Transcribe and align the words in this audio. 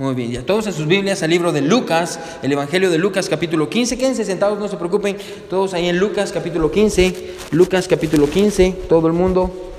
Muy 0.00 0.14
bien, 0.14 0.32
ya 0.32 0.46
todos 0.46 0.66
en 0.66 0.72
sus 0.72 0.86
Biblias 0.86 1.22
al 1.22 1.28
libro 1.28 1.52
de 1.52 1.60
Lucas, 1.60 2.18
el 2.42 2.50
Evangelio 2.50 2.88
de 2.88 2.96
Lucas 2.96 3.28
capítulo 3.28 3.68
15. 3.68 3.98
Quédense 3.98 4.24
sentados, 4.24 4.58
no 4.58 4.66
se 4.66 4.78
preocupen, 4.78 5.18
todos 5.50 5.74
ahí 5.74 5.90
en 5.90 5.98
Lucas 5.98 6.32
capítulo 6.32 6.70
15. 6.70 7.34
Lucas 7.50 7.86
capítulo 7.86 8.26
15, 8.26 8.76
todo 8.88 9.06
el 9.08 9.12
mundo. 9.12 9.74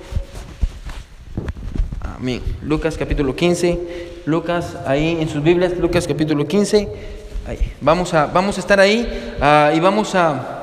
Amén. 2.02 2.40
Lucas 2.62 2.98
capítulo 3.00 3.36
15. 3.36 3.80
Lucas 4.28 4.78
ahí 4.86 5.18
en 5.20 5.28
sus 5.28 5.42
Biblias, 5.42 5.76
Lucas 5.80 6.06
capítulo 6.06 6.48
15. 6.48 6.88
Ahí. 7.48 7.58
Vamos, 7.82 8.14
a, 8.14 8.28
vamos 8.28 8.58
a 8.58 8.60
estar 8.60 8.80
ahí 8.80 9.36
ah, 9.42 9.72
y 9.76 9.80
vamos 9.80 10.14
a... 10.14 10.61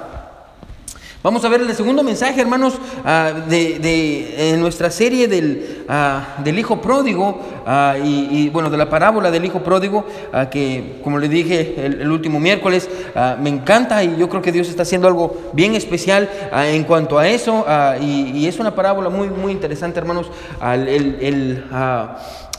Vamos 1.29 1.45
a 1.45 1.51
ver 1.51 1.61
el 1.61 1.75
segundo 1.75 2.03
mensaje, 2.03 2.41
hermanos, 2.41 2.79
ah, 3.05 3.35
de, 3.51 4.57
nuestra 4.59 4.91
serie 4.91 5.29
del, 5.29 5.85
ah, 5.87 6.39
del 6.43 6.59
Hijo 6.59 6.81
Pródigo 6.81 7.39
ah, 7.67 7.97
y, 8.03 8.49
bueno, 8.49 8.71
de 8.71 8.79
la 8.79 8.89
parábola 8.89 9.31
del 9.31 9.45
Hijo 9.45 9.63
Pródigo, 9.63 10.07
que 10.51 11.01
como 11.05 11.19
le 11.19 11.29
dije 11.29 11.85
el, 11.85 12.11
último 12.11 12.41
miércoles, 12.41 12.89
me 13.43 13.50
encanta 13.50 14.03
y 14.03 14.17
yo 14.17 14.31
creo 14.31 14.41
que 14.41 14.53
Dios 14.53 14.71
está 14.71 14.85
haciendo 14.85 15.07
algo 15.07 15.50
bien 15.53 15.75
especial 15.75 16.31
en 16.50 16.85
cuanto 16.85 17.19
a 17.19 17.29
eso 17.29 17.67
y, 18.00 18.47
es 18.47 18.58
una 18.58 18.75
parábola 18.75 19.11
muy, 19.11 19.29
muy 19.29 19.53
interesante, 19.53 19.99
hermanos. 19.99 20.31
el 20.63 21.63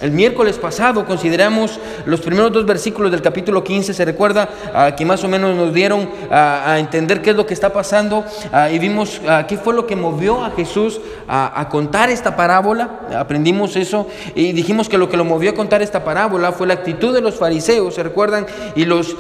el 0.02 0.12
miércoles 0.12 0.58
pasado 0.58 1.05
consideramos 1.05 1.80
los 2.05 2.21
primeros 2.21 2.52
dos 2.52 2.66
versículos 2.66 3.12
del 3.12 3.21
capítulo 3.21 3.63
15, 3.63 3.94
se 3.94 4.05
recuerda 4.05 4.49
ah, 4.73 4.95
que 4.95 5.05
más 5.05 5.23
o 5.23 5.27
menos 5.27 5.55
nos 5.55 5.73
dieron 5.73 6.09
ah, 6.31 6.63
a 6.66 6.80
entender 6.80 7.21
qué 7.21 7.31
es 7.31 7.35
lo 7.35 7.45
que 7.45 7.53
está 7.53 7.73
pasando 7.73 8.23
ah, 8.52 8.70
y 8.70 8.80
vimos 8.80 9.21
qué 9.48 9.57
fue 9.57 9.73
lo 9.73 9.85
que 9.85 9.95
movió 9.95 10.43
a 10.43 10.52
Jesús 10.52 11.02
a, 11.27 11.67
contar 11.70 12.09
esta 12.09 12.35
parábola, 12.35 13.02
aprendimos 13.16 13.76
eso 13.76 14.07
y 14.34 14.54
dijimos 14.54 14.90
que 14.90 14.98
lo 14.98 15.09
que 15.09 15.17
lo 15.17 15.26
movió 15.26 15.52
a 15.52 15.54
contar 15.54 15.81
esta 15.81 16.04
parábola 16.04 16.52
fue 16.52 16.66
la 16.66 16.73
actitud 16.73 17.13
de 17.13 17.21
los 17.21 17.35
fariseos, 17.35 17.93
se 17.93 18.04
recuerdan, 18.04 18.48
y 18.76 18.85
los, 18.85 19.16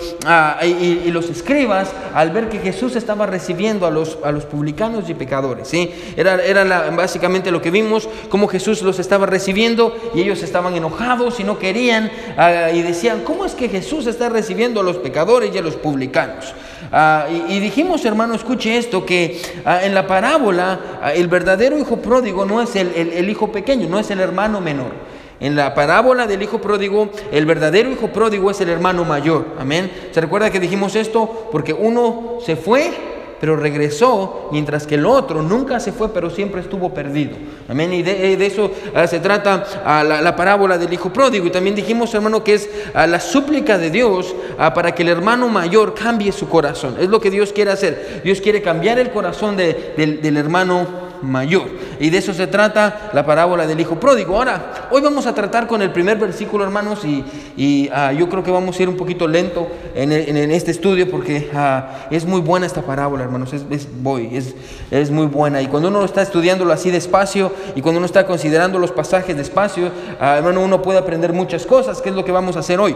y, 0.63 1.11
los 1.11 1.29
escribas 1.29 1.91
al 2.15 2.31
ver 2.31 2.49
que 2.49 2.57
Jesús 2.59 2.95
estaba 2.95 3.27
recibiendo 3.27 3.85
a 3.85 3.91
los, 3.91 4.17
a 4.23 4.31
los 4.31 4.45
publicanos 4.45 5.09
y 5.09 5.13
pecadores. 5.13 5.67
¿sí? 5.67 5.91
Era, 6.17 6.43
era 6.43 6.89
básicamente 6.91 7.51
lo 7.51 7.61
que 7.61 7.69
vimos, 7.69 8.09
cómo 8.29 8.47
Jesús 8.47 8.81
los 8.81 8.97
estaba 8.97 9.27
recibiendo 9.27 9.95
y 10.15 10.21
ellos 10.21 10.41
estaban 10.41 10.68
enojados 10.75 11.39
y 11.39 11.43
no 11.43 11.59
querían 11.59 12.11
ah, 12.37 12.69
y 12.73 12.81
decían, 12.81 13.21
¿cómo 13.23 13.45
es 13.45 13.53
que 13.53 13.69
Jesús 13.69 14.07
está 14.07 14.29
recibiendo 14.29 14.81
a 14.81 14.83
los 14.83 14.97
pecadores 14.97 15.53
y 15.53 15.57
a 15.57 15.61
los 15.61 15.75
publicanos? 15.75 16.53
Ah, 16.91 17.27
y, 17.49 17.59
dijimos, 17.59 18.03
hermano, 18.05 18.33
escuche 18.35 18.77
esto, 18.77 19.05
que 19.05 19.41
ah, 19.65 19.83
en 19.83 19.93
la 19.93 20.07
parábola 20.07 21.01
el 21.15 21.27
verdadero 21.27 21.77
hijo 21.77 21.97
pródigo 21.97 22.45
no 22.45 22.61
es 22.61 22.75
el, 22.75 22.93
el 22.95 23.29
hijo 23.29 23.51
pequeño, 23.51 23.87
no 23.87 23.99
es 23.99 24.09
el 24.11 24.19
hermano 24.19 24.61
menor. 24.61 25.09
En 25.39 25.55
la 25.55 25.73
parábola 25.73 26.27
del 26.27 26.43
hijo 26.43 26.59
pródigo, 26.59 27.09
el 27.31 27.45
verdadero 27.45 27.89
hijo 27.89 28.09
pródigo 28.09 28.51
es 28.51 28.59
el 28.59 28.69
hermano 28.69 29.05
mayor. 29.05 29.45
Amén. 29.57 29.89
¿Se 30.11 30.19
recuerda 30.19 30.49
que 30.49 30.59
dijimos 30.59 30.95
esto? 30.97 31.47
Porque 31.51 31.73
uno 31.73 32.39
se 32.45 32.57
fue 32.57 32.91
pero 33.39 33.55
regresó, 33.55 34.49
mientras 34.51 34.85
que 34.85 34.95
el 34.95 35.05
otro 35.05 35.41
nunca 35.41 35.79
se 35.79 35.91
fue, 35.91 36.09
pero 36.13 36.29
siempre 36.29 36.61
estuvo 36.61 36.93
perdido. 36.93 37.37
Amén. 37.67 37.93
Y 37.93 38.03
de, 38.03 38.33
eh, 38.33 38.45
eso 38.45 38.71
ah, 38.93 39.07
se 39.07 39.19
trata 39.19 39.65
ah, 39.85 40.03
la, 40.03 40.35
parábola 40.35 40.77
del 40.77 40.91
hijo 40.91 41.11
pródigo. 41.11 41.45
Y 41.47 41.51
también 41.51 41.75
dijimos, 41.75 42.13
hermano, 42.13 42.43
que 42.43 42.55
es 42.55 42.69
ah, 42.93 43.07
la 43.07 43.19
súplica 43.19 43.77
de 43.77 43.89
Dios 43.89 44.35
para 44.57 44.93
que 44.93 45.03
el 45.03 45.09
hermano 45.09 45.47
mayor 45.47 45.93
cambie 45.93 46.31
su 46.31 46.49
corazón. 46.49 46.97
Es 46.99 47.09
lo 47.09 47.21
que 47.21 47.31
Dios 47.31 47.53
quiere 47.53 47.71
hacer. 47.71 48.21
Dios 48.23 48.41
quiere 48.41 48.61
cambiar 48.61 48.99
el 48.99 49.11
corazón 49.11 49.55
del 49.55 50.37
hermano 50.37 51.08
mayor. 51.21 51.67
Y 51.99 52.09
de 52.09 52.17
eso 52.17 52.33
se 52.33 52.47
trata 52.47 53.09
la 53.13 53.25
parábola 53.25 53.67
del 53.67 53.79
hijo 53.79 53.99
pródigo. 53.99 54.35
Ahora, 54.35 54.87
hoy 54.91 55.01
vamos 55.01 55.25
a 55.25 55.33
tratar 55.33 55.67
con 55.67 55.81
el 55.81 55.91
primer 55.91 56.17
versículo, 56.17 56.63
hermanos, 56.63 57.01
y, 57.05 57.89
ah, 57.93 58.11
yo 58.13 58.29
creo 58.29 58.43
que 58.43 58.51
vamos 58.51 58.79
a 58.79 58.83
ir 58.83 58.89
un 58.89 58.97
poquito 58.97 59.27
lento 59.27 59.67
en, 59.95 60.11
este 60.51 60.71
estudio 60.71 61.09
porque 61.09 61.49
ah, 61.53 62.07
es 62.09 62.25
muy 62.25 62.41
buena 62.41 62.65
esta 62.65 62.81
parábola, 62.81 63.23
hermanos. 63.23 63.53
Es, 63.53 63.87
voy, 64.01 64.29
es, 64.31 64.55
es, 64.91 65.11
muy 65.11 65.27
buena. 65.27 65.61
Y 65.61 65.67
cuando 65.67 65.89
uno 65.89 66.03
está 66.03 66.21
estudiándolo 66.21 66.71
así 66.73 66.91
despacio 66.91 67.51
y 67.75 67.81
cuando 67.81 67.99
uno 67.99 68.05
está 68.05 68.25
considerando 68.25 68.79
los 68.79 68.91
pasajes 68.91 69.35
despacio, 69.35 69.91
ah, 70.19 70.37
hermano, 70.37 70.61
uno 70.61 70.81
puede 70.81 70.99
aprender 70.99 71.33
muchas 71.33 71.65
cosas, 71.65 72.01
que 72.01 72.09
es 72.09 72.15
lo 72.15 72.25
que 72.25 72.31
vamos 72.31 72.55
a 72.55 72.59
hacer 72.59 72.79
hoy. 72.79 72.95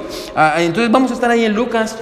entonces 0.57 0.91
vamos 0.91 1.11
a 1.11 1.13
estar 1.13 1.29
ahí 1.29 1.45
en 1.45 1.53
Lucas 1.53 1.97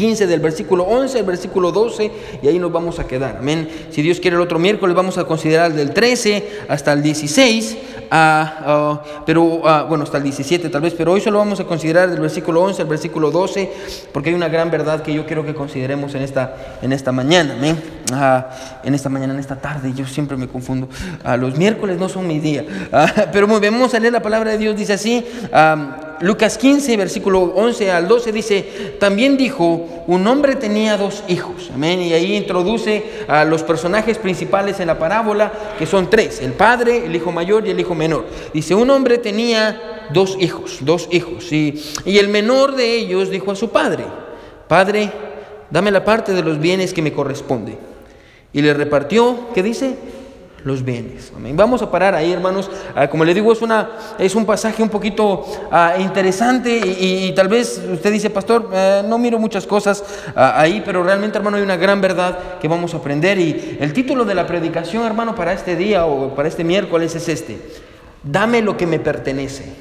15 0.00 0.26
del 0.26 0.40
versículo 0.40 0.84
11 0.84 1.18
al 1.18 1.24
versículo 1.26 1.72
12 1.72 2.10
y 2.42 2.48
ahí 2.48 2.58
nos 2.58 2.72
vamos 2.72 2.98
a 2.98 3.06
quedar. 3.06 3.36
Amén. 3.38 3.68
Si 3.90 4.00
Dios 4.00 4.18
quiere 4.18 4.34
el 4.34 4.40
otro 4.40 4.58
miércoles 4.58 4.96
vamos 4.96 5.18
a 5.18 5.24
considerar 5.24 5.74
del 5.74 5.92
13 5.92 6.62
hasta 6.70 6.94
el 6.94 7.02
16, 7.02 7.76
ah, 8.10 8.62
ah, 8.64 9.02
pero 9.26 9.60
ah, 9.68 9.84
bueno, 9.86 10.04
hasta 10.04 10.16
el 10.16 10.22
17 10.22 10.70
tal 10.70 10.80
vez, 10.80 10.94
pero 10.96 11.12
hoy 11.12 11.20
solo 11.20 11.36
vamos 11.36 11.60
a 11.60 11.64
considerar 11.64 12.08
del 12.08 12.18
versículo 12.18 12.62
11 12.62 12.80
al 12.80 12.88
versículo 12.88 13.30
12 13.30 13.70
porque 14.10 14.30
hay 14.30 14.34
una 14.34 14.48
gran 14.48 14.70
verdad 14.70 15.02
que 15.02 15.12
yo 15.12 15.26
quiero 15.26 15.44
que 15.44 15.54
consideremos 15.54 16.14
en 16.14 16.22
esta, 16.22 16.78
en 16.80 16.94
esta 16.94 17.12
mañana. 17.12 17.52
Amén. 17.52 17.76
en 18.82 18.94
esta 18.94 19.10
mañana, 19.10 19.34
en 19.34 19.40
esta 19.40 19.56
tarde, 19.56 19.92
yo 19.94 20.06
siempre 20.06 20.38
me 20.38 20.48
confundo. 20.48 20.88
los 21.38 21.58
miércoles 21.58 21.98
no 21.98 22.08
son 22.08 22.26
mi 22.26 22.38
día. 22.38 22.64
pero 23.32 23.46
muy 23.46 23.60
bien, 23.60 23.74
vamos 23.74 23.92
a 23.92 24.00
leer 24.00 24.14
la 24.14 24.22
palabra 24.22 24.52
de 24.52 24.56
Dios, 24.56 24.74
dice 24.74 24.94
así. 24.94 25.22
Lucas 26.20 26.58
15, 26.58 26.96
versículo 26.98 27.40
11 27.40 27.90
al 27.90 28.06
12 28.06 28.32
dice, 28.32 28.96
también 29.00 29.38
dijo, 29.38 30.04
un 30.06 30.26
hombre 30.26 30.54
tenía 30.54 30.98
dos 30.98 31.24
hijos. 31.28 31.70
Amén. 31.74 32.02
Y 32.02 32.12
ahí 32.12 32.36
introduce 32.36 33.24
a 33.26 33.44
los 33.46 33.62
personajes 33.62 34.18
principales 34.18 34.80
en 34.80 34.88
la 34.88 34.98
parábola, 34.98 35.50
que 35.78 35.86
son 35.86 36.10
tres, 36.10 36.42
el 36.42 36.52
padre, 36.52 37.06
el 37.06 37.16
hijo 37.16 37.32
mayor 37.32 37.66
y 37.66 37.70
el 37.70 37.80
hijo 37.80 37.94
menor. 37.94 38.26
Dice, 38.52 38.74
un 38.74 38.90
hombre 38.90 39.16
tenía 39.16 40.08
dos 40.12 40.36
hijos, 40.38 40.78
dos 40.82 41.08
hijos. 41.10 41.50
Y, 41.52 41.82
y 42.04 42.18
el 42.18 42.28
menor 42.28 42.76
de 42.76 42.96
ellos 42.96 43.30
dijo 43.30 43.52
a 43.52 43.56
su 43.56 43.70
padre, 43.70 44.04
Padre, 44.68 45.10
dame 45.70 45.90
la 45.90 46.04
parte 46.04 46.32
de 46.32 46.42
los 46.42 46.60
bienes 46.60 46.92
que 46.92 47.02
me 47.02 47.12
corresponde. 47.12 47.76
Y 48.52 48.62
le 48.62 48.74
repartió, 48.74 49.48
¿qué 49.54 49.62
dice? 49.62 49.96
Los 50.64 50.84
bienes. 50.84 51.32
Vamos 51.54 51.82
a 51.82 51.90
parar 51.90 52.14
ahí, 52.14 52.32
hermanos. 52.32 52.70
Ah, 52.94 53.08
como 53.08 53.24
le 53.24 53.34
digo, 53.34 53.52
es, 53.52 53.62
una, 53.62 53.90
es 54.18 54.34
un 54.34 54.44
pasaje 54.44 54.82
un 54.82 54.88
poquito 54.88 55.46
ah, 55.70 55.94
interesante 55.98 56.76
y, 56.76 57.32
tal 57.34 57.48
vez 57.48 57.82
usted 57.92 58.12
dice, 58.12 58.30
pastor, 58.30 58.70
eh, 58.72 59.02
no 59.06 59.18
miro 59.18 59.38
muchas 59.38 59.66
cosas 59.66 60.04
ah, 60.34 60.60
ahí, 60.60 60.82
pero 60.84 61.02
realmente, 61.02 61.38
hermano, 61.38 61.56
hay 61.56 61.62
una 61.62 61.76
gran 61.76 62.00
verdad 62.00 62.58
que 62.60 62.68
vamos 62.68 62.94
a 62.94 62.98
aprender. 62.98 63.38
Y 63.38 63.78
el 63.80 63.92
título 63.92 64.24
de 64.24 64.34
la 64.34 64.46
predicación, 64.46 65.04
hermano, 65.04 65.34
para 65.34 65.52
este 65.52 65.76
día 65.76 66.06
o 66.06 66.34
para 66.34 66.48
este 66.48 66.64
miércoles 66.64 67.14
es 67.14 67.28
este. 67.28 67.58
Dame 68.22 68.62
lo 68.62 68.76
que 68.76 68.86
me 68.86 68.98
pertenece. 68.98 69.72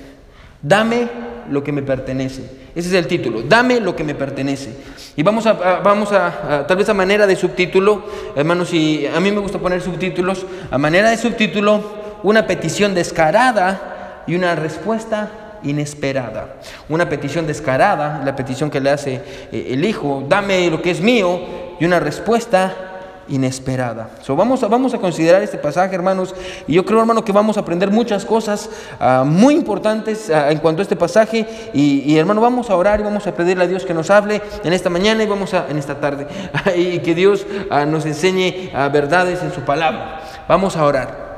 Dame 0.61 1.09
lo 1.49 1.63
que 1.63 1.71
me 1.71 1.81
pertenece. 1.81 2.58
Ese 2.75 2.89
es 2.89 2.93
el 2.93 3.07
título. 3.07 3.41
Dame 3.41 3.79
lo 3.79 3.95
que 3.95 4.03
me 4.03 4.15
pertenece. 4.15 4.73
Y 5.15 5.23
vamos 5.23 5.45
a, 5.45 5.53
vamos 5.53 6.11
a, 6.11 6.65
tal 6.67 6.77
vez 6.77 6.87
a 6.89 6.93
manera 6.93 7.27
de 7.27 7.35
subtítulo, 7.35 8.03
hermanos, 8.35 8.73
y 8.73 9.05
a 9.07 9.19
mí 9.19 9.31
me 9.31 9.39
gusta 9.39 9.59
poner 9.59 9.81
subtítulos, 9.81 10.45
a 10.69 10.77
manera 10.77 11.09
de 11.09 11.17
subtítulo, 11.17 11.83
una 12.23 12.47
petición 12.47 12.93
descarada 12.93 14.23
y 14.27 14.35
una 14.35 14.55
respuesta 14.55 15.59
inesperada. 15.63 16.55
Una 16.87 17.09
petición 17.09 17.47
descarada, 17.47 18.21
la 18.23 18.35
petición 18.35 18.69
que 18.69 18.79
le 18.79 18.91
hace 18.91 19.21
eh, 19.51 19.67
el 19.71 19.83
hijo, 19.83 20.23
dame 20.27 20.69
lo 20.69 20.81
que 20.81 20.91
es 20.91 21.01
mío, 21.01 21.39
y 21.79 21.85
una 21.85 21.99
respuesta 21.99 22.88
inesperada. 23.29 24.09
So, 24.21 24.35
vamos, 24.35 24.63
a, 24.63 24.67
vamos 24.67 24.93
a 24.93 24.97
considerar 24.97 25.41
este 25.41 25.57
pasaje, 25.57 25.95
hermanos, 25.95 26.35
y 26.67 26.73
yo 26.73 26.85
creo, 26.85 26.99
hermano, 26.99 27.23
que 27.23 27.31
vamos 27.31 27.57
a 27.57 27.61
aprender 27.61 27.91
muchas 27.91 28.25
cosas 28.25 28.69
ah, 28.99 29.23
muy 29.25 29.55
importantes 29.55 30.29
ah, 30.29 30.51
en 30.51 30.59
cuanto 30.59 30.81
a 30.81 30.83
este 30.83 30.95
pasaje. 30.95 31.45
Y, 31.73 32.17
hermano, 32.17 32.41
vamos 32.41 32.69
a 32.69 32.75
orar 32.75 32.99
y 32.99 33.03
vamos 33.03 33.27
a 33.27 33.33
pedirle 33.33 33.63
a 33.63 33.67
Dios 33.67 33.85
que 33.85 33.93
nos 33.93 34.09
hable 34.09 34.41
en 34.63 34.73
esta 34.73 34.89
mañana 34.89 35.23
y 35.23 35.27
vamos 35.27 35.53
a 35.53 35.67
en 35.69 35.77
esta 35.77 35.99
tarde, 35.99 36.27
y 36.75 36.99
que 36.99 37.15
Dios 37.15 37.45
ah, 37.69 37.85
nos 37.85 38.05
enseñe 38.05 38.71
verdades 38.91 39.41
en 39.43 39.53
su 39.53 39.61
palabra. 39.61 40.21
Vamos 40.47 40.75
a 40.75 40.85
orar. 40.85 41.28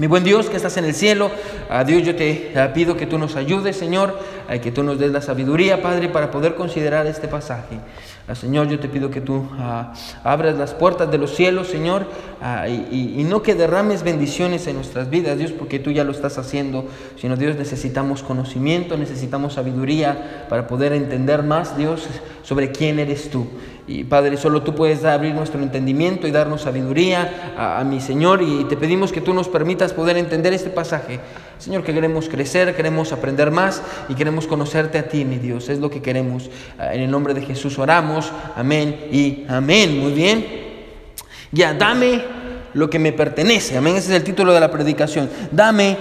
Mi 0.00 0.06
buen 0.06 0.24
Dios 0.24 0.48
que 0.48 0.56
estás 0.56 0.78
en 0.78 0.86
el 0.86 0.94
cielo, 0.94 1.30
a 1.68 1.84
Dios 1.84 2.02
yo 2.02 2.16
te 2.16 2.54
pido 2.72 2.96
que 2.96 3.04
tú 3.04 3.18
nos 3.18 3.36
ayudes, 3.36 3.76
Señor, 3.76 4.18
que 4.62 4.72
tú 4.72 4.82
nos 4.82 4.98
des 4.98 5.12
la 5.12 5.20
sabiduría, 5.20 5.82
Padre, 5.82 6.08
para 6.08 6.30
poder 6.30 6.54
considerar 6.54 7.06
este 7.06 7.28
pasaje. 7.28 7.76
Ah, 8.26 8.34
Señor, 8.34 8.68
yo 8.68 8.78
te 8.78 8.88
pido 8.88 9.10
que 9.10 9.20
tú 9.20 9.46
ah, 9.58 9.92
abras 10.24 10.56
las 10.56 10.72
puertas 10.72 11.10
de 11.10 11.18
los 11.18 11.34
cielos, 11.34 11.66
Señor, 11.68 12.06
ah, 12.40 12.66
y, 12.66 13.24
no 13.28 13.42
que 13.42 13.54
derrames 13.54 14.02
bendiciones 14.02 14.66
en 14.68 14.76
nuestras 14.76 15.10
vidas, 15.10 15.36
Dios, 15.36 15.52
porque 15.52 15.78
tú 15.78 15.90
ya 15.90 16.04
lo 16.04 16.12
estás 16.12 16.38
haciendo, 16.38 16.86
sino 17.16 17.36
Dios 17.36 17.56
necesitamos 17.56 18.22
conocimiento, 18.22 18.96
necesitamos 18.96 19.54
sabiduría 19.54 20.46
para 20.48 20.66
poder 20.66 20.94
entender 20.94 21.42
más, 21.42 21.76
Dios, 21.76 22.06
sobre 22.42 22.72
quién 22.72 23.00
eres 23.00 23.30
tú. 23.30 23.48
Y 23.90 24.04
Padre, 24.04 24.36
solo 24.36 24.62
tú 24.62 24.72
puedes 24.72 25.04
abrir 25.04 25.34
nuestro 25.34 25.60
entendimiento 25.60 26.28
y 26.28 26.30
darnos 26.30 26.62
sabiduría 26.62 27.54
a, 27.58 27.82
mi 27.82 28.00
Señor, 28.00 28.40
y 28.40 28.62
te 28.68 28.76
pedimos 28.76 29.10
que 29.10 29.20
tú 29.20 29.34
nos 29.34 29.48
permitas 29.48 29.92
poder 29.92 30.16
entender 30.16 30.52
este 30.52 30.70
pasaje. 30.70 31.18
Señor, 31.58 31.82
que 31.82 31.92
queremos 31.92 32.28
crecer, 32.28 32.76
queremos 32.76 33.10
aprender 33.10 33.50
más 33.50 33.82
y 34.08 34.14
queremos 34.14 34.46
conocerte 34.46 34.96
a 34.96 35.08
ti, 35.08 35.24
mi 35.24 35.38
Dios. 35.38 35.68
Es 35.68 35.80
lo 35.80 35.90
que 35.90 36.00
queremos. 36.00 36.50
En 36.78 37.00
el 37.00 37.10
nombre 37.10 37.34
de 37.34 37.42
Jesús 37.42 37.80
oramos. 37.80 38.30
Amén 38.54 39.08
y 39.10 39.44
amén. 39.48 39.98
Muy 39.98 40.12
bien. 40.12 40.46
Ya, 41.50 41.74
dame 41.74 42.22
lo 42.74 42.88
que 42.88 43.00
me 43.00 43.12
pertenece. 43.12 43.76
Amén. 43.76 43.96
Ese 43.96 44.12
es 44.12 44.18
el 44.18 44.22
título 44.22 44.54
de 44.54 44.60
la 44.60 44.70
predicación. 44.70 45.28
Dame 45.50 45.96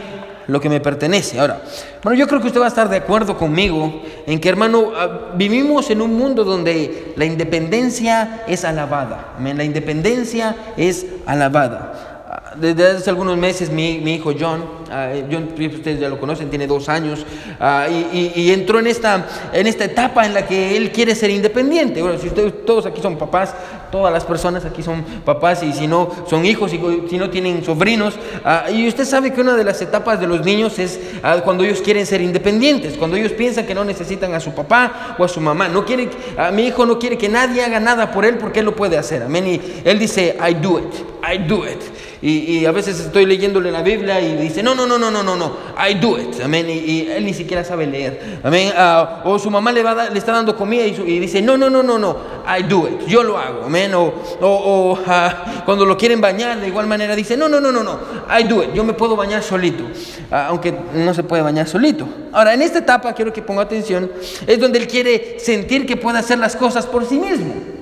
lo 0.49 0.59
que 0.59 0.69
me 0.69 0.79
pertenece. 0.79 1.39
Ahora, 1.39 1.61
bueno, 2.03 2.17
yo 2.17 2.27
creo 2.27 2.41
que 2.41 2.47
usted 2.47 2.59
va 2.59 2.65
a 2.65 2.69
estar 2.69 2.89
de 2.89 2.97
acuerdo 2.97 3.37
conmigo 3.37 4.01
en 4.25 4.39
que, 4.39 4.49
hermano, 4.49 4.91
ah, 4.95 5.31
vivimos 5.35 5.89
en 5.89 6.01
un 6.01 6.15
mundo 6.15 6.43
donde 6.43 7.13
la 7.15 7.25
independencia 7.25 8.43
es 8.47 8.65
alabada. 8.65 9.35
La 9.39 9.63
independencia 9.63 10.55
es 10.75 11.05
alabada. 11.25 12.18
Desde 12.55 12.87
hace 12.87 13.09
algunos 13.11 13.37
meses 13.37 13.69
mi, 13.69 13.97
hijo 13.97 14.33
John, 14.37 14.65
ah, 14.91 15.11
John, 15.31 15.49
ustedes 15.53 15.99
ya 15.99 16.09
lo 16.09 16.19
conocen, 16.19 16.49
tiene 16.49 16.65
dos 16.65 16.89
años, 16.89 17.23
ah, 17.59 17.87
y, 17.87 18.51
entró 18.51 18.79
en 18.79 18.87
esta, 18.87 19.27
en 19.53 19.67
esta 19.67 19.85
etapa 19.85 20.25
en 20.25 20.33
la 20.33 20.47
que 20.47 20.75
él 20.75 20.91
quiere 20.91 21.13
ser 21.13 21.29
independiente. 21.29 22.01
Bueno, 22.01 22.17
si 22.17 22.27
ustedes 22.27 22.65
todos 22.65 22.87
aquí 22.87 23.01
son 23.01 23.17
papás, 23.17 23.53
todas 23.91 24.11
las 24.11 24.25
personas 24.25 24.65
aquí 24.65 24.81
son 24.81 25.03
papás, 25.23 25.61
y 25.61 25.73
si 25.73 25.85
no 25.85 26.09
son 26.27 26.43
hijos, 26.43 26.73
y 26.73 26.79
si 27.07 27.17
no 27.19 27.29
tienen 27.29 27.63
sobrinos, 27.63 28.15
ah, 28.43 28.65
y 28.71 28.87
usted 28.87 29.05
sabe 29.05 29.31
que 29.31 29.41
una 29.41 29.55
de 29.55 29.63
las 29.63 29.79
etapas 29.83 30.19
de 30.19 30.25
los 30.25 30.43
niños 30.43 30.79
es 30.79 30.99
cuando 31.43 31.63
ellos 31.63 31.81
quieren 31.81 32.07
ser 32.07 32.21
independientes, 32.21 32.97
cuando 32.97 33.15
ellos 33.15 33.33
piensan 33.33 33.67
que 33.67 33.75
no 33.75 33.85
necesitan 33.85 34.33
a 34.33 34.39
su 34.39 34.53
papá 34.55 35.15
o 35.19 35.23
a 35.23 35.27
su 35.27 35.39
mamá. 35.39 35.67
No 35.67 35.85
quiere, 35.85 36.09
mi 36.53 36.63
hijo 36.67 36.85
no 36.87 36.97
quiere 36.97 37.15
que 37.15 37.29
nadie 37.29 37.63
haga 37.63 37.79
nada 37.79 38.11
por 38.11 38.25
él 38.25 38.37
porque 38.39 38.59
él 38.59 38.65
lo 38.65 38.75
puede 38.75 38.97
hacer. 38.97 39.21
Amén. 39.21 39.45
Y 39.45 39.61
él 39.83 39.99
dice, 39.99 40.35
I 40.39 40.55
do 40.55 40.79
it, 40.79 40.93
I 41.21 41.37
do 41.37 41.63
it. 41.67 42.08
Y, 42.21 42.65
a 42.65 42.71
veces 42.71 42.99
estoy 42.99 43.25
leyéndole 43.25 43.71
la 43.71 43.81
Biblia 43.81 44.19
y 44.19 44.35
dice, 44.35 44.61
no, 44.61 44.75
no, 44.75 44.85
no, 44.85 44.99
no, 44.99 45.09
no, 45.09 45.23
no, 45.23 45.37
no, 45.37 45.53
I 45.77 45.93
do 45.95 46.17
it. 46.17 46.41
Amén. 46.43 46.69
Y, 46.69 47.07
él 47.07 47.25
ni 47.25 47.33
siquiera 47.33 47.63
sabe 47.63 47.87
leer. 47.87 48.39
Amén. 48.43 48.73
Ah, 48.75 49.21
o 49.23 49.39
su 49.39 49.49
mamá 49.49 49.71
le, 49.71 49.83
va 49.83 50.09
le 50.09 50.19
está 50.19 50.33
dando 50.33 50.55
comida 50.55 50.85
y, 50.85 51.19
dice, 51.19 51.41
no, 51.41 51.57
no, 51.57 51.69
no, 51.69 51.81
no, 51.81 51.97
no, 51.97 52.17
I 52.45 52.63
do 52.63 52.89
it. 52.89 53.07
Yo 53.07 53.23
lo 53.23 53.37
hago. 53.37 53.63
Amén. 53.63 53.93
O, 53.93 54.13
o, 54.41 54.99
ah, 55.07 55.63
cuando 55.65 55.85
lo 55.85 55.97
quieren 55.97 56.19
bañar 56.19 56.59
de 56.59 56.67
igual 56.67 56.87
manera 56.87 57.15
dice, 57.15 57.37
no, 57.37 57.47
no, 57.47 57.61
no, 57.61 57.71
no, 57.71 57.83
no, 57.83 57.99
I 58.37 58.43
do 58.43 58.63
it. 58.63 58.73
Yo 58.73 58.83
me 58.83 58.91
puedo 58.91 59.15
bañar 59.15 59.41
solito. 59.41 59.85
Ah, 60.29 60.47
aunque 60.49 60.73
no 60.93 61.13
se 61.13 61.23
puede 61.23 61.41
bañar 61.41 61.69
solito. 61.69 62.05
Ahora, 62.33 62.53
en 62.53 62.61
esta 62.61 62.79
etapa, 62.79 63.13
quiero 63.13 63.31
que 63.31 63.41
ponga 63.41 63.61
atención, 63.61 64.11
es 64.45 64.59
donde 64.59 64.79
él 64.79 64.87
quiere 64.87 65.39
sentir 65.39 65.85
que 65.85 65.95
puede 65.95 66.19
hacer 66.19 66.37
las 66.37 66.57
cosas 66.57 66.85
por 66.85 67.05
sí 67.05 67.17
mismo. 67.17 67.78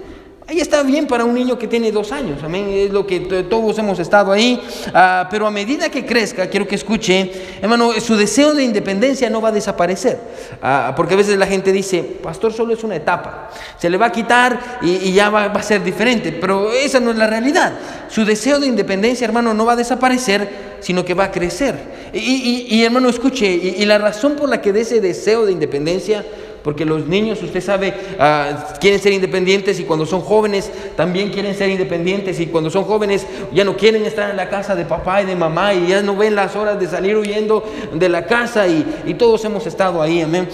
Ahí 0.50 0.62
está 0.62 0.82
bien 0.82 1.08
para 1.08 1.26
un 1.26 1.34
niño 1.34 1.60
que 1.60 1.68
tiene 1.68 1.92
dos 1.92 2.14
años, 2.14 2.42
amén, 2.42 2.70
es 2.70 2.90
lo 2.90 3.06
que 3.06 3.20
todos 3.20 3.78
hemos 3.80 4.00
estado 4.00 4.32
ahí, 4.32 4.58
ah, 4.94 5.28
pero 5.30 5.46
a 5.46 5.52
medida 5.52 5.90
que 5.90 6.06
crezca, 6.06 6.48
quiero 6.48 6.66
que 6.66 6.76
escuche, 6.76 7.30
hermano, 7.62 7.92
su 8.00 8.16
deseo 8.16 8.54
de 8.54 8.64
independencia 8.64 9.30
no 9.30 9.42
va 9.42 9.50
a 9.50 9.52
desaparecer, 9.52 10.18
ah, 10.62 10.94
porque 10.96 11.16
a 11.16 11.18
veces 11.18 11.38
la 11.38 11.48
gente 11.48 11.74
dice, 11.74 12.02
pastor, 12.02 12.54
solo 12.54 12.74
es 12.74 12.82
una 12.86 12.96
etapa, 12.96 13.50
se 13.78 13.90
le 13.90 13.98
va 13.98 14.06
a 14.06 14.12
quitar 14.14 14.80
y, 14.82 15.12
ya 15.12 15.30
va, 15.30 15.48
a 15.48 15.64
ser 15.64 15.84
diferente, 15.84 16.32
pero 16.32 16.72
esa 16.72 17.02
no 17.02 17.12
es 17.12 17.18
la 17.18 17.28
realidad, 17.28 17.74
su 18.08 18.24
deseo 18.24 18.58
de 18.62 18.68
independencia, 18.68 19.26
hermano, 19.26 19.54
no 19.54 19.66
va 19.66 19.74
a 19.74 19.76
desaparecer, 19.76 20.78
sino 20.80 21.04
que 21.04 21.14
va 21.14 21.26
a 21.26 21.32
crecer. 21.32 21.98
Y, 22.14 22.82
hermano, 22.84 23.10
escuche, 23.10 23.48
y, 23.48 23.84
la 23.86 23.98
razón 23.98 24.38
por 24.38 24.48
la 24.48 24.62
que 24.62 24.72
de 24.72 24.82
ese 24.82 25.02
deseo 25.02 25.46
de 25.46 25.52
independencia, 25.52 26.24
porque 26.68 26.84
los 26.84 27.08
niños, 27.08 27.42
usted 27.42 27.64
sabe, 27.64 27.94
ah, 28.20 28.74
quieren 28.82 29.00
ser 29.00 29.14
independientes 29.14 29.80
y 29.80 29.86
cuando 29.86 30.06
son 30.06 30.20
jóvenes 30.20 30.70
también 30.98 31.30
quieren 31.30 31.56
ser 31.56 31.70
independientes 31.70 32.42
y 32.42 32.48
cuando 32.48 32.70
son 32.70 32.84
jóvenes 32.84 33.26
ya 33.54 33.64
no 33.64 33.78
quieren 33.78 34.06
estar 34.06 34.30
en 34.30 34.36
la 34.36 34.50
casa 34.50 34.76
de 34.76 34.84
papá 34.84 35.22
y 35.22 35.26
de 35.26 35.38
mamá 35.38 35.74
y 35.74 35.88
ya 35.88 36.02
no 36.02 36.18
ven 36.18 36.36
las 36.36 36.58
horas 36.58 36.78
de 36.78 36.86
salir 36.88 37.16
huyendo 37.16 37.64
de 37.94 38.10
la 38.10 38.26
casa 38.26 38.68
y, 38.68 39.14
todos 39.18 39.46
hemos 39.46 39.66
estado 39.66 40.02
ahí, 40.02 40.22
amén. 40.22 40.50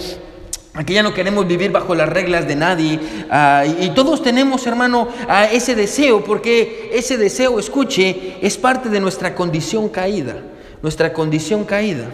Aquí 0.74 0.94
ya 0.94 1.02
no 1.02 1.12
queremos 1.12 1.48
vivir 1.48 1.72
bajo 1.72 1.96
las 1.96 2.08
reglas 2.08 2.46
de 2.46 2.54
nadie. 2.54 3.00
Ah, 3.28 3.64
y, 3.66 3.90
todos 3.90 4.22
tenemos, 4.22 4.64
hermano, 4.68 5.08
ese 5.50 5.74
deseo, 5.74 6.22
porque 6.22 6.92
ese 6.92 7.16
deseo, 7.16 7.58
escuche, 7.58 8.36
es 8.40 8.56
parte 8.56 8.88
de 8.88 9.00
nuestra 9.00 9.34
condición 9.34 9.88
caída. 9.88 10.36
Nuestra 10.80 11.12
condición 11.12 11.64
caída. 11.64 12.04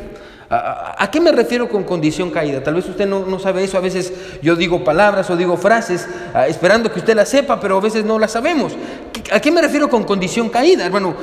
¿A, 0.53 1.09
qué 1.13 1.21
me 1.21 1.31
refiero 1.31 1.69
con 1.69 1.85
condición 1.85 2.29
caída? 2.29 2.61
Tal 2.61 2.75
vez 2.75 2.85
usted 2.89 3.07
no, 3.07 3.39
sabe 3.39 3.63
eso, 3.63 3.79
a 3.79 3.81
veces 3.81 4.13
yo 4.43 4.57
digo 4.57 4.83
palabras 4.83 5.31
o 5.31 5.37
digo 5.37 5.57
frases 5.57 6.09
ah, 6.35 6.49
esperando 6.49 6.93
que 6.93 6.99
usted 6.99 7.15
las 7.15 7.29
sepa, 7.29 7.61
pero 7.61 7.77
a 7.77 7.81
veces 7.81 8.05
no 8.05 8.19
las 8.19 8.33
sabemos. 8.33 8.73
¿A 9.31 9.39
qué 9.39 9.53
me 9.53 9.63
refiero 9.63 9.89
con 9.89 10.03
condición 10.03 10.49
caída? 10.49 10.87
Hermano, 10.87 11.15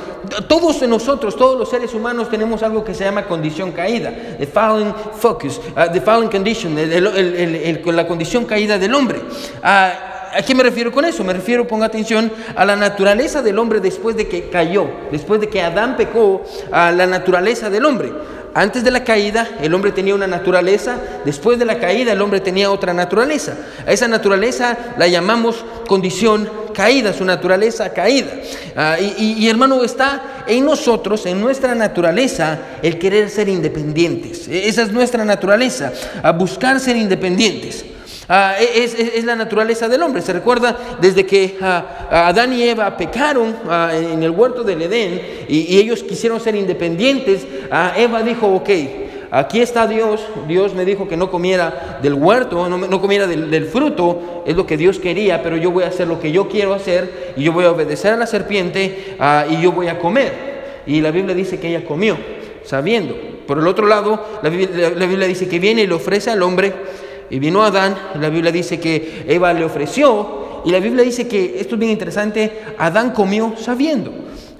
todos 0.48 0.80
nosotros, 0.88 1.36
todos 1.36 1.58
los 1.58 1.68
seres 1.68 1.92
humanos 1.92 2.30
tenemos 2.30 2.62
algo 2.62 2.82
que 2.82 2.94
se 2.94 3.04
llama 3.04 3.26
condición 3.26 3.72
caída, 3.72 4.10
the 4.38 4.46
fallen 4.46 4.94
focus, 5.18 5.60
uh, 5.76 5.92
the 5.92 6.00
fallen 6.00 6.30
condition, 6.30 6.74
la 6.74 8.06
condición 8.06 8.46
caída 8.46 8.78
del 8.78 8.94
hombre. 8.94 9.20
Ah, 9.62 10.08
¿A 10.34 10.42
qué 10.42 10.54
me 10.54 10.62
refiero 10.62 10.92
con 10.92 11.04
eso? 11.04 11.24
Me 11.24 11.32
refiero, 11.32 11.66
ponga 11.66 11.86
atención, 11.86 12.30
a 12.54 12.64
la 12.64 12.76
naturaleza 12.76 13.42
del 13.42 13.58
hombre 13.58 13.80
después 13.80 14.16
de 14.16 14.28
que 14.28 14.48
cayó, 14.50 14.86
después 15.10 15.40
de 15.40 15.48
que 15.48 15.62
Adán 15.62 15.96
pecó, 15.96 16.42
a 16.70 16.92
la 16.92 17.06
naturaleza 17.06 17.70
del 17.70 17.84
hombre. 17.84 18.12
Antes 18.54 18.82
de 18.84 18.90
la 18.90 19.04
caída 19.04 19.48
el 19.60 19.74
hombre 19.74 19.92
tenía 19.92 20.14
una 20.14 20.26
naturaleza, 20.26 20.96
después 21.24 21.58
de 21.58 21.64
la 21.64 21.78
caída 21.78 22.12
el 22.12 22.20
hombre 22.20 22.40
tenía 22.40 22.70
otra 22.70 22.92
naturaleza. 22.92 23.56
A 23.86 23.92
esa 23.92 24.08
naturaleza 24.08 24.76
la 24.96 25.06
llamamos 25.06 25.64
condición 25.86 26.48
caída, 26.74 27.12
su 27.12 27.24
naturaleza 27.24 27.92
caída. 27.92 28.30
Ah, 28.76 28.96
y, 29.00 29.48
hermano, 29.48 29.82
está 29.82 30.44
en 30.46 30.64
nosotros, 30.64 31.26
en 31.26 31.40
nuestra 31.40 31.74
naturaleza, 31.74 32.58
el 32.82 32.98
querer 32.98 33.30
ser 33.30 33.48
independientes. 33.48 34.46
E, 34.46 34.68
esa 34.68 34.82
es 34.82 34.92
nuestra 34.92 35.24
naturaleza, 35.24 35.92
a 36.22 36.30
buscar 36.30 36.78
ser 36.78 36.96
independientes. 36.96 37.84
Ah, 38.30 38.56
e, 38.60 38.84
es, 38.84 39.24
la 39.24 39.34
naturaleza 39.34 39.88
del 39.88 40.02
hombre. 40.02 40.20
Se 40.20 40.34
recuerda 40.34 40.76
desde 41.00 41.24
que 41.24 41.56
ah, 41.62 42.26
Adán 42.28 42.52
y 42.52 42.62
Eva 42.62 42.94
pecaron 42.94 43.56
ah, 43.66 43.90
en 43.94 44.22
el 44.22 44.30
huerto 44.30 44.62
del 44.62 44.82
Edén 44.82 45.46
y, 45.48 45.78
ellos 45.78 46.02
quisieron 46.02 46.38
ser 46.38 46.54
independientes. 46.54 47.46
Eva 47.96 48.22
dijo, 48.22 48.46
ok, 48.48 48.68
aquí 49.30 49.60
está 49.60 49.86
Dios, 49.86 50.20
Dios 50.46 50.74
me 50.74 50.84
dijo 50.84 51.08
que 51.08 51.16
no 51.16 51.30
comiera 51.30 51.98
del 52.02 52.14
huerto, 52.14 52.68
no, 52.68 53.00
comiera 53.00 53.26
del, 53.26 53.64
fruto, 53.64 54.42
es 54.46 54.54
lo 54.54 54.66
que 54.66 54.76
Dios 54.76 54.98
quería, 54.98 55.42
pero 55.42 55.56
yo 55.56 55.70
voy 55.70 55.84
a 55.84 55.88
hacer 55.88 56.06
lo 56.06 56.20
que 56.20 56.30
yo 56.30 56.48
quiero 56.48 56.74
hacer 56.74 57.32
y 57.36 57.44
yo 57.44 57.52
voy 57.52 57.64
a 57.64 57.70
obedecer 57.70 58.12
a 58.12 58.16
la 58.16 58.26
serpiente 58.26 59.16
y 59.50 59.62
yo 59.62 59.72
voy 59.72 59.88
a 59.88 59.98
comer. 59.98 60.82
Y 60.86 61.00
la 61.00 61.10
Biblia 61.10 61.34
dice 61.34 61.58
que 61.58 61.68
ella 61.68 61.84
comió, 61.86 62.16
sabiendo. 62.64 63.16
Por 63.46 63.58
el 63.58 63.66
otro 63.66 63.86
lado, 63.86 64.22
la 64.42 64.50
Biblia 64.50 65.26
dice 65.26 65.48
que 65.48 65.58
viene 65.58 65.82
y 65.82 65.86
le 65.86 65.94
ofrece 65.94 66.30
al 66.30 66.42
hombre 66.42 66.74
y 67.30 67.38
vino 67.38 67.62
Adán, 67.62 67.96
la 68.20 68.28
Biblia 68.28 68.52
dice 68.52 68.80
que 68.80 69.24
Eva 69.28 69.52
le 69.52 69.64
ofreció, 69.64 70.62
y 70.64 70.70
la 70.70 70.80
Biblia 70.80 71.04
dice 71.04 71.28
que, 71.28 71.60
esto 71.60 71.74
es 71.74 71.78
bien 71.78 71.92
interesante, 71.92 72.60
Adán 72.78 73.12
comió 73.12 73.54
sabiendo. 73.56 74.12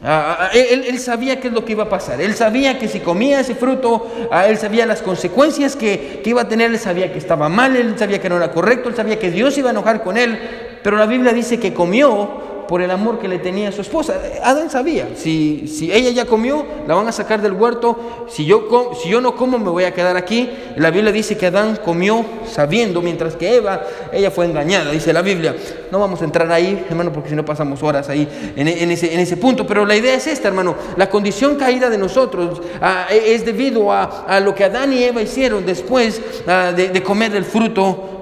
Ah, 0.03 0.37
ah, 0.43 0.51
él, 0.55 0.97
sabía 1.01 1.41
qué 1.41 1.49
es 1.49 1.55
lo 1.55 1.65
que 1.65 1.73
iba 1.73 1.85
a 1.85 1.89
pasar. 1.89 2.21
Él 2.21 2.35
sabía 2.35 2.79
que 2.79 2.87
si 2.87 3.01
comía 3.01 3.41
ese 3.41 3.57
fruto, 3.57 4.07
ah, 4.31 4.47
él 4.47 4.57
sabía 4.57 4.87
las 4.87 5.03
consecuencias 5.03 5.75
que, 5.75 6.21
que, 6.23 6.31
iba 6.31 6.43
a 6.43 6.49
tener. 6.49 6.71
Él 6.71 6.79
sabía 6.79 7.13
que 7.13 7.19
estaba 7.19 7.49
mal, 7.49 7.75
él 7.75 7.95
sabía 7.99 8.21
que 8.21 8.29
no 8.29 8.37
era 8.37 8.53
correcto, 8.53 8.89
él 8.89 8.95
sabía 8.95 9.19
que 9.19 9.33
Dios 9.33 9.59
iba 9.59 9.71
a 9.71 9.73
enojar 9.73 10.05
con 10.05 10.17
él. 10.17 10.39
Pero 10.85 10.97
la 10.97 11.07
Biblia 11.07 11.33
dice 11.33 11.59
que 11.59 11.75
comió 11.75 12.48
por 12.69 12.83
el 12.83 12.91
amor 12.91 13.19
que 13.19 13.27
le 13.27 13.39
tenía 13.39 13.71
a 13.71 13.73
su 13.73 13.81
esposa. 13.81 14.21
Adán 14.45 14.71
sabía, 14.71 15.09
si, 15.17 15.67
si 15.67 15.91
ella 15.91 16.11
ya 16.11 16.27
comió, 16.27 16.65
la 16.87 16.95
van 16.95 17.09
a 17.09 17.13
sacar 17.13 17.41
del 17.41 17.55
huerto, 17.55 18.27
si 18.29 18.45
yo, 18.45 18.93
si 19.03 19.09
yo 19.09 19.21
no 19.23 19.35
como, 19.35 19.59
me 19.59 19.71
voy 19.71 19.85
a 19.85 19.95
quedar 19.95 20.17
aquí. 20.17 20.51
La 20.77 20.91
Biblia 20.91 21.11
dice 21.11 21.37
que 21.39 21.47
Adán 21.47 21.79
comió 21.83 22.25
sabiendo, 22.47 23.01
mientras 23.01 23.37
que 23.37 23.57
Eva, 23.57 23.83
ella 24.13 24.31
fue 24.31 24.45
engañada, 24.45 24.91
dice 24.91 25.13
la 25.15 25.23
Biblia. 25.23 25.57
No 25.91 25.99
vamos 25.99 26.21
a 26.21 26.25
entrar 26.25 26.53
ahí, 26.53 26.85
hermano, 26.89 27.11
porque 27.11 27.31
si 27.31 27.35
no 27.35 27.45
pasamos 27.45 27.83
horas 27.83 28.11
ahí 28.11 28.29
en, 28.55 28.69
ese, 28.69 29.15
en 29.15 29.21
ese, 29.21 29.39
punto, 29.39 29.67
pero 29.67 29.87
la 29.87 29.97
idea 29.97 30.15
es 30.15 30.27
esta, 30.27 30.49
hermano, 30.49 30.75
la 30.97 31.09
condición 31.09 31.57
caída 31.57 31.89
de 31.89 31.97
nosotros 31.97 32.61
ah, 32.83 33.07
es 33.11 33.47
debido 33.47 33.91
a, 33.91 34.39
lo 34.41 34.55
que 34.55 34.65
Adán 34.65 34.93
y 34.93 35.03
Eva 35.03 35.23
hicieron 35.23 35.65
después 35.65 36.21
ah, 36.47 36.73
de, 36.77 36.89
de 36.91 37.03
comer 37.03 37.33
del 37.33 37.47
fruto 37.47 38.18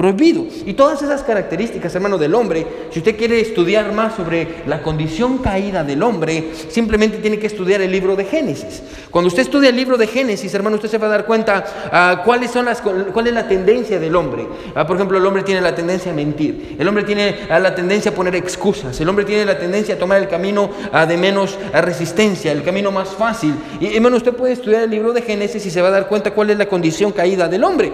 prohibido. 0.00 0.46
Y 0.64 0.72
todas 0.72 1.02
esas 1.02 1.22
características, 1.22 1.94
hermano, 1.94 2.16
del 2.16 2.34
hombre, 2.34 2.66
si 2.90 3.00
usted 3.00 3.18
quiere 3.18 3.38
estudiar 3.38 3.92
más 3.92 4.14
sobre 4.14 4.62
la 4.66 4.82
condición 4.82 5.38
caída 5.38 5.84
del 5.84 6.02
hombre, 6.02 6.52
simplemente 6.70 7.18
tiene 7.18 7.38
que 7.38 7.46
estudiar 7.46 7.82
el 7.82 7.92
libro 7.92 8.16
de 8.16 8.24
Génesis. 8.24 8.82
Cuando 9.10 9.28
usted 9.28 9.42
estudia 9.42 9.68
el 9.68 9.76
libro 9.76 9.98
de 9.98 10.06
Génesis, 10.06 10.54
hermano, 10.54 10.76
usted 10.76 10.88
se 10.88 10.96
va 10.96 11.08
a 11.08 11.10
dar 11.10 11.26
cuenta 11.26 11.64
uh, 11.92 12.24
cuáles 12.24 12.50
son 12.50 12.64
las, 12.64 12.80
cuál 12.80 13.26
es 13.26 13.34
la 13.34 13.46
tendencia 13.46 14.00
del 14.00 14.16
hombre. 14.16 14.44
Uh, 14.44 14.86
por 14.86 14.96
ejemplo, 14.96 15.18
el 15.18 15.26
hombre 15.26 15.42
tiene 15.42 15.60
la 15.60 15.74
tendencia 15.74 16.12
a 16.12 16.14
mentir, 16.14 16.76
el 16.78 16.88
hombre 16.88 17.04
tiene 17.04 17.36
uh, 17.50 17.60
la 17.60 17.74
tendencia 17.74 18.10
a 18.10 18.14
poner 18.14 18.34
excusas, 18.36 18.98
el 19.02 19.08
hombre 19.08 19.26
tiene 19.26 19.44
la 19.44 19.58
tendencia 19.58 19.96
a 19.96 19.98
tomar 19.98 20.16
el 20.22 20.28
camino 20.28 20.70
de 21.06 21.16
menos 21.18 21.58
resistencia, 21.74 22.52
el 22.52 22.62
camino 22.62 22.90
más 22.90 23.10
fácil. 23.10 23.54
Y, 23.80 23.94
hermano, 23.96 24.16
usted 24.16 24.32
puede 24.32 24.54
estudiar 24.54 24.84
el 24.84 24.90
libro 24.90 25.12
de 25.12 25.20
Génesis 25.20 25.66
y 25.66 25.70
se 25.70 25.82
va 25.82 25.88
a 25.88 25.90
dar 25.90 26.08
cuenta 26.08 26.30
cuál 26.30 26.48
es 26.48 26.56
la 26.56 26.66
condición 26.66 27.12
caída 27.12 27.48
del 27.48 27.64
hombre. 27.64 27.92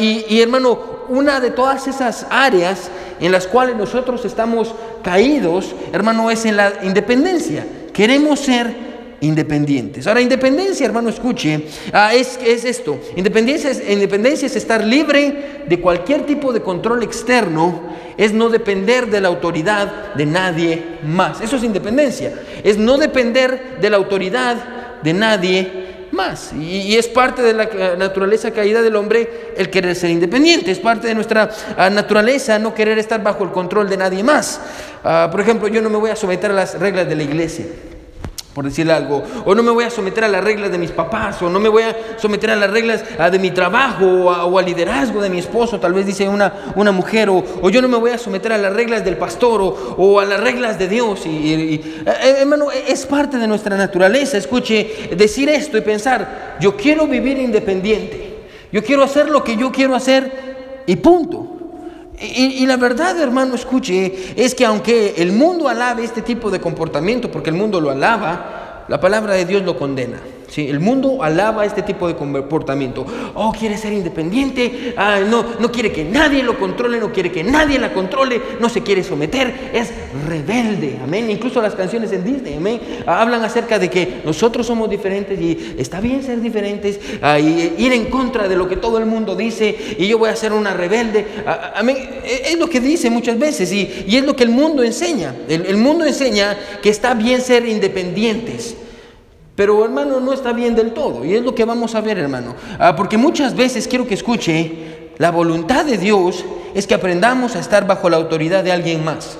y 0.00 0.40
hermano, 0.40 0.92
una 1.12 1.40
de 1.40 1.50
todas 1.50 1.86
esas 1.86 2.26
áreas 2.30 2.90
en 3.20 3.30
las 3.30 3.46
cuales 3.46 3.76
nosotros 3.76 4.24
estamos 4.24 4.74
caídos, 5.02 5.74
hermano, 5.92 6.30
es 6.30 6.44
en 6.46 6.56
la 6.56 6.72
independencia. 6.82 7.66
Queremos 7.92 8.40
ser 8.40 8.74
independientes. 9.20 10.06
Ahora, 10.06 10.22
independencia, 10.22 10.86
hermano, 10.86 11.10
escuche, 11.10 11.66
ah, 11.92 12.14
es, 12.14 12.38
es, 12.44 12.64
esto. 12.64 12.98
Independencia 13.14 13.70
es, 13.70 13.82
independencia 13.88 14.46
es 14.46 14.56
estar 14.56 14.82
libre 14.84 15.64
de 15.68 15.80
cualquier 15.80 16.26
tipo 16.26 16.52
de 16.52 16.62
control 16.62 17.02
externo, 17.02 17.82
es 18.16 18.32
no 18.32 18.48
depender 18.48 19.10
de 19.10 19.20
la 19.20 19.28
autoridad 19.28 20.14
de 20.14 20.26
nadie 20.26 20.82
más. 21.04 21.40
Eso 21.40 21.56
es 21.56 21.62
independencia. 21.62 22.32
Es 22.64 22.78
no 22.78 22.96
depender 22.96 23.78
de 23.80 23.90
la 23.90 23.98
autoridad 23.98 24.56
de 25.02 25.12
nadie 25.12 26.01
más. 26.12 26.52
Y, 26.52 26.96
es 26.96 27.08
parte 27.08 27.42
de 27.42 27.52
la 27.52 27.96
naturaleza 27.96 28.50
caída 28.50 28.82
del 28.82 28.96
hombre 28.96 29.52
el 29.56 29.70
querer 29.70 29.96
ser 29.96 30.10
independiente. 30.10 30.70
Es 30.70 30.78
parte 30.78 31.08
de 31.08 31.14
nuestra 31.14 31.50
ah, 31.76 31.90
naturaleza 31.90 32.58
no 32.58 32.74
querer 32.74 32.98
estar 32.98 33.22
bajo 33.22 33.44
el 33.44 33.50
control 33.50 33.88
de 33.88 33.96
nadie 33.96 34.22
más. 34.22 34.60
Ah, 35.04 35.28
por 35.30 35.40
ejemplo, 35.40 35.68
yo 35.68 35.82
no 35.82 35.90
me 35.90 35.96
voy 35.96 36.10
a 36.10 36.16
someter 36.16 36.50
a 36.50 36.54
las 36.54 36.78
reglas 36.78 37.08
de 37.08 37.16
la 37.16 37.22
iglesia 37.22 37.66
por 38.54 38.64
decir 38.64 38.90
algo, 38.90 39.22
o 39.44 39.54
no 39.54 39.62
me 39.62 39.70
voy 39.70 39.84
a 39.84 39.90
someter 39.90 40.24
a 40.24 40.28
las 40.28 40.44
reglas 40.44 40.70
de 40.70 40.78
mis 40.78 40.90
papás, 40.90 41.40
o 41.40 41.48
no 41.48 41.58
me 41.58 41.68
voy 41.68 41.84
a 41.84 41.96
someter 42.18 42.50
a 42.50 42.56
las 42.56 42.70
reglas 42.70 43.02
de 43.30 43.38
mi 43.38 43.50
trabajo, 43.50 44.04
o, 44.04 44.58
al 44.58 44.64
liderazgo 44.64 45.22
de 45.22 45.30
mi 45.30 45.38
esposo, 45.38 45.80
tal 45.80 45.94
vez 45.94 46.06
dice 46.06 46.28
una, 46.28 46.72
una 46.76 46.92
mujer, 46.92 47.30
o, 47.30 47.70
yo 47.70 47.80
no 47.80 47.88
me 47.88 47.96
voy 47.96 48.10
a 48.10 48.18
someter 48.18 48.52
a 48.52 48.58
las 48.58 48.72
reglas 48.72 49.04
del 49.04 49.16
pastor, 49.16 49.62
o, 49.96 50.20
a 50.20 50.24
las 50.24 50.40
reglas 50.40 50.78
de 50.78 50.88
Dios. 50.88 51.24
Y, 51.24 51.54
eh, 51.54 51.80
eh, 52.06 52.36
hermano, 52.40 52.70
es 52.70 53.06
parte 53.06 53.38
de 53.38 53.46
nuestra 53.46 53.76
naturaleza, 53.76 54.36
escuche, 54.36 55.10
decir 55.16 55.48
esto 55.48 55.78
y 55.78 55.80
pensar, 55.80 56.56
yo 56.60 56.76
quiero 56.76 57.06
vivir 57.06 57.38
independiente, 57.38 58.36
yo 58.70 58.82
quiero 58.82 59.02
hacer 59.02 59.30
lo 59.30 59.42
que 59.42 59.56
yo 59.56 59.72
quiero 59.72 59.94
hacer, 59.94 60.30
y 60.86 60.96
punto. 60.96 61.61
Y, 62.22 62.64
la 62.66 62.76
verdad, 62.76 63.18
hermano, 63.20 63.56
escuche, 63.56 64.34
es 64.36 64.54
que 64.54 64.64
aunque 64.64 65.14
el 65.18 65.32
mundo 65.32 65.68
alabe 65.68 66.04
este 66.04 66.22
tipo 66.22 66.50
de 66.50 66.60
comportamiento, 66.60 67.30
porque 67.30 67.50
el 67.50 67.56
mundo 67.56 67.80
lo 67.80 67.90
alaba, 67.90 68.84
la 68.88 69.00
palabra 69.00 69.34
de 69.34 69.44
Dios 69.44 69.62
lo 69.62 69.76
condena. 69.76 70.20
El 70.54 70.80
mundo 70.80 71.22
alaba 71.22 71.64
este 71.64 71.82
tipo 71.82 72.06
de 72.06 72.14
comportamiento. 72.14 73.06
Oh, 73.34 73.52
quiere 73.58 73.78
ser 73.78 73.92
independiente, 73.94 74.92
ah, 74.98 75.20
no, 75.26 75.44
no 75.58 75.72
quiere 75.72 75.92
que 75.92 76.04
nadie 76.04 76.42
lo 76.42 76.58
controle, 76.58 76.98
no 76.98 77.10
quiere 77.10 77.32
que 77.32 77.42
nadie 77.42 77.78
la 77.78 77.94
controle, 77.94 78.40
no 78.60 78.68
se 78.68 78.82
quiere 78.82 79.02
someter, 79.02 79.70
es 79.72 79.90
rebelde. 80.28 80.98
Amén. 81.02 81.30
Incluso 81.30 81.62
las 81.62 81.74
canciones 81.74 82.12
en 82.12 82.24
Disney, 82.24 82.56
amén, 82.56 82.80
hablan 83.06 83.42
acerca 83.42 83.78
de 83.78 83.88
que 83.88 84.20
nosotros 84.24 84.66
somos 84.66 84.90
diferentes 84.90 85.40
y 85.40 85.74
está 85.78 86.00
bien 86.00 86.22
ser 86.22 86.40
diferentes, 86.40 87.00
ah, 87.22 87.38
y 87.38 87.74
ir 87.78 87.92
en 87.94 88.06
contra 88.06 88.46
de 88.46 88.56
lo 88.56 88.68
que 88.68 88.76
todo 88.76 88.98
el 88.98 89.06
mundo 89.06 89.34
dice 89.34 89.74
y 89.98 90.06
yo 90.06 90.18
voy 90.18 90.28
a 90.28 90.36
ser 90.36 90.52
una 90.52 90.74
rebelde. 90.74 91.26
Ah, 91.46 91.72
amén. 91.76 91.96
E, 92.24 92.52
es 92.52 92.58
lo 92.58 92.68
que 92.68 92.80
dice 92.80 93.08
muchas 93.08 93.38
veces 93.38 93.72
y, 93.72 94.04
es 94.06 94.24
lo 94.24 94.36
que 94.36 94.44
el 94.44 94.50
mundo 94.50 94.82
enseña. 94.82 95.34
el 95.48 95.78
mundo 95.78 96.04
enseña 96.04 96.58
que 96.82 96.90
está 96.90 97.14
bien 97.14 97.40
ser 97.40 97.66
independientes. 97.66 98.76
Pero 99.54 99.84
hermano, 99.84 100.20
no 100.20 100.32
está 100.32 100.52
bien 100.52 100.74
del 100.74 100.92
todo. 100.92 101.24
Y 101.24 101.34
es 101.34 101.42
lo 101.42 101.54
que 101.54 101.64
vamos 101.64 101.94
a 101.94 102.00
ver, 102.00 102.18
hermano. 102.18 102.54
Ah, 102.78 102.96
porque 102.96 103.18
muchas 103.18 103.54
veces 103.54 103.86
quiero 103.86 104.06
que 104.06 104.14
escuche, 104.14 105.10
la 105.18 105.30
voluntad 105.30 105.84
de 105.84 105.98
Dios 105.98 106.44
es 106.74 106.86
que 106.86 106.94
aprendamos 106.94 107.54
a 107.54 107.60
estar 107.60 107.86
bajo 107.86 108.08
la 108.08 108.16
autoridad 108.16 108.64
de 108.64 108.72
alguien 108.72 109.04
más. 109.04 109.36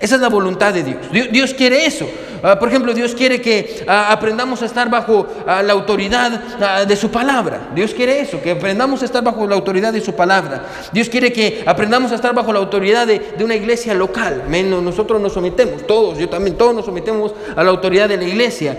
Esa 0.00 0.14
es 0.14 0.22
la 0.22 0.30
voluntad 0.30 0.72
de 0.72 0.82
Dios. 0.82 0.98
Dios, 1.30 1.52
quiere 1.52 1.84
eso. 1.84 2.08
Ah, 2.42 2.58
por 2.58 2.70
ejemplo, 2.70 2.94
Dios 2.94 3.14
quiere 3.14 3.42
que 3.42 3.84
ah, 3.86 4.10
aprendamos 4.10 4.62
a 4.62 4.64
estar 4.64 4.88
bajo 4.88 5.26
ah, 5.46 5.62
la 5.62 5.74
autoridad 5.74 6.86
de 6.86 6.96
su 6.96 7.10
palabra. 7.10 7.68
Dios 7.74 7.92
quiere 7.92 8.20
eso, 8.20 8.40
que 8.40 8.52
aprendamos 8.52 9.02
a 9.02 9.04
estar 9.04 9.22
bajo 9.22 9.46
la 9.46 9.56
autoridad 9.56 9.92
de 9.92 10.00
su 10.00 10.14
palabra. 10.14 10.64
Dios 10.90 11.10
quiere 11.10 11.34
que 11.34 11.62
aprendamos 11.66 12.12
a 12.12 12.14
estar 12.14 12.34
bajo 12.34 12.50
la 12.50 12.60
autoridad 12.60 13.06
de, 13.06 13.20
una 13.44 13.54
iglesia 13.54 13.92
local. 13.92 14.44
Nosotros 14.82 15.20
nos 15.20 15.34
sometemos, 15.34 15.86
todos, 15.86 16.16
yo 16.16 16.30
también, 16.30 16.56
todos 16.56 16.74
nos 16.74 16.86
sometemos 16.86 17.34
a 17.54 17.62
la 17.62 17.68
autoridad 17.68 18.08
de 18.08 18.16
la 18.16 18.24
iglesia. 18.24 18.78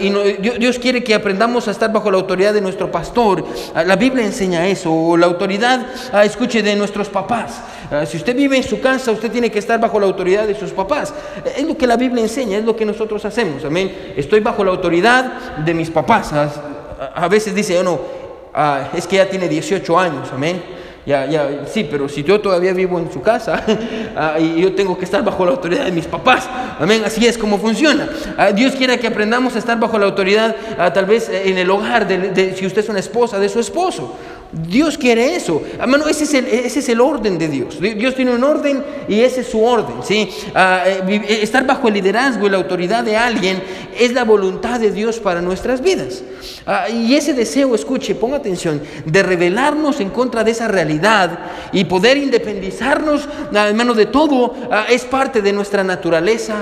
y, 0.00 0.08
Dios 0.58 0.78
quiere 0.78 1.02
que 1.02 1.14
aprendamos 1.14 1.66
a 1.66 1.72
estar 1.72 1.92
bajo 1.92 2.12
la 2.12 2.18
autoridad 2.18 2.54
de 2.54 2.60
nuestro 2.60 2.92
pastor. 2.92 3.44
la 3.74 3.96
Biblia 3.96 4.24
enseña 4.24 4.68
eso, 4.68 4.92
o 4.92 5.16
la 5.16 5.26
autoridad, 5.26 5.84
escuche, 6.22 6.62
de 6.62 6.76
nuestros 6.76 7.08
papás. 7.08 7.60
Ah, 7.90 8.06
si 8.06 8.16
usted 8.16 8.34
vive 8.34 8.56
en 8.56 8.62
su 8.62 8.80
casa, 8.80 9.10
usted 9.10 9.30
tiene 9.30 9.50
que 9.50 9.58
estar 9.58 9.78
bajo 9.80 9.98
la 10.00 10.06
autoridad 10.06 10.46
de 10.46 10.54
sus 10.54 10.70
papás. 10.70 11.12
Es 11.56 11.64
lo 11.64 11.76
que 11.76 11.86
la 11.86 11.96
Biblia 11.96 12.22
enseña, 12.22 12.58
es 12.58 12.64
lo 12.64 12.74
que 12.74 12.84
nosotros 12.84 13.24
hacemos. 13.24 13.64
Amén. 13.64 14.14
Estoy 14.16 14.40
bajo 14.40 14.64
la 14.64 14.70
autoridad 14.70 15.56
de 15.58 15.74
mis 15.74 15.90
papás. 15.90 16.32
Ah, 16.32 17.12
a 17.14 17.28
veces 17.28 17.54
dice, 17.54 17.82
no, 17.82 18.00
ah, 18.52 18.88
es 18.94 19.06
que 19.06 19.16
ya 19.16 19.28
tiene 19.28 19.48
18 19.48 19.98
años. 19.98 20.28
Amén. 20.32 20.62
Ya, 21.06 21.26
ya, 21.26 21.66
sí, 21.66 21.86
pero 21.90 22.08
si 22.08 22.22
yo 22.22 22.40
todavía 22.40 22.72
vivo 22.72 22.98
en 22.98 23.12
su 23.12 23.20
casa 23.20 23.62
y 24.40 24.62
yo 24.62 24.74
tengo 24.74 24.96
que 24.96 25.04
estar 25.04 25.22
bajo 25.22 25.44
la 25.44 25.50
autoridad 25.50 25.84
de 25.84 25.92
mis 25.92 26.06
papás, 26.06 26.48
amén, 26.80 27.02
así 27.04 27.26
es 27.26 27.36
como 27.36 27.58
funciona. 27.58 28.08
Dios 28.54 28.74
quiere 28.74 28.98
que 28.98 29.08
aprendamos 29.08 29.54
a 29.54 29.58
estar 29.58 29.78
bajo 29.78 29.98
la 29.98 30.06
autoridad, 30.06 30.56
tal 30.94 31.04
vez 31.04 31.28
en 31.28 31.58
el 31.58 31.68
hogar, 31.68 32.08
de, 32.08 32.56
si 32.56 32.64
usted 32.64 32.80
es 32.80 32.88
una 32.88 33.00
esposa, 33.00 33.38
de 33.38 33.50
su 33.50 33.60
esposo. 33.60 34.14
Dios 34.54 34.96
quiere 34.96 35.34
eso. 35.34 35.62
Hermano, 35.78 36.06
ese 36.06 36.24
es, 36.24 36.34
el, 36.34 36.46
ese 36.46 36.78
es 36.78 36.88
el 36.88 37.00
orden 37.00 37.38
de 37.38 37.48
Dios. 37.48 37.80
Dios 37.80 38.14
tiene 38.14 38.34
un 38.34 38.44
orden 38.44 38.84
y 39.08 39.20
ese 39.20 39.40
es 39.40 39.48
su 39.48 39.62
orden. 39.62 39.96
¿sí? 40.02 40.30
Ah, 40.54 40.84
eh, 40.86 41.02
eh, 41.08 41.38
estar 41.42 41.66
bajo 41.66 41.88
el 41.88 41.94
liderazgo 41.94 42.46
y 42.46 42.50
la 42.50 42.58
autoridad 42.58 43.02
de 43.02 43.16
alguien 43.16 43.60
es 43.98 44.12
la 44.12 44.24
voluntad 44.24 44.78
de 44.78 44.92
Dios 44.92 45.18
para 45.18 45.40
nuestras 45.40 45.80
vidas. 45.80 46.22
Ah, 46.66 46.88
y 46.88 47.14
ese 47.14 47.34
deseo, 47.34 47.74
escuche, 47.74 48.14
ponga 48.14 48.36
atención, 48.36 48.80
de 49.04 49.22
rebelarnos 49.22 50.00
en 50.00 50.10
contra 50.10 50.44
de 50.44 50.52
esa 50.52 50.68
realidad 50.68 51.38
y 51.72 51.84
poder 51.84 52.16
independizarnos, 52.16 53.28
hermano, 53.52 53.94
de 53.94 54.06
todo, 54.06 54.54
ah, 54.70 54.86
es 54.88 55.04
parte 55.04 55.42
de 55.42 55.52
nuestra 55.52 55.82
naturaleza 55.82 56.56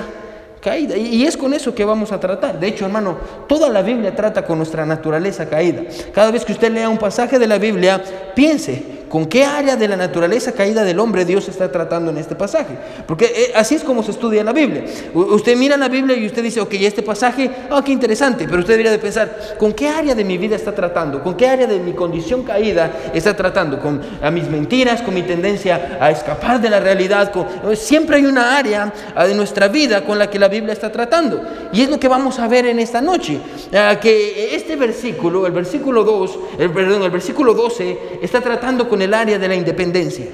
caída. 0.63 0.97
Y 0.97 1.25
es 1.25 1.37
con 1.37 1.53
eso 1.53 1.75
que 1.75 1.85
vamos 1.85 2.11
a 2.11 2.19
tratar. 2.19 2.59
De 2.59 2.67
hecho, 2.67 2.85
hermano, 2.85 3.17
toda 3.47 3.69
la 3.69 3.81
Biblia 3.81 4.15
trata 4.15 4.45
con 4.45 4.57
nuestra 4.57 4.85
naturaleza 4.85 5.47
caída. 5.47 5.83
Cada 6.13 6.31
vez 6.31 6.45
que 6.45 6.53
usted 6.53 6.71
lea 6.71 6.89
un 6.89 6.97
pasaje 6.97 7.37
de 7.37 7.45
la 7.45 7.57
Biblia, 7.57 8.01
piense, 8.33 9.02
¿Con 9.13 9.27
qué 9.27 9.45
área 9.45 9.75
de 9.75 9.87
la 9.87 9.95
naturaleza 9.95 10.53
caída 10.53 10.83
del 10.83 10.97
hombre 10.97 11.23
Dios 11.23 11.47
está 11.47 11.71
tratando 11.71 12.09
en 12.09 12.17
este 12.17 12.33
pasaje? 12.33 12.75
Porque 13.05 13.25
eh, 13.25 13.51
así 13.53 13.75
es 13.75 13.83
como 13.83 14.01
se 14.01 14.09
estudia 14.09 14.43
la 14.43 14.53
Biblia. 14.53 14.85
usted 15.13 15.55
mira 15.55 15.77
la 15.77 15.87
Biblia 15.87 16.17
y 16.17 16.25
usted 16.25 16.41
dice, 16.41 16.59
ok, 16.59 16.73
este 16.79 17.03
pasaje, 17.03 17.47
oh, 17.69 17.83
qué 17.83 17.91
interesante, 17.91 18.45
pero 18.45 18.61
usted 18.61 18.73
debería 18.73 18.91
de 18.91 18.97
pensar, 18.97 19.55
¿con 19.59 19.71
qué 19.73 19.87
área 19.87 20.15
de 20.15 20.23
mi 20.23 20.39
vida 20.39 20.55
está 20.55 20.73
tratando? 20.73 21.21
¿Con 21.21 21.37
qué 21.37 21.47
área 21.47 21.67
de 21.67 21.77
mi 21.77 21.93
condición 21.93 22.41
caída 22.41 22.91
está 23.13 23.35
tratando? 23.37 23.79
¿Con 23.79 24.01
mis 24.31 24.49
mentiras? 24.49 25.03
¿Con 25.03 25.13
mi 25.13 25.21
tendencia 25.21 25.99
a 26.01 26.09
escapar 26.09 26.59
de 26.59 26.71
la 26.71 26.79
realidad? 26.79 27.31
siempre 27.75 28.15
hay 28.15 28.25
una 28.25 28.57
área 28.57 28.91
ah, 29.13 29.27
de 29.27 29.35
nuestra 29.35 29.67
vida 29.67 30.03
con 30.03 30.17
la 30.17 30.27
que 30.27 30.39
la 30.39 30.47
Biblia 30.47 30.73
está 30.73 30.91
tratando. 30.91 31.39
Y 31.71 31.83
es 31.83 31.89
lo 31.91 31.99
que 31.99 32.07
vamos 32.07 32.39
a 32.39 32.47
ver 32.47 32.65
en 32.65 32.79
esta 32.79 32.99
noche. 32.99 33.39
Ah, 33.75 33.99
que 34.01 34.55
este 34.55 34.75
versículo, 34.75 35.45
el 35.45 35.51
versículo 35.51 36.03
2, 36.03 36.39
el, 36.57 36.71
perdón, 36.71 37.03
el 37.03 37.11
versículo 37.11 37.53
12, 37.53 38.17
está 38.23 38.41
tratando 38.41 38.89
con 38.89 39.02
el 39.03 39.13
área 39.13 39.37
de 39.39 39.47
la 39.47 39.55
independencia. 39.55 40.27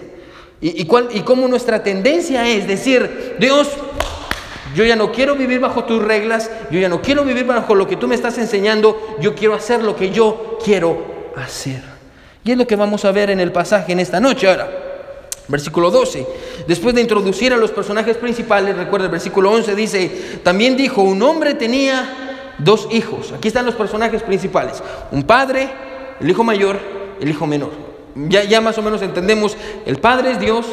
Y, 0.62 0.86
cuál, 0.86 1.08
y 1.14 1.22
cómo 1.22 1.48
nuestra 1.48 1.84
tendencia 1.84 2.46
es 2.48 2.68
decir, 2.68 3.36
Dios, 3.40 3.70
yo 4.76 4.84
ya 4.84 4.96
no 4.96 5.12
quiero 5.12 5.36
vivir 5.36 5.60
bajo 5.60 5.86
tus 5.86 6.04
reglas, 6.04 6.52
yo 6.70 6.80
ya 6.80 6.90
no 6.90 7.02
quiero 7.02 7.24
vivir 7.24 7.46
bajo 7.46 7.76
lo 7.76 7.88
que 7.88 7.96
tú 7.96 8.08
me 8.08 8.16
estás 8.16 8.38
enseñando, 8.38 9.18
yo 9.20 9.36
quiero 9.36 9.56
hacer 9.56 9.82
lo 9.82 9.96
que 9.96 10.12
yo 10.12 10.60
quiero 10.64 11.32
hacer. 11.36 11.82
Y 12.44 12.52
es 12.52 12.58
lo 12.58 12.68
que 12.68 12.76
vamos 12.76 13.06
a 13.06 13.12
ver 13.12 13.30
en 13.30 13.40
el 13.40 13.52
pasaje 13.52 13.94
en 13.94 14.00
esta 14.00 14.20
noche. 14.20 14.50
Ahora, 14.50 14.70
versículo 15.48 15.92
12, 15.92 16.28
después 16.68 16.94
de 16.94 17.02
introducir 17.02 17.54
a 17.54 17.58
los 17.58 17.72
personajes 17.72 18.18
principales, 18.18 18.76
recuerda 18.76 19.06
el 19.06 19.12
versículo 19.12 19.52
11, 19.52 19.76
dice, 19.76 20.40
también 20.44 20.78
dijo, 20.78 21.02
un 21.02 21.22
hombre 21.24 21.56
tenía 21.56 22.56
dos 22.60 22.88
hijos. 22.92 23.32
Aquí 23.32 23.48
están 23.48 23.66
los 23.66 23.76
personajes 23.76 24.22
principales, 24.24 24.84
un 25.12 25.24
padre, 25.24 25.70
el 26.20 26.30
hijo 26.30 26.44
mayor, 26.44 26.80
el 27.20 27.30
hijo 27.30 27.48
menor. 27.48 27.89
Ya, 28.28 28.62
más 28.62 28.78
o 28.78 28.82
menos 28.82 29.02
entendemos, 29.02 29.56
el 29.86 29.98
Padre 29.98 30.32
es 30.32 30.40
Dios, 30.40 30.66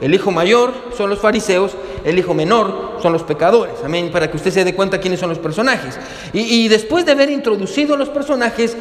el 0.00 0.14
hijo 0.14 0.30
mayor 0.30 0.72
son 0.96 1.10
los 1.10 1.18
fariseos, 1.18 1.72
el 2.04 2.18
hijo 2.18 2.34
menor 2.34 2.98
son 3.02 3.12
los 3.12 3.22
pecadores. 3.22 3.74
Amén. 3.84 4.10
Para 4.12 4.30
que 4.30 4.36
usted 4.36 4.50
se 4.50 4.64
dé 4.64 4.74
cuenta 4.74 5.00
quiénes 5.00 5.20
son 5.20 5.28
los 5.28 5.38
personajes. 5.38 5.98
Y, 6.32 6.68
después 6.68 7.04
de 7.04 7.12
haber 7.12 7.30
introducido 7.30 7.96
los 7.96 8.08
personajes, 8.08 8.76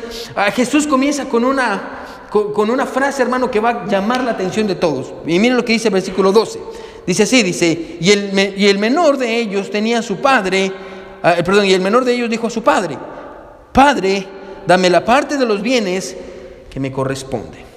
Jesús 0.53 0.87
comienza 0.87 1.25
con 1.25 1.43
una, 1.43 2.29
con, 2.29 2.69
una 2.69 2.85
frase, 2.85 3.21
hermano, 3.21 3.49
que 3.49 3.59
va 3.59 3.69
a 3.69 3.85
llamar 3.87 4.23
la 4.23 4.31
atención 4.31 4.67
de 4.67 4.75
todos. 4.75 5.13
Y 5.25 5.39
miren 5.39 5.57
lo 5.57 5.65
que 5.65 5.73
dice 5.73 5.89
el 5.89 5.93
versículo 5.93 6.31
12. 6.31 6.59
Dice 7.05 7.23
así, 7.23 7.43
dice, 7.43 7.97
y 7.99 8.11
el, 8.11 8.53
y 8.57 8.67
el 8.67 8.79
menor 8.79 9.17
de 9.17 9.37
ellos 9.37 9.69
tenía 9.69 9.99
a 9.99 10.01
su 10.01 10.17
padre, 10.17 10.71
ah, 11.21 11.35
perdón, 11.43 11.65
y 11.65 11.73
el 11.73 11.81
menor 11.81 12.05
de 12.05 12.13
ellos 12.13 12.29
dijo 12.29 12.47
a 12.47 12.49
su 12.49 12.63
padre, 12.63 12.97
Padre, 13.73 14.25
dame 14.67 14.89
la 14.89 15.03
parte 15.03 15.35
de 15.35 15.45
los 15.45 15.61
bienes 15.61 16.15
que 16.69 16.79
me 16.79 16.91
corresponde. 16.91 17.72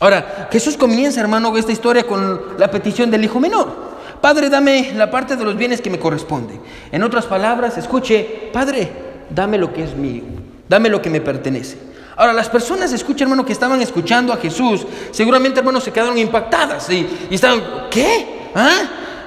Ahora, 0.00 0.48
Jesús 0.52 0.76
comienza, 0.76 1.20
hermano, 1.20 1.56
esta 1.56 1.72
historia 1.72 2.04
con 2.04 2.40
la 2.56 2.70
petición 2.70 3.10
del 3.10 3.24
hijo 3.24 3.40
menor. 3.40 3.88
Padre, 4.20 4.48
dame 4.48 4.92
la 4.94 5.10
parte 5.10 5.36
de 5.36 5.44
los 5.44 5.56
bienes 5.56 5.80
que 5.80 5.90
me 5.90 5.98
corresponde. 5.98 6.60
En 6.92 7.02
otras 7.02 7.26
palabras, 7.26 7.76
escuche, 7.78 8.50
Padre, 8.52 8.90
dame 9.30 9.58
lo 9.58 9.72
que 9.72 9.84
es 9.84 9.96
mío, 9.96 10.22
dame 10.68 10.88
lo 10.88 11.02
que 11.02 11.10
me 11.10 11.20
pertenece. 11.20 11.78
Ahora, 12.16 12.32
las 12.32 12.48
personas, 12.48 12.92
escucha, 12.92 13.24
hermano, 13.24 13.44
que 13.44 13.52
estaban 13.52 13.80
escuchando 13.80 14.32
a 14.32 14.36
Jesús, 14.36 14.86
seguramente, 15.12 15.60
hermano, 15.60 15.80
se 15.80 15.92
quedaron 15.92 16.18
impactadas 16.18 16.90
y, 16.90 17.06
estaban, 17.30 17.62
¿qué? 17.90 18.50
¿Ah? 18.54 18.70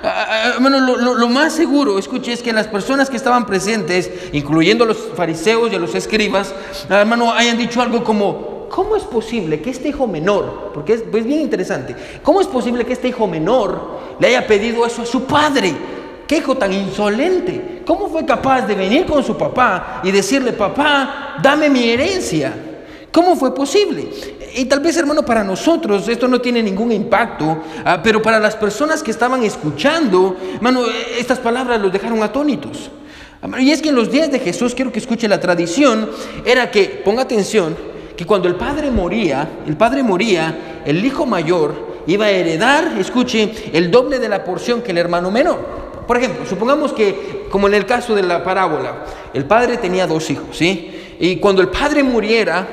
ah, 0.04 0.08
ah, 0.08 0.26
ah 0.30 0.52
hermano, 0.56 0.98
lo, 0.98 1.30
más 1.30 1.54
seguro, 1.54 1.98
escuche, 1.98 2.34
es 2.34 2.42
que 2.42 2.52
las 2.52 2.68
personas 2.68 3.10
que 3.10 3.16
estaban 3.16 3.46
presentes, 3.46 4.12
incluyendo 4.34 4.84
a 4.84 4.88
los 4.88 4.98
fariseos 5.16 5.72
y 5.72 5.76
a 5.76 5.80
los 5.80 5.96
escribas, 5.96 6.54
hermano, 6.90 7.32
hayan 7.34 7.58
dicho 7.58 7.82
algo 7.82 8.04
como, 8.04 8.51
¿cómo 8.72 8.96
es 8.96 9.04
posible 9.04 9.62
que 9.62 9.70
este 9.70 9.90
hijo 9.90 10.08
menor, 10.08 10.72
porque 10.74 10.94
es 10.94 11.04
pues 11.04 11.26
bien 11.26 11.42
interesante, 11.42 11.96
cómo 12.24 12.42
es 12.42 12.48
posible 12.48 12.86
que 12.86 12.94
este 12.94 13.10
hijo 13.10 13.28
menor 13.28 14.00
le 14.20 14.28
haya 14.28 14.48
pedido 14.48 14.86
eso 14.86 15.04
a 15.04 15.06
su 15.06 15.26
padre? 15.26 15.74
¿Qué 16.26 16.38
hijo 16.38 16.56
tan 16.56 16.72
insolente? 16.72 17.72
¿cómo 17.86 18.08
fue 18.08 18.26
capaz 18.26 18.62
de 18.62 18.76
venir 18.76 19.06
con 19.06 19.24
su 19.24 19.38
papá 19.38 20.02
y 20.04 20.12
decirle, 20.12 20.54
papá, 20.54 21.36
dame 21.42 21.70
mi 21.70 21.90
herencia? 21.90 22.54
¿Cómo 23.12 23.36
fue 23.36 23.54
posible? 23.54 24.08
Y 24.56 24.64
tal 24.66 24.80
vez, 24.80 24.96
hermano, 24.98 25.24
para 25.24 25.44
nosotros 25.44 26.08
esto 26.08 26.28
no 26.28 26.40
tiene 26.40 26.64
ningún 26.64 26.92
impacto, 26.92 27.64
ah, 27.84 28.00
pero 28.02 28.22
para 28.22 28.40
las 28.40 28.56
personas 28.56 29.04
que 29.04 29.12
estaban 29.12 29.44
escuchando, 29.44 30.38
hermano, 30.56 30.84
estas 31.18 31.40
palabras 31.40 31.82
los 31.82 31.92
dejaron 31.92 32.24
atónitos. 32.24 32.90
Y 33.60 33.72
es 33.72 33.82
que 33.82 33.90
en 33.90 33.96
los 33.96 34.12
días 34.12 34.32
de 34.32 34.40
Jesús, 34.40 34.76
quiero 34.76 34.92
que 34.92 35.00
escuche 35.00 35.28
la 35.28 35.40
tradición, 35.40 36.10
era 36.46 36.72
que, 36.72 37.02
ponga 37.04 37.24
atención, 37.24 37.76
que 38.22 38.28
cuando 38.28 38.48
el 38.48 38.54
padre 38.54 38.92
moría, 38.92 39.50
el 39.66 39.76
padre 39.76 40.04
moría, 40.04 40.82
el 40.86 41.04
hijo 41.04 41.26
mayor 41.26 42.04
iba 42.06 42.26
a 42.26 42.30
heredar, 42.30 42.94
escuche, 43.00 43.52
el 43.74 43.90
doble 43.90 44.20
de 44.20 44.30
la 44.30 44.44
porción 44.44 44.84
que 44.84 44.92
el 44.92 45.00
hermano 45.00 45.32
menor. 45.32 45.58
Por 46.06 46.18
ejemplo, 46.18 46.46
supongamos 46.46 46.94
que, 46.94 47.48
como 47.50 47.68
en 47.68 47.74
el 47.74 47.88
caso 47.88 48.14
de 48.14 48.22
la 48.22 48.44
parábola, 48.44 49.06
el 49.34 49.46
padre 49.46 49.78
tenía 49.78 50.06
dos 50.06 50.30
hijos, 50.30 50.56
¿sí? 50.56 51.16
Y 51.20 51.38
cuando 51.38 51.64
el 51.64 51.70
padre 51.70 52.04
muriera, 52.04 52.68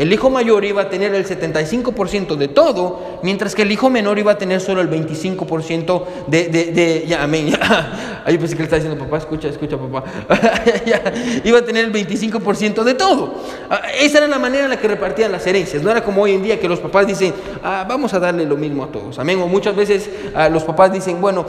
el 0.00 0.10
hijo 0.14 0.30
mayor 0.30 0.64
iba 0.64 0.80
a 0.80 0.88
tener 0.88 1.14
el 1.14 1.26
75% 1.26 2.36
de 2.36 2.48
todo, 2.48 3.18
mientras 3.22 3.54
que 3.54 3.60
el 3.60 3.70
hijo 3.70 3.90
menor 3.90 4.18
iba 4.18 4.32
a 4.32 4.38
tener 4.38 4.62
solo 4.62 4.80
el 4.80 4.88
25% 4.88 6.04
de, 6.26 6.48
de, 6.48 6.64
de, 6.72 7.04
ya, 7.06 7.22
amén, 7.22 7.48
ya. 7.50 8.22
Ahí 8.24 8.38
pensé 8.38 8.54
que 8.54 8.62
le 8.62 8.64
estaba 8.64 8.80
diciendo, 8.82 9.02
papá, 9.02 9.18
escucha, 9.18 9.48
escucha, 9.48 9.76
papá. 9.76 10.04
iba 11.44 11.58
a 11.58 11.62
tener 11.62 11.84
el 11.84 11.92
25% 11.92 12.82
de 12.82 12.94
todo. 12.94 13.34
Ah, 13.68 13.82
esa 13.98 14.18
era 14.18 14.26
la 14.26 14.38
manera 14.38 14.64
en 14.64 14.70
la 14.70 14.78
que 14.78 14.88
repartían 14.88 15.32
las 15.32 15.46
herencias. 15.46 15.82
No 15.82 15.90
era 15.90 16.02
como 16.02 16.22
hoy 16.22 16.32
en 16.32 16.42
día 16.42 16.58
que 16.58 16.68
los 16.68 16.80
papás 16.80 17.06
dicen, 17.06 17.34
ah, 17.62 17.84
vamos 17.86 18.14
a 18.14 18.20
darle 18.20 18.46
lo 18.46 18.56
mismo 18.56 18.84
a 18.84 18.86
todos. 18.88 19.18
Amén. 19.18 19.38
O 19.40 19.48
muchas 19.48 19.76
veces 19.76 20.08
ah, 20.34 20.48
los 20.48 20.64
papás 20.64 20.92
dicen, 20.92 21.20
bueno, 21.20 21.44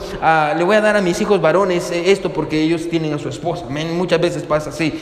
le 0.56 0.64
voy 0.64 0.76
a 0.76 0.80
dar 0.82 0.96
a 0.96 1.00
mis 1.00 1.20
hijos 1.20 1.40
varones 1.40 1.90
eh, 1.90 2.10
esto 2.10 2.32
porque 2.32 2.60
ellos 2.60 2.88
tienen 2.90 3.14
a 3.14 3.18
su 3.18 3.28
esposa. 3.30 3.64
Amén. 3.66 3.96
Muchas 3.96 4.20
veces 4.20 4.42
pasa 4.42 4.70
así. 4.70 5.00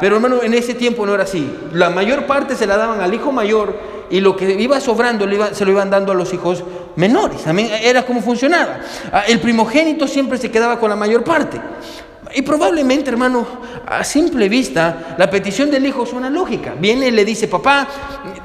pero 0.00 0.16
hermano, 0.16 0.42
en 0.42 0.54
ese 0.54 0.74
tiempo 0.74 1.04
no 1.04 1.14
era 1.14 1.24
así. 1.24 1.50
La 1.72 1.90
mayor 1.90 2.26
parte 2.26 2.56
se 2.56 2.69
la 2.70 2.76
daban 2.76 3.00
al 3.00 3.12
hijo 3.12 3.32
mayor 3.32 3.74
y 4.10 4.20
lo 4.20 4.36
que 4.36 4.52
iba 4.52 4.80
sobrando 4.80 5.26
se 5.52 5.64
lo 5.64 5.72
iban 5.72 5.90
dando 5.90 6.12
a 6.12 6.14
los 6.14 6.32
hijos 6.32 6.62
menores. 6.96 7.42
Era 7.82 8.04
como 8.04 8.22
funcionaba. 8.22 8.80
Ah, 9.12 9.24
el 9.26 9.40
primogénito 9.40 10.06
siempre 10.06 10.38
se 10.38 10.50
quedaba 10.50 10.78
con 10.78 10.88
la 10.88 10.96
mayor 10.96 11.24
parte. 11.24 11.60
Y 12.32 12.42
probablemente, 12.42 13.10
hermano, 13.10 13.44
a 13.86 14.04
simple 14.04 14.48
vista, 14.48 15.16
la 15.18 15.28
petición 15.28 15.68
del 15.68 15.84
hijo 15.84 16.06
suena 16.06 16.30
lógica. 16.30 16.74
Viene 16.78 17.08
y 17.08 17.10
le 17.10 17.24
dice, 17.24 17.48
papá, 17.48 17.88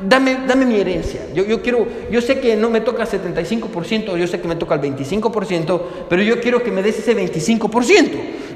dame, 0.01 0.39
dame 0.47 0.65
mi 0.65 0.79
herencia. 0.79 1.21
Yo, 1.35 1.45
yo, 1.45 1.61
quiero, 1.61 1.85
yo 2.09 2.19
sé 2.19 2.39
que 2.39 2.55
no 2.55 2.71
me 2.71 2.81
toca 2.81 3.05
75%, 3.05 4.17
yo 4.17 4.25
sé 4.25 4.41
que 4.41 4.47
me 4.47 4.55
toca 4.55 4.73
el 4.75 4.81
25%, 4.81 5.81
pero 6.09 6.23
yo 6.23 6.41
quiero 6.41 6.63
que 6.63 6.71
me 6.71 6.81
des 6.81 6.97
ese 6.97 7.15
25%. 7.15 8.09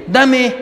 Dame 0.08 0.54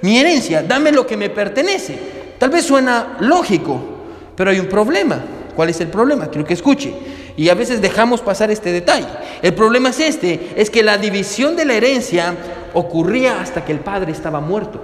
mi 0.00 0.18
herencia, 0.18 0.62
dame 0.62 0.92
lo 0.92 1.06
que 1.06 1.18
me 1.18 1.28
pertenece. 1.28 1.98
Tal 2.38 2.48
vez 2.48 2.64
suena 2.64 3.16
lógico, 3.20 3.95
pero 4.36 4.50
hay 4.50 4.60
un 4.60 4.68
problema. 4.68 5.20
¿Cuál 5.56 5.70
es 5.70 5.80
el 5.80 5.88
problema? 5.88 6.28
Quiero 6.28 6.46
que 6.46 6.54
escuche. 6.54 6.92
Y 7.36 7.48
a 7.48 7.54
veces 7.54 7.80
dejamos 7.80 8.20
pasar 8.20 8.50
este 8.50 8.72
detalle. 8.72 9.06
El 9.42 9.54
problema 9.54 9.88
es 9.88 10.00
este, 10.00 10.52
es 10.56 10.70
que 10.70 10.82
la 10.82 10.98
división 10.98 11.56
de 11.56 11.64
la 11.64 11.74
herencia 11.74 12.34
ocurría 12.74 13.40
hasta 13.40 13.64
que 13.64 13.72
el 13.72 13.80
padre 13.80 14.12
estaba 14.12 14.40
muerto. 14.40 14.80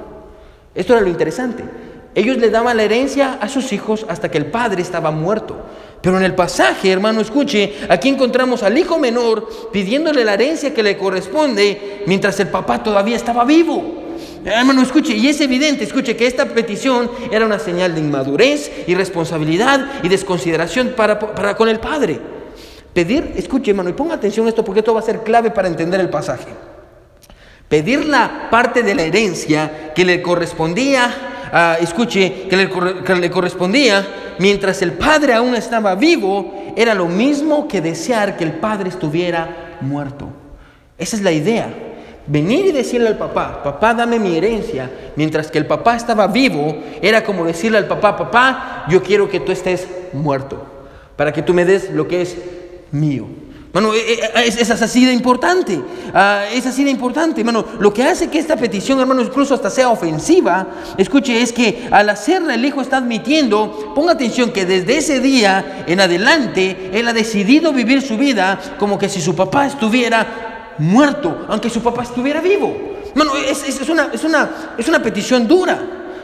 Esto 0.75 0.95
era 0.95 1.03
lo 1.03 1.09
interesante. 1.09 1.65
Ellos 2.15 2.39
le 2.39 2.51
daban 2.51 2.77
la 2.77 2.83
herencia 2.83 3.39
a 3.41 3.49
sus 3.49 3.73
hijos 3.73 4.05
hasta 4.09 4.31
que 4.31 4.39
el 4.39 4.47
padre 4.47 4.83
estaba 4.83 5.11
muerto. 5.11 5.57
Pero 6.03 6.19
en 6.19 6.25
el 6.25 6.35
pasaje, 6.35 6.91
hermano, 6.91 7.21
escuche, 7.21 7.75
aquí 7.89 8.09
encontramos 8.09 8.63
al 8.63 8.77
hijo 8.77 8.99
menor 8.99 9.71
pidiéndole 9.73 10.25
la 10.25 10.35
herencia 10.35 10.75
que 10.75 10.83
le 10.83 10.99
corresponde 10.99 12.03
mientras 12.07 12.39
el 12.41 12.49
papá 12.49 12.83
todavía 12.83 13.17
estaba 13.17 13.45
vivo. 13.45 14.02
Hermano, 14.45 14.83
escuche, 14.83 15.15
y 15.15 15.29
es 15.29 15.41
evidente, 15.41 15.85
escuche, 15.85 16.17
que 16.17 16.27
esta 16.27 16.47
petición 16.47 17.11
era 17.31 17.47
una 17.47 17.61
señal 17.61 17.95
de 17.95 18.01
inmadurez, 18.01 18.73
irresponsabilidad 18.89 20.03
y 20.03 20.09
desconsideración 20.09 20.95
para, 20.97 21.19
con 21.57 21.69
el 21.69 21.79
Padre. 21.79 22.19
Pedir, 22.93 23.33
escuche, 23.37 23.71
hermano, 23.71 23.91
y 23.91 23.93
ponga 23.93 24.15
atención 24.15 24.47
a 24.47 24.49
esto 24.49 24.65
porque 24.65 24.81
esto 24.81 24.93
va 24.93 25.01
a 25.01 25.05
ser 25.05 25.23
clave 25.23 25.51
para 25.51 25.69
entender 25.69 26.01
el 26.01 26.11
pasaje. 26.11 26.49
Pedir 27.69 28.05
la 28.05 28.49
parte 28.51 28.83
de 28.83 28.95
la 28.95 29.03
herencia 29.03 29.93
que 29.95 30.05
le 30.05 30.21
correspondía, 30.21 31.11
ah, 31.53 31.77
escuche, 31.81 32.49
que 32.51 32.57
le, 32.57 32.71
que 33.05 33.15
le 33.15 33.31
correspondía 33.31 34.35
mientras 34.39 34.83
el 34.83 34.93
Padre 34.93 35.35
aún 35.35 35.55
estaba 35.55 35.95
vivo, 35.95 36.75
era 36.77 36.95
lo 36.95 37.07
mismo 37.07 37.69
que 37.69 37.81
desear 37.81 38.37
que 38.37 38.45
el 38.45 38.55
Padre 38.55 38.89
estuviera 38.89 39.79
muerto. 39.81 40.29
Esa 40.99 41.17
es 41.17 41.23
la 41.23 41.33
idea 41.33 41.92
venir 42.33 42.65
y 42.65 42.73
decirle 42.73 43.09
al 43.09 43.19
papá, 43.19 43.63
papá, 43.63 43.93
dame 43.93 44.19
mi 44.19 44.35
herencia, 44.35 44.91
mientras 45.17 45.51
que 45.51 45.59
el 45.59 45.67
papá 45.67 45.97
estaba 45.97 46.27
vivo, 46.29 46.75
era 47.03 47.23
como 47.23 47.45
decirle 47.45 47.77
al 47.77 47.87
papá, 47.87 48.17
papá, 48.17 48.87
yo 48.89 49.03
quiero 49.03 49.29
que 49.29 49.39
tú 49.39 49.53
estés 49.53 49.87
muerto, 50.15 50.65
para 51.15 51.31
que 51.31 51.43
tú 51.43 51.53
me 51.53 51.67
des 51.67 51.91
lo 51.91 52.09
que 52.09 52.23
es 52.23 52.39
mío. 52.91 53.27
Bueno, 53.71 53.93
e, 53.95 53.99
e, 53.99 54.47
es, 54.47 54.71
así 54.71 55.05
de 55.05 55.13
importante, 55.13 55.79
ah, 56.15 56.45
es 56.51 56.67
así 56.67 56.89
importante, 56.89 57.41
hermano. 57.41 57.67
Lo 57.79 57.93
que 57.93 58.03
hace 58.03 58.29
que 58.29 58.39
esta 58.39 58.57
petición, 58.57 59.01
hermano, 59.01 59.21
incluso 59.21 59.55
hasta 59.55 59.69
sea 59.69 59.91
ofensiva, 59.91 60.67
escuche, 60.97 61.43
es 61.43 61.53
que 61.53 61.87
al 61.91 62.09
hacerla 62.09 62.55
el 62.55 62.65
hijo 62.65 62.81
está 62.81 62.97
admitiendo, 62.99 63.93
ponga 63.95 64.13
atención, 64.13 64.53
que 64.53 64.65
desde 64.65 64.97
ese 64.99 65.21
día 65.21 65.85
en 65.87 66.01
adelante, 66.01 66.91
él 66.95 67.09
ha 67.09 67.13
decidido 67.13 67.75
vivir 67.75 68.01
su 68.01 68.17
vida 68.17 68.59
como 68.79 68.99
que 68.99 69.11
si 69.11 69.21
su 69.21 69.35
papá 69.35 69.67
estuviera 69.67 70.52
muerto, 70.79 71.47
aunque 71.49 71.71
su 71.71 71.83
papá 71.83 72.03
estuviera 72.03 72.41
vivo. 72.41 72.75
Bueno, 73.15 73.33
es, 73.37 73.69
es, 73.69 73.89
una, 73.89 74.11
es, 74.13 74.25
una, 74.25 74.75
es 74.79 74.89
una 74.89 75.03
petición 75.03 75.47
dura. 75.47 75.79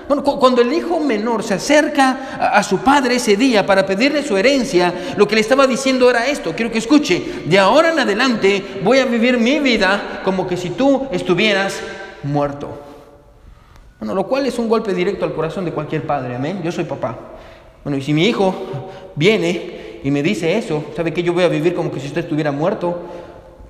Bueno, 0.08 0.22
cuando 0.22 0.62
el 0.62 0.72
hijo 0.72 0.98
menor 1.00 1.42
se 1.42 1.52
acerca 1.52 2.38
a, 2.54 2.62
su 2.62 2.78
padre 2.78 3.16
ese 3.16 3.36
día 3.36 3.66
para 3.66 3.84
pedirle 3.84 4.22
su 4.22 4.38
herencia, 4.38 4.94
lo 5.18 5.28
que 5.28 5.34
le 5.34 5.42
estaba 5.42 5.66
diciendo 5.66 6.08
era 6.08 6.26
esto, 6.26 6.54
quiero 6.56 6.72
que 6.72 6.78
escuche, 6.78 7.42
de 7.44 7.58
ahora 7.58 7.92
en 7.92 7.98
adelante 7.98 8.80
voy 8.82 9.00
a 9.00 9.04
vivir 9.04 9.36
mi 9.36 9.58
vida 9.58 10.22
como 10.24 10.46
que 10.46 10.56
si 10.56 10.70
tú 10.70 11.06
estuvieras 11.12 11.78
muerto. 12.22 12.80
Bueno, 13.98 14.14
lo 14.14 14.26
cual 14.26 14.46
es 14.46 14.58
un 14.58 14.68
golpe 14.68 14.94
directo 14.94 15.26
al 15.26 15.34
corazón 15.34 15.66
de 15.66 15.72
cualquier 15.72 16.06
padre, 16.06 16.36
amén. 16.36 16.62
Yo 16.62 16.72
soy 16.72 16.84
papá. 16.84 17.18
Bueno, 17.84 17.98
y 17.98 18.02
si 18.02 18.14
mi 18.14 18.26
hijo 18.26 18.54
viene 19.14 20.00
y 20.02 20.10
me 20.10 20.22
dice 20.22 20.56
eso, 20.56 20.84
¿sabe 20.96 21.12
que 21.12 21.22
yo 21.22 21.34
voy 21.34 21.44
a 21.44 21.48
vivir 21.48 21.74
como 21.74 21.90
que 21.90 22.00
si 22.00 22.06
usted 22.06 22.22
estuviera 22.22 22.50
muerto? 22.50 22.98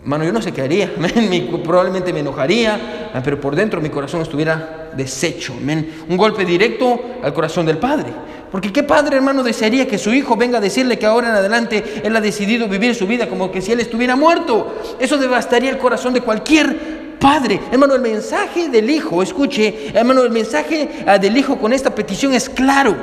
Mano, 0.05 0.25
yo 0.25 0.33
no 0.33 0.41
sé 0.41 0.53
qué 0.53 0.63
haría, 0.63 0.93
probablemente 1.65 2.13
me 2.13 2.21
enojaría, 2.21 3.11
ah, 3.13 3.21
pero 3.23 3.41
por 3.41 3.57
dentro 3.57 3.81
mi 3.81 3.91
corazón 3.91 4.23
estuviera 4.23 4.91
deshecho. 4.97 5.55
Un 5.55 6.17
golpe 6.17 6.45
directo 6.45 7.01
al 7.23 7.35
corazón 7.35 7.67
del 7.67 7.79
Padre. 7.79 8.13
Porque 8.51 8.73
qué 8.73 8.83
padre, 8.83 9.17
hermano, 9.17 9.43
desearía 9.43 9.87
que 9.87 9.99
su 9.99 10.13
hijo 10.15 10.37
venga 10.37 10.59
a 10.59 10.61
decirle 10.61 10.99
que 10.99 11.05
ahora 11.05 11.29
en 11.29 11.35
adelante 11.35 12.01
él 12.03 12.17
ha 12.17 12.21
decidido 12.21 12.67
vivir 12.67 12.95
su 12.95 13.07
vida 13.07 13.29
como 13.29 13.51
que 13.51 13.61
si 13.61 13.73
él 13.73 13.81
estuviera 13.81 14.17
muerto. 14.17 14.75
Eso 14.99 15.19
devastaría 15.19 15.71
el 15.71 15.77
corazón 15.79 16.15
de 16.15 16.23
cualquier 16.23 17.19
padre. 17.19 17.61
Hermano, 17.71 17.95
el 17.95 18.01
mensaje 18.01 18.69
del 18.71 18.89
hijo, 18.89 19.23
escuche, 19.23 19.91
hermano, 19.93 20.23
el 20.23 20.31
mensaje 20.31 20.89
ah, 21.07 21.19
del 21.19 21.37
hijo 21.37 21.59
con 21.59 21.75
esta 21.75 21.95
petición 21.95 22.33
es 22.33 22.49
claro. 22.49 22.97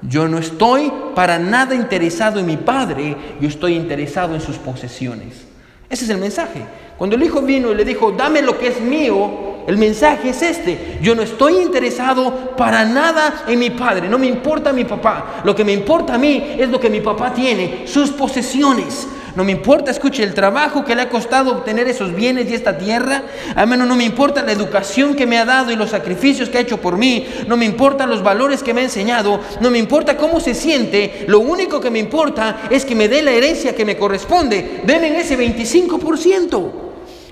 Yo 0.00 0.26
no 0.26 0.38
estoy 0.38 0.90
para 1.14 1.38
nada 1.38 1.74
interesado 1.74 2.40
en 2.40 2.46
mi 2.46 2.56
padre, 2.56 3.14
yo 3.40 3.48
estoy 3.48 3.74
interesado 3.74 4.34
en 4.34 4.40
sus 4.40 4.56
posesiones. 4.56 5.51
Ese 5.92 6.04
es 6.04 6.10
el 6.10 6.16
mensaje. 6.16 6.62
Cuando 6.96 7.16
el 7.16 7.22
hijo 7.22 7.42
vino 7.42 7.70
y 7.70 7.74
le 7.74 7.84
dijo, 7.84 8.12
dame 8.12 8.40
lo 8.40 8.58
que 8.58 8.68
es 8.68 8.80
mío, 8.80 9.52
el 9.66 9.76
mensaje 9.76 10.30
es 10.30 10.40
este. 10.40 10.98
Yo 11.02 11.14
no 11.14 11.20
estoy 11.20 11.58
interesado 11.58 12.56
para 12.56 12.86
nada 12.86 13.44
en 13.46 13.58
mi 13.58 13.68
padre, 13.68 14.08
no 14.08 14.18
me 14.18 14.26
importa 14.26 14.72
mi 14.72 14.86
papá. 14.86 15.42
Lo 15.44 15.54
que 15.54 15.66
me 15.66 15.72
importa 15.74 16.14
a 16.14 16.18
mí 16.18 16.56
es 16.58 16.70
lo 16.70 16.80
que 16.80 16.88
mi 16.88 17.02
papá 17.02 17.34
tiene, 17.34 17.82
sus 17.86 18.10
posesiones. 18.10 19.06
No 19.34 19.44
me 19.44 19.52
importa, 19.52 19.90
escuche, 19.90 20.22
el 20.22 20.34
trabajo 20.34 20.84
que 20.84 20.94
le 20.94 21.02
ha 21.02 21.08
costado 21.08 21.52
obtener 21.52 21.88
esos 21.88 22.14
bienes 22.14 22.50
y 22.50 22.54
esta 22.54 22.76
tierra. 22.76 23.22
A 23.56 23.64
menos 23.64 23.88
no 23.88 23.96
me 23.96 24.04
importa 24.04 24.42
la 24.42 24.52
educación 24.52 25.14
que 25.14 25.26
me 25.26 25.38
ha 25.38 25.44
dado 25.44 25.72
y 25.72 25.76
los 25.76 25.90
sacrificios 25.90 26.50
que 26.50 26.58
ha 26.58 26.60
hecho 26.60 26.80
por 26.80 26.98
mí. 26.98 27.26
No 27.46 27.56
me 27.56 27.64
importan 27.64 28.10
los 28.10 28.22
valores 28.22 28.62
que 28.62 28.74
me 28.74 28.82
ha 28.82 28.84
enseñado. 28.84 29.40
No 29.60 29.70
me 29.70 29.78
importa 29.78 30.16
cómo 30.16 30.38
se 30.38 30.54
siente. 30.54 31.24
Lo 31.28 31.40
único 31.40 31.80
que 31.80 31.90
me 31.90 31.98
importa 31.98 32.68
es 32.70 32.84
que 32.84 32.94
me 32.94 33.08
dé 33.08 33.22
la 33.22 33.30
herencia 33.30 33.74
que 33.74 33.86
me 33.86 33.96
corresponde. 33.96 34.82
Denme 34.84 35.18
ese 35.18 35.38
25%. 35.38 36.82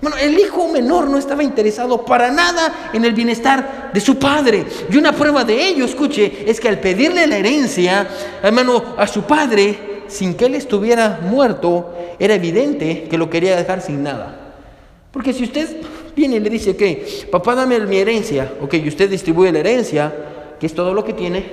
Bueno, 0.01 0.17
el 0.17 0.39
hijo 0.39 0.69
menor 0.69 1.11
no 1.11 1.19
estaba 1.19 1.43
interesado 1.43 2.07
para 2.07 2.31
nada 2.31 2.91
en 2.95 3.05
el 3.05 3.13
bienestar 3.13 3.91
de 3.93 4.01
su 4.01 4.19
padre. 4.19 4.65
Y 4.91 4.97
una 4.97 5.13
prueba 5.13 5.45
de 5.45 5.69
ello, 5.69 5.85
escuche, 5.85 6.45
es 6.47 6.59
que 6.59 6.69
al 6.69 6.81
pedirle 6.81 7.27
la 7.27 7.37
herencia, 7.37 8.09
hermano, 8.43 8.95
a 8.97 9.07
su 9.07 9.25
padre, 9.25 9.90
sin 10.11 10.35
que 10.35 10.47
él 10.47 10.55
estuviera 10.55 11.21
muerto, 11.23 11.95
era 12.19 12.35
evidente 12.35 13.05
que 13.09 13.17
lo 13.17 13.31
quería 13.31 13.57
dejar 13.57 13.81
sin 13.81 14.03
nada. 14.03 14.37
Porque 15.11 15.33
si 15.33 15.45
usted 15.45 15.69
viene 16.15 16.37
y 16.37 16.41
le 16.41 16.51
dice, 16.51 16.71
ok, 16.71 17.31
papá 17.31 17.55
dame 17.55 17.79
mi 17.81 17.97
herencia, 17.97 18.53
ok, 18.61 18.75
y 18.75 18.89
usted 18.89 19.09
distribuye 19.09 19.51
la 19.51 19.61
herencia, 19.61 20.13
que 20.59 20.67
es 20.67 20.75
todo 20.75 20.93
lo 20.93 21.05
que 21.05 21.13
tiene, 21.13 21.45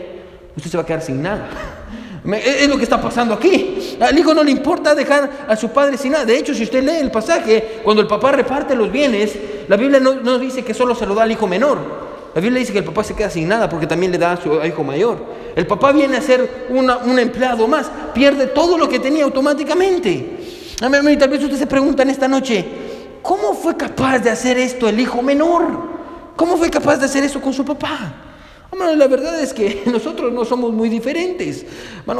usted 0.56 0.70
se 0.70 0.78
va 0.78 0.84
a 0.84 0.86
quedar 0.86 1.02
sin 1.02 1.22
nada. 1.22 1.50
Es 2.28 2.68
lo 2.68 2.76
que 2.76 2.84
está 2.84 3.00
pasando 3.00 3.34
aquí. 3.34 3.96
Al 4.02 4.18
hijo 4.18 4.34
no 4.34 4.44
le 4.44 4.52
importa 4.52 4.94
dejar 4.94 5.46
a 5.48 5.56
su 5.56 5.70
padre 5.70 5.98
sin 5.98 6.12
nada. 6.12 6.26
De 6.26 6.38
hecho, 6.38 6.54
si 6.54 6.64
usted 6.64 6.84
lee 6.84 6.98
el 7.00 7.10
pasaje, 7.10 7.80
cuando 7.84 8.02
el 8.02 8.08
papá 8.08 8.34
reparte 8.34 8.76
los 8.76 8.92
bienes, 8.92 9.34
La 9.70 9.78
Biblia 9.78 10.02
no, 10.02 10.38
dice 10.38 10.62
que 10.64 10.74
solo 10.74 10.94
se 10.94 11.06
lo 11.06 11.16
da 11.16 11.24
al 11.24 11.32
hijo 11.32 11.48
menor. 11.48 12.07
La 12.38 12.42
Biblia 12.42 12.60
dice 12.60 12.72
que 12.72 12.78
el 12.78 12.86
papá 12.86 13.04
se 13.04 13.16
queda 13.16 13.32
sin 13.32 13.48
nada 13.48 13.68
porque 13.68 13.88
también 13.88 14.12
le 14.12 14.20
da 14.20 14.34
a 14.34 14.38
su 14.38 14.64
hijo 14.64 14.84
mayor. 14.84 15.26
El 15.56 15.66
papá 15.66 15.92
viene 15.92 16.18
a 16.18 16.22
ser 16.22 16.68
un 16.70 17.18
empleado 17.18 17.68
más, 17.68 17.90
pierde 18.14 18.46
todo 18.46 18.78
lo 18.78 18.88
que 18.88 19.00
tenía 19.00 19.24
automáticamente. 19.24 20.76
Tal 20.80 21.30
vez 21.32 21.44
usted 21.44 21.58
se 21.58 21.66
pregunta 21.66 22.04
en 22.04 22.12
esta 22.12 22.28
noche, 22.28 22.64
¿cómo 23.24 23.56
fue 23.56 23.76
capaz 23.76 24.20
de 24.20 24.30
hacer 24.30 24.60
esto 24.60 24.88
el 24.88 25.00
hijo 25.00 25.24
menor? 25.24 25.66
¿Cómo 26.36 26.58
fue 26.58 26.70
capaz 26.70 26.98
de 26.98 27.06
hacer 27.06 27.24
eso 27.24 27.42
con 27.42 27.54
su 27.54 27.66
papá? 27.66 28.14
La 28.98 29.08
verdad 29.08 29.40
es 29.42 29.54
que 29.54 29.84
nosotros 29.92 30.32
no 30.34 30.46
somos 30.46 30.74
muy 30.74 30.90
diferentes. 30.90 31.66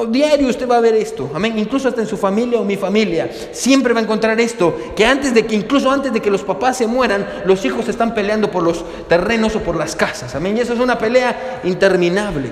Diario 0.10 0.48
usted 0.48 0.68
va 0.68 0.78
a 0.78 0.82
ver 0.82 0.96
esto. 0.96 1.30
Amén. 1.34 1.58
Incluso 1.58 1.88
hasta 1.88 2.02
en 2.02 2.08
su 2.08 2.18
familia 2.18 2.60
o 2.60 2.64
mi 2.64 2.78
familia. 2.78 3.30
Siempre 3.52 3.94
va 3.94 4.00
a 4.00 4.04
encontrar 4.04 4.40
esto. 4.40 4.76
Que 4.96 5.06
antes 5.06 5.34
de 5.34 5.46
que, 5.46 5.56
incluso 5.56 5.92
antes 5.92 6.14
de 6.14 6.22
que 6.22 6.30
los 6.30 6.44
papás 6.44 6.78
se 6.78 6.88
mueran, 6.88 7.26
los 7.46 7.64
hijos 7.66 7.88
están 7.88 8.14
peleando 8.14 8.52
por 8.52 8.64
los 8.64 8.84
terrenos 9.08 9.56
o 9.56 9.60
por 9.60 9.76
las 9.76 9.96
casas. 9.96 10.36
Amén. 10.36 10.58
Y 10.58 10.62
eso 10.62 10.74
es 10.74 10.80
una 10.80 10.98
pelea 10.98 11.62
interminable. 11.64 12.52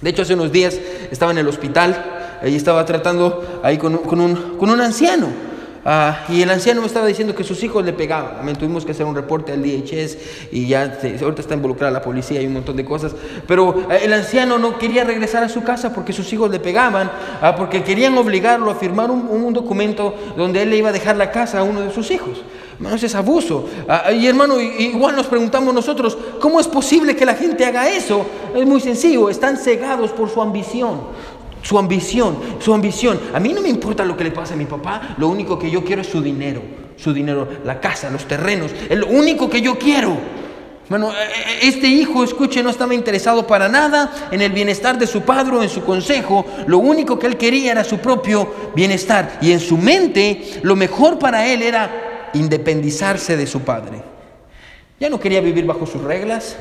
De 0.00 0.10
hecho, 0.10 0.22
hace 0.22 0.34
unos 0.34 0.52
días 0.52 0.78
estaba 1.10 1.32
en 1.32 1.38
el 1.38 1.48
hospital 1.48 2.38
y 2.44 2.54
estaba 2.54 2.84
tratando 2.84 3.60
ahí 3.62 3.78
con, 3.78 3.94
un, 3.94 4.56
con 4.58 4.70
un 4.70 4.80
anciano. 4.80 5.47
Ah, 5.90 6.26
y 6.28 6.42
el 6.42 6.50
anciano 6.50 6.82
me 6.82 6.86
estaba 6.86 7.06
diciendo 7.06 7.34
que 7.34 7.42
sus 7.42 7.62
hijos 7.62 7.82
le 7.82 7.94
pegaban. 7.94 8.44
Me 8.44 8.54
tuvimos 8.54 8.84
que 8.84 8.92
hacer 8.92 9.06
un 9.06 9.14
reporte 9.14 9.52
al 9.52 9.62
DHS 9.62 10.18
y 10.52 10.66
ya 10.66 10.82
ahorita 10.82 11.40
está 11.40 11.54
involucrada 11.54 11.90
la 11.90 12.02
policía 12.02 12.42
y 12.42 12.46
un 12.46 12.52
montón 12.52 12.76
de 12.76 12.84
cosas. 12.84 13.14
Pero 13.46 13.86
eh, 13.90 14.00
el 14.02 14.12
anciano 14.12 14.58
no 14.58 14.76
quería 14.76 15.04
regresar 15.04 15.42
a 15.44 15.48
su 15.48 15.62
casa 15.62 15.94
porque 15.94 16.12
sus 16.12 16.30
hijos 16.30 16.50
le 16.50 16.60
pegaban, 16.60 17.10
ah, 17.40 17.56
porque 17.56 17.82
querían 17.82 18.18
obligarlo 18.18 18.70
a 18.70 18.74
firmar 18.74 19.10
un, 19.10 19.54
documento 19.54 20.14
donde 20.36 20.60
él 20.60 20.68
le 20.68 20.76
iba 20.76 20.90
a 20.90 20.92
dejar 20.92 21.16
la 21.16 21.30
casa 21.30 21.60
a 21.60 21.62
uno 21.62 21.80
de 21.80 21.90
sus 21.90 22.10
hijos. 22.10 22.42
Hermano, 22.74 22.96
ese 22.96 23.06
es 23.06 23.14
abuso. 23.14 23.66
Ah, 23.88 24.12
y 24.12 24.26
hermano, 24.26 24.60
igual 24.60 25.16
nos 25.16 25.26
preguntamos 25.26 25.72
nosotros, 25.72 26.18
¿cómo 26.38 26.60
es 26.60 26.68
posible 26.68 27.16
que 27.16 27.24
la 27.24 27.34
gente 27.34 27.64
haga 27.64 27.88
eso? 27.88 28.26
Es 28.54 28.66
muy 28.66 28.82
sencillo, 28.82 29.30
están 29.30 29.56
cegados 29.56 30.10
por 30.10 30.28
su 30.28 30.42
ambición. 30.42 31.00
Su 31.68 31.78
ambición, 31.78 32.38
su 32.60 32.72
ambición. 32.72 33.20
A 33.34 33.38
mí 33.38 33.52
no 33.52 33.60
me 33.60 33.68
importa 33.68 34.02
lo 34.02 34.16
que 34.16 34.24
le 34.24 34.30
pase 34.30 34.54
a 34.54 34.56
mi 34.56 34.64
papá, 34.64 35.14
lo 35.18 35.28
único 35.28 35.58
que 35.58 35.70
yo 35.70 35.84
quiero 35.84 36.00
es 36.00 36.08
su 36.08 36.22
dinero, 36.22 36.62
su 36.96 37.12
dinero, 37.12 37.46
la 37.62 37.78
casa, 37.78 38.08
los 38.08 38.24
terrenos, 38.24 38.70
es 38.88 38.96
lo 38.96 39.06
único 39.08 39.50
que 39.50 39.60
yo 39.60 39.78
quiero. 39.78 40.16
Bueno, 40.88 41.12
e, 41.12 41.66
e, 41.66 41.68
este 41.68 41.86
hijo, 41.86 42.24
escuche, 42.24 42.62
no 42.62 42.70
estaba 42.70 42.94
interesado 42.94 43.46
para 43.46 43.68
nada 43.68 44.30
en 44.30 44.40
el 44.40 44.50
bienestar 44.50 44.98
de 44.98 45.06
su 45.06 45.20
padre 45.20 45.56
o 45.56 45.62
en 45.62 45.68
su 45.68 45.84
consejo. 45.84 46.46
Lo 46.66 46.78
único 46.78 47.18
que 47.18 47.26
él 47.26 47.36
quería 47.36 47.72
era 47.72 47.84
su 47.84 47.98
propio 47.98 48.50
bienestar. 48.74 49.38
Y 49.42 49.52
en 49.52 49.60
su 49.60 49.76
mente, 49.76 50.60
lo 50.62 50.74
mejor 50.74 51.18
para 51.18 51.46
él 51.48 51.60
era 51.60 52.30
independizarse 52.32 53.36
de 53.36 53.46
su 53.46 53.60
padre. 53.60 54.00
Ya 54.98 55.10
no 55.10 55.20
quería 55.20 55.42
vivir 55.42 55.66
bajo 55.66 55.84
sus 55.84 56.02
reglas, 56.02 56.56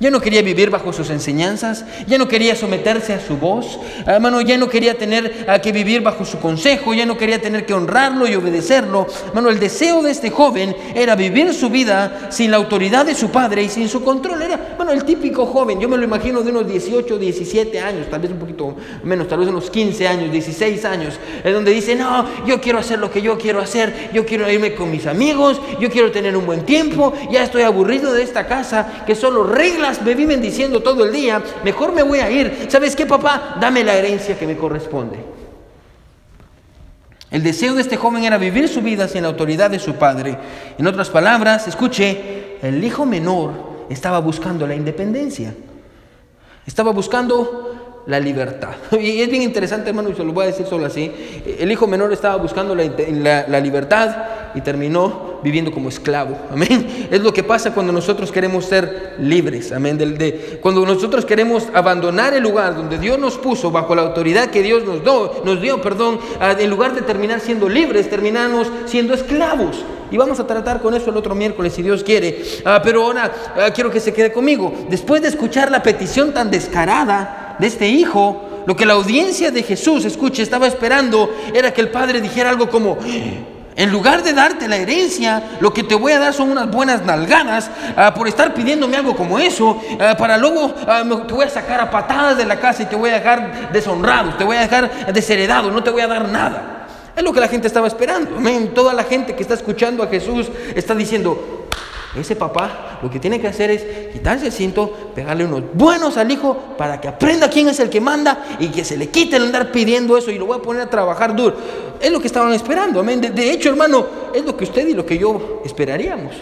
ya 0.00 0.10
no 0.10 0.20
quería 0.20 0.42
vivir 0.42 0.70
bajo 0.70 0.92
sus 0.92 1.10
enseñanzas, 1.10 1.84
ya 2.06 2.18
no 2.18 2.26
quería 2.26 2.56
someterse 2.56 3.12
a 3.12 3.20
su 3.20 3.36
voz, 3.36 3.78
hermano, 4.06 4.40
ya 4.40 4.56
no 4.56 4.68
quería 4.68 4.96
tener 4.96 5.46
que 5.62 5.72
vivir 5.72 6.00
bajo 6.02 6.24
su 6.24 6.38
consejo, 6.40 6.94
ya 6.94 7.06
no 7.06 7.16
quería 7.16 7.40
tener 7.40 7.66
que 7.66 7.74
honrarlo 7.74 8.26
y 8.26 8.34
obedecerlo. 8.34 9.06
Hermano, 9.28 9.50
el 9.50 9.60
deseo 9.60 10.02
de 10.02 10.10
este 10.10 10.30
joven 10.30 10.74
era 10.94 11.14
vivir 11.14 11.52
su 11.54 11.68
vida 11.68 12.28
sin 12.30 12.50
la 12.50 12.56
autoridad 12.56 13.04
de 13.04 13.14
su 13.14 13.30
padre 13.30 13.62
y 13.62 13.68
sin 13.68 13.88
su 13.88 14.02
control. 14.02 14.42
Era, 14.42 14.69
bueno, 14.80 14.94
el 14.94 15.04
típico 15.04 15.44
joven, 15.44 15.78
yo 15.78 15.90
me 15.90 15.98
lo 15.98 16.04
imagino 16.04 16.40
de 16.40 16.50
unos 16.50 16.66
18, 16.66 17.18
17 17.18 17.80
años, 17.80 18.06
tal 18.08 18.18
vez 18.18 18.30
un 18.30 18.38
poquito 18.38 18.74
menos, 19.04 19.28
tal 19.28 19.40
vez 19.40 19.48
unos 19.50 19.68
15 19.68 20.08
años, 20.08 20.32
16 20.32 20.86
años, 20.86 21.20
en 21.44 21.52
donde 21.52 21.70
dice, 21.70 21.94
no, 21.94 22.26
yo 22.46 22.62
quiero 22.62 22.78
hacer 22.78 22.98
lo 22.98 23.10
que 23.10 23.20
yo 23.20 23.36
quiero 23.36 23.60
hacer, 23.60 24.08
yo 24.14 24.24
quiero 24.24 24.50
irme 24.50 24.74
con 24.74 24.90
mis 24.90 25.06
amigos, 25.06 25.60
yo 25.78 25.90
quiero 25.90 26.10
tener 26.10 26.34
un 26.34 26.46
buen 26.46 26.64
tiempo, 26.64 27.12
ya 27.30 27.42
estoy 27.42 27.60
aburrido 27.60 28.14
de 28.14 28.22
esta 28.22 28.46
casa 28.46 29.04
que 29.06 29.14
solo 29.14 29.44
reglas 29.44 30.00
me 30.00 30.14
viven 30.14 30.40
diciendo 30.40 30.80
todo 30.80 31.04
el 31.04 31.12
día, 31.12 31.42
mejor 31.62 31.92
me 31.92 32.02
voy 32.02 32.20
a 32.20 32.30
ir. 32.30 32.64
¿Sabes 32.68 32.96
qué, 32.96 33.04
papá? 33.04 33.58
Dame 33.60 33.84
la 33.84 33.94
herencia 33.96 34.38
que 34.38 34.46
me 34.46 34.56
corresponde. 34.56 35.18
El 37.30 37.42
deseo 37.42 37.74
de 37.74 37.82
este 37.82 37.98
joven 37.98 38.24
era 38.24 38.38
vivir 38.38 38.66
su 38.66 38.80
vida 38.80 39.08
sin 39.08 39.24
la 39.24 39.28
autoridad 39.28 39.70
de 39.70 39.78
su 39.78 39.96
padre. 39.96 40.38
En 40.78 40.86
otras 40.86 41.10
palabras, 41.10 41.68
escuche, 41.68 42.56
el 42.62 42.82
hijo 42.82 43.04
menor 43.04 43.69
estaba 43.90 44.20
buscando 44.20 44.66
la 44.66 44.74
independencia. 44.74 45.54
Estaba 46.66 46.92
buscando 46.92 48.02
la 48.06 48.18
libertad. 48.18 48.74
Y 48.98 49.20
es 49.20 49.30
bien 49.30 49.42
interesante, 49.42 49.90
hermano, 49.90 50.08
y 50.08 50.14
se 50.14 50.24
lo 50.24 50.32
voy 50.32 50.44
a 50.44 50.46
decir 50.46 50.66
solo 50.66 50.86
así. 50.86 51.12
El 51.58 51.70
hijo 51.70 51.86
menor 51.86 52.12
estaba 52.12 52.36
buscando 52.36 52.74
la, 52.74 53.44
la 53.46 53.60
libertad 53.60 54.39
y 54.54 54.60
terminó 54.60 55.40
viviendo 55.42 55.72
como 55.72 55.88
esclavo. 55.88 56.36
Amén. 56.50 57.08
Es 57.10 57.20
lo 57.20 57.32
que 57.32 57.42
pasa 57.42 57.72
cuando 57.72 57.92
nosotros 57.92 58.30
queremos 58.30 58.64
ser 58.64 59.16
libres. 59.18 59.72
Amén. 59.72 59.98
De, 59.98 60.58
cuando 60.60 60.84
nosotros 60.84 61.24
queremos 61.24 61.68
abandonar 61.74 62.34
el 62.34 62.42
lugar 62.42 62.76
donde 62.76 62.98
Dios 62.98 63.18
nos 63.18 63.38
puso 63.38 63.70
bajo 63.70 63.94
la 63.94 64.02
autoridad 64.02 64.50
que 64.50 64.62
Dios 64.62 64.84
nos, 64.84 65.02
dio, 65.02 65.42
nos 65.44 65.60
dio, 65.60 65.80
perdón, 65.80 66.18
en 66.40 66.70
lugar 66.70 66.94
de 66.94 67.02
terminar 67.02 67.40
siendo 67.40 67.68
libres, 67.68 68.08
terminamos 68.08 68.70
siendo 68.86 69.14
esclavos. 69.14 69.84
Y 70.10 70.16
vamos 70.16 70.40
a 70.40 70.46
tratar 70.46 70.82
con 70.82 70.94
eso 70.94 71.10
el 71.10 71.16
otro 71.16 71.34
miércoles, 71.34 71.72
si 71.72 71.82
Dios 71.82 72.02
quiere. 72.02 72.42
Ah, 72.64 72.80
pero 72.82 73.04
ahora 73.04 73.32
ah, 73.56 73.70
quiero 73.72 73.90
que 73.90 74.00
se 74.00 74.12
quede 74.12 74.32
conmigo. 74.32 74.72
Después 74.88 75.22
de 75.22 75.28
escuchar 75.28 75.70
la 75.70 75.82
petición 75.82 76.34
tan 76.34 76.50
descarada 76.50 77.56
de 77.60 77.66
este 77.66 77.88
hijo, 77.88 78.64
lo 78.66 78.76
que 78.76 78.86
la 78.86 78.94
audiencia 78.94 79.50
de 79.50 79.62
Jesús, 79.62 80.04
escuche, 80.04 80.42
estaba 80.42 80.66
esperando 80.66 81.32
era 81.54 81.72
que 81.72 81.80
el 81.80 81.90
Padre 81.90 82.20
dijera 82.20 82.50
algo 82.50 82.68
como, 82.68 82.98
en 83.80 83.90
lugar 83.90 84.22
de 84.22 84.34
darte 84.34 84.68
la 84.68 84.76
herencia, 84.76 85.42
lo 85.58 85.72
que 85.72 85.82
te 85.82 85.94
voy 85.94 86.12
a 86.12 86.18
dar 86.18 86.34
son 86.34 86.50
unas 86.50 86.70
buenas 86.70 87.02
nalgadas 87.02 87.70
ah, 87.96 88.12
por 88.12 88.28
estar 88.28 88.52
pidiéndome 88.52 88.98
algo 88.98 89.16
como 89.16 89.38
eso, 89.38 89.80
ah, 89.98 90.14
para 90.18 90.36
luego 90.36 90.74
ah, 90.86 91.02
te 91.26 91.32
voy 91.32 91.46
a 91.46 91.48
sacar 91.48 91.80
a 91.80 91.90
patadas 91.90 92.36
de 92.36 92.44
la 92.44 92.60
casa 92.60 92.82
y 92.82 92.86
te 92.86 92.94
voy 92.94 93.08
a 93.08 93.14
dejar 93.14 93.72
deshonrado, 93.72 94.34
te 94.34 94.44
voy 94.44 94.58
a 94.58 94.60
dejar 94.60 95.12
desheredado, 95.14 95.70
no 95.70 95.82
te 95.82 95.88
voy 95.88 96.02
a 96.02 96.08
dar 96.08 96.28
nada. 96.28 96.76
Es 97.16 97.24
lo 97.24 97.32
que 97.32 97.40
la 97.40 97.48
gente 97.48 97.66
estaba 97.66 97.86
esperando. 97.86 98.30
Toda 98.74 98.92
la 98.92 99.04
gente 99.04 99.34
que 99.34 99.42
está 99.42 99.54
escuchando 99.54 100.02
a 100.02 100.08
Jesús 100.08 100.50
está 100.74 100.94
diciendo, 100.94 101.59
ese 102.18 102.34
papá 102.34 102.98
lo 103.02 103.08
que 103.08 103.20
tiene 103.20 103.40
que 103.40 103.46
hacer 103.46 103.70
es 103.70 104.12
quitarse 104.12 104.46
el 104.46 104.52
cinto, 104.52 105.12
pegarle 105.14 105.44
unos 105.44 105.62
buenos 105.72 106.16
al 106.16 106.30
hijo 106.30 106.56
para 106.76 107.00
que 107.00 107.06
aprenda 107.06 107.48
quién 107.48 107.68
es 107.68 107.78
el 107.78 107.88
que 107.88 108.00
manda 108.00 108.56
y 108.58 108.68
que 108.68 108.84
se 108.84 108.96
le 108.96 109.08
quite 109.08 109.36
el 109.36 109.44
andar 109.44 109.70
pidiendo 109.70 110.18
eso 110.18 110.30
y 110.30 110.38
lo 110.38 110.46
voy 110.46 110.58
a 110.58 110.62
poner 110.62 110.82
a 110.82 110.90
trabajar 110.90 111.36
duro. 111.36 111.56
Es 112.00 112.10
lo 112.10 112.20
que 112.20 112.26
estaban 112.26 112.52
esperando, 112.52 112.98
amén. 112.98 113.20
De, 113.20 113.52
hecho, 113.52 113.68
hermano, 113.68 114.06
es 114.34 114.44
lo 114.44 114.56
que 114.56 114.64
usted 114.64 114.88
y 114.88 114.94
lo 114.94 115.06
que 115.06 115.18
yo 115.18 115.62
esperaríamos. 115.64 116.34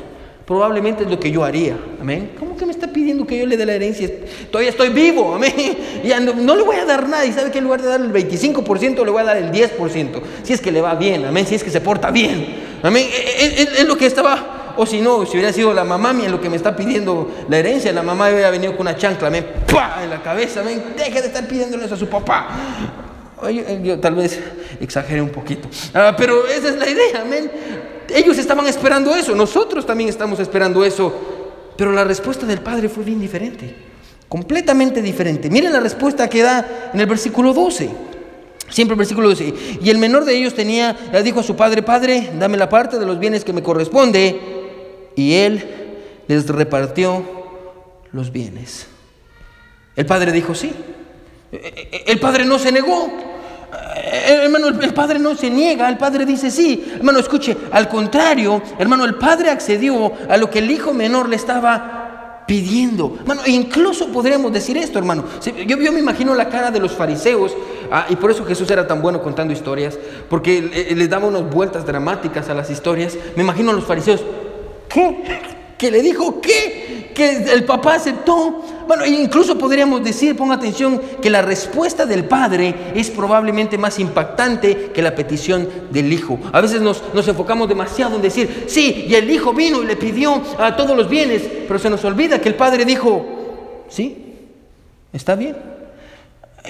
Probablemente 0.47 1.05
es 1.05 1.11
lo 1.11 1.21
que 1.21 1.31
yo 1.31 1.45
haría, 1.45 1.77
amén. 2.01 2.31
¿Cómo 2.39 2.57
que 2.57 2.65
me 2.65 2.73
está 2.73 2.87
pidiendo 2.87 3.27
que 3.27 3.39
yo 3.39 3.45
le 3.45 3.59
dé 3.59 3.67
la 3.67 3.75
herencia? 3.75 4.09
Todavía 4.51 4.71
estoy 4.71 4.89
vivo, 4.89 5.35
amén. 5.35 5.53
Ya 6.05 6.19
no, 6.19 6.57
le 6.57 6.63
voy 6.63 6.77
a 6.77 6.87
dar 6.87 7.07
nada 7.07 7.27
y 7.27 7.33
sabe 7.33 7.51
que 7.51 7.59
en 7.59 7.65
lugar 7.65 7.83
de 7.83 7.89
darle 7.89 8.07
el 8.07 8.29
25% 8.29 9.05
le 9.05 9.11
voy 9.11 9.21
a 9.21 9.25
dar 9.25 9.37
el 9.37 9.53
10%. 9.53 10.23
Si 10.45 10.55
es 10.55 10.63
que 10.63 10.73
le 10.73 10.81
va 10.81 10.95
bien, 10.95 11.27
amén. 11.27 11.47
Si 11.47 11.57
es 11.57 11.63
que 11.63 11.71
se 11.71 11.83
porta 11.83 12.11
bien, 12.11 12.47
amén. 12.83 13.07
es 13.13 13.87
lo 13.87 13.99
que 13.99 14.07
estaba 14.07 14.58
o 14.79 14.87
si 14.87 15.01
no, 15.01 15.27
si 15.27 15.33
hubiera 15.33 15.53
sido 15.53 15.75
la 15.75 15.83
mamá 15.83 16.13
mía 16.13 16.29
lo 16.29 16.41
que 16.41 16.49
me 16.49 16.55
está 16.55 16.75
pidiendo 16.75 17.29
la 17.49 17.59
herencia, 17.59 17.93
la 17.93 18.03
mamá 18.05 18.31
hubiera 18.31 18.49
venido 18.49 18.77
con 18.77 18.83
una 18.83 18.97
chancla, 18.97 19.29
me 19.29 19.43
pa 19.43 19.99
en 20.05 20.11
la 20.11 20.23
cabeza, 20.23 20.63
ven, 20.63 20.95
deje 20.97 21.21
de 21.21 21.27
estar 21.27 21.47
pidiéndole 21.49 21.85
eso 21.85 21.95
a 21.97 21.99
su 21.99 22.09
papá. 22.09 22.47
Yo, 23.83 23.99
tal 23.99 24.15
vez 24.15 24.39
exageré 24.81 25.21
un 25.21 25.31
poquito, 25.31 25.69
ah, 25.95 26.15
pero 26.17 26.47
esa 26.47 26.69
es 26.69 26.77
la 26.77 26.89
idea, 26.89 27.23
amén. 27.23 27.51
Ellos 28.09 28.39
estaban 28.39 28.69
esperando 28.69 29.15
eso, 29.17 29.35
nosotros 29.35 29.85
también 29.85 30.09
estamos 30.09 30.39
esperando 30.39 30.85
eso, 30.85 31.13
pero 31.77 31.91
la 31.91 32.05
respuesta 32.05 32.47
del 32.47 32.61
padre 32.61 32.89
fue 32.89 33.03
bien 33.03 33.21
diferente, 33.21 33.75
completamente 34.29 35.03
diferente. 35.03 35.51
Miren 35.51 35.73
la 35.73 35.81
respuesta 35.81 36.29
que 36.29 36.43
da 36.43 36.91
en 36.95 37.01
el 37.01 37.07
versículo 37.07 37.53
12. 37.53 37.91
Siempre 38.71 38.93
el 38.93 38.99
versículo 38.99 39.31
12. 39.31 39.55
Y 39.83 39.91
el 39.91 39.99
menor 39.99 40.25
de 40.25 40.37
ellos 40.37 40.55
tenía, 40.55 40.95
dijo 41.25 41.41
a 41.41 41.43
su 41.43 41.57
padre, 41.57 41.83
Padre, 41.83 42.31
dame 42.39 42.59
la 42.59 42.69
parte 42.69 42.99
de 42.99 43.07
los 43.07 43.19
bienes 43.19 43.43
que 43.43 43.53
me 43.53 43.63
corresponde 43.63 44.58
y 45.19 45.35
él 45.35 45.65
les 46.29 46.47
repartió 46.47 47.25
los 48.13 48.31
bienes. 48.31 48.87
El 49.97 50.07
padre 50.07 50.31
dijo 50.31 50.55
sí. 50.55 50.73
El 51.51 52.21
padre 52.21 52.45
no 52.45 52.57
se 52.57 52.71
negó. 52.71 53.11
Hermano, 54.29 54.69
el 54.69 54.95
padre 54.95 55.19
no 55.19 55.35
se 55.35 55.51
niega, 55.51 55.89
el 55.89 55.99
padre 55.99 56.25
dice 56.25 56.53
sí. 56.53 56.93
Hermano, 56.95 57.19
escuche, 57.19 57.57
al 57.73 57.89
contrario, 57.89 58.63
hermano, 58.79 59.05
el 59.05 59.17
padre 59.17 59.51
accedió 59.51 60.13
a 60.29 60.37
lo 60.37 60.49
que 60.49 60.61
el 60.61 60.71
hijo 60.71 60.95
menor 60.95 61.29
le 61.29 61.35
estaba 61.35 62.45
pidiendo. 62.47 63.17
Hermano, 63.19 63.43
e 63.45 63.51
incluso 63.51 64.13
podríamos 64.13 64.53
decir 64.53 64.77
esto, 64.77 65.01
hermano. 65.01 65.25
Yo, 65.45 65.77
yo 65.79 65.93
me 65.93 65.99
imagino 65.99 66.33
la 66.33 66.49
cara 66.49 66.71
de 66.71 66.79
los 66.79 66.93
fariseos, 66.93 67.57
ah, 67.91 68.07
y 68.09 68.15
por 68.15 68.31
eso 68.31 68.45
Jesús 68.45 68.71
era 68.71 68.87
tan 68.87 69.03
bueno 69.03 69.21
contando 69.21 69.53
historias, 69.53 69.99
porque 70.31 70.95
le 70.95 71.09
daba 71.09 71.27
unas 71.27 71.51
vueltas 71.51 71.85
dramáticas 71.85 72.49
a 72.49 72.55
las 72.55 72.71
historias. 72.71 73.19
Me 73.35 73.43
imagino 73.43 73.73
a 73.73 73.75
los 73.75 73.85
fariseos, 73.85 74.23
¿Qué? 74.89 75.41
¿Que 75.77 75.91
le 75.91 76.03
dijo 76.03 76.41
qué? 76.41 77.13
Que 77.15 77.53
el 77.53 77.65
papá 77.65 77.95
aceptó. 77.95 78.65
bueno, 78.87 79.07
incluso 79.07 79.57
podríamos 79.59 80.03
decir, 80.03 80.37
ponga 80.37 80.55
atención, 80.55 81.01
que 81.23 81.31
la 81.31 81.43
respuesta 81.43 82.07
del 82.07 82.25
padre 82.25 82.93
es 82.95 83.11
probablemente 83.11 83.79
más 83.79 83.99
impactante 83.99 84.91
que 84.93 85.03
la 85.03 85.15
petición 85.15 85.69
del 85.91 86.13
hijo. 86.13 86.39
A 86.53 86.61
veces 86.61 86.81
nos, 86.81 87.03
nos 87.15 87.29
enfocamos 87.29 87.69
demasiado 87.69 88.17
en 88.17 88.23
decir, 88.23 88.65
sí, 88.67 89.07
y 89.09 89.15
el 89.15 89.31
hijo 89.31 89.53
vino 89.53 89.83
y 89.83 89.87
le 89.87 89.97
pidió 89.97 90.43
a 90.59 90.75
todos 90.75 90.97
los 90.97 91.09
bienes, 91.09 91.43
pero 91.67 91.79
se 91.79 91.91
nos 91.91 92.05
olvida 92.05 92.41
que 92.41 92.49
el 92.49 92.55
padre 92.55 92.85
dijo, 92.85 93.25
sí, 93.89 94.35
está 95.13 95.35
bien. 95.37 95.78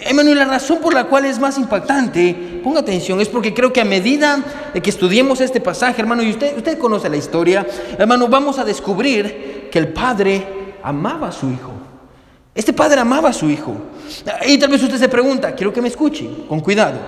Y 0.06 0.34
la 0.34 0.44
razón 0.44 0.78
por 0.78 0.94
la 0.94 1.04
cual 1.04 1.24
es 1.24 1.38
más 1.38 1.58
impactante, 1.58 2.60
ponga 2.62 2.80
atención, 2.80 3.20
es 3.20 3.28
porque 3.28 3.54
creo 3.54 3.72
que 3.72 3.80
a 3.80 3.84
medida 3.84 4.42
de 4.72 4.80
que 4.80 4.90
estudiemos 4.90 5.40
este 5.40 5.60
pasaje, 5.60 6.00
hermano, 6.00 6.22
y 6.22 6.30
usted, 6.30 6.56
usted 6.56 6.78
conoce 6.78 7.08
la 7.08 7.16
historia, 7.16 7.66
hermano, 7.98 8.28
vamos 8.28 8.58
a 8.58 8.64
descubrir 8.64 9.68
que 9.70 9.78
el 9.78 9.92
padre 9.92 10.76
amaba 10.82 11.28
a 11.28 11.32
su 11.32 11.50
hijo. 11.50 11.72
Este 12.54 12.72
padre 12.72 13.00
amaba 13.00 13.28
a 13.30 13.32
su 13.32 13.48
hijo. 13.48 13.74
Y 14.46 14.58
tal 14.58 14.70
vez 14.70 14.82
usted 14.82 14.98
se 14.98 15.08
pregunta, 15.08 15.54
quiero 15.54 15.72
que 15.72 15.80
me 15.80 15.88
escuche, 15.88 16.28
con 16.48 16.60
cuidado. 16.60 16.98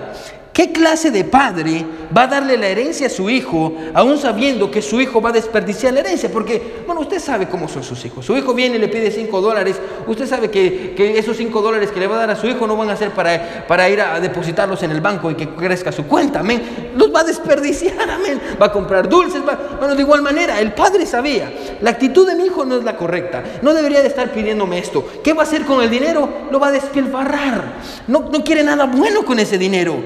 ¿Qué 0.53 0.73
clase 0.73 1.11
de 1.11 1.23
padre 1.23 1.85
va 2.15 2.23
a 2.23 2.27
darle 2.27 2.57
la 2.57 2.67
herencia 2.67 3.07
a 3.07 3.09
su 3.09 3.29
hijo, 3.29 3.73
aún 3.93 4.17
sabiendo 4.17 4.69
que 4.69 4.81
su 4.81 4.99
hijo 4.99 5.21
va 5.21 5.29
a 5.29 5.33
desperdiciar 5.33 5.93
la 5.93 6.01
herencia? 6.01 6.29
Porque, 6.29 6.83
bueno, 6.85 7.01
usted 7.01 7.19
sabe 7.19 7.47
cómo 7.47 7.69
son 7.69 7.83
sus 7.83 8.03
hijos. 8.03 8.25
Su 8.25 8.35
hijo 8.35 8.53
viene 8.53 8.75
y 8.75 8.79
le 8.79 8.89
pide 8.89 9.11
cinco 9.11 9.39
dólares. 9.39 9.79
Usted 10.07 10.27
sabe 10.27 10.51
que, 10.51 10.93
esos 11.17 11.37
cinco 11.37 11.61
dólares 11.61 11.91
que 11.91 12.01
le 12.01 12.07
va 12.07 12.15
a 12.15 12.19
dar 12.19 12.31
a 12.31 12.35
su 12.35 12.47
hijo 12.47 12.67
no 12.67 12.75
van 12.75 12.89
a 12.89 12.97
ser 12.97 13.11
para, 13.11 13.65
para 13.65 13.89
ir 13.89 14.01
a 14.01 14.19
depositarlos 14.19 14.83
en 14.83 14.91
el 14.91 14.99
banco 14.99 15.31
y 15.31 15.35
que 15.35 15.47
crezca 15.47 15.91
su 15.93 16.03
cuenta. 16.05 16.41
Amén. 16.41 16.90
Los 16.95 17.13
va 17.13 17.21
a 17.21 17.23
desperdiciar. 17.23 18.09
Amén. 18.09 18.41
Va 18.61 18.67
a 18.67 18.71
comprar 18.71 19.07
dulces. 19.07 19.41
Bueno, 19.43 19.95
de 19.95 20.01
igual 20.01 20.21
manera, 20.21 20.59
el 20.59 20.73
padre 20.73 21.05
sabía. 21.05 21.51
La 21.81 21.91
actitud 21.91 22.27
de 22.27 22.35
mi 22.35 22.45
hijo 22.45 22.65
no 22.65 22.77
es 22.77 22.83
la 22.83 22.97
correcta. 22.97 23.43
No 23.61 23.73
debería 23.73 24.01
de 24.01 24.07
estar 24.07 24.31
pidiéndome 24.31 24.79
esto. 24.79 25.05
¿Qué 25.23 25.33
va 25.33 25.41
a 25.41 25.45
hacer 25.45 25.65
con 25.65 25.81
el 25.81 25.89
dinero? 25.89 26.29
Lo 26.51 26.59
va 26.59 26.67
a 26.67 26.71
despilfarrar. 26.71 27.73
No, 28.07 28.29
no 28.31 28.43
quiere 28.43 28.63
nada 28.63 28.85
bueno 28.85 29.23
con 29.23 29.39
ese 29.39 29.57
dinero 29.57 29.97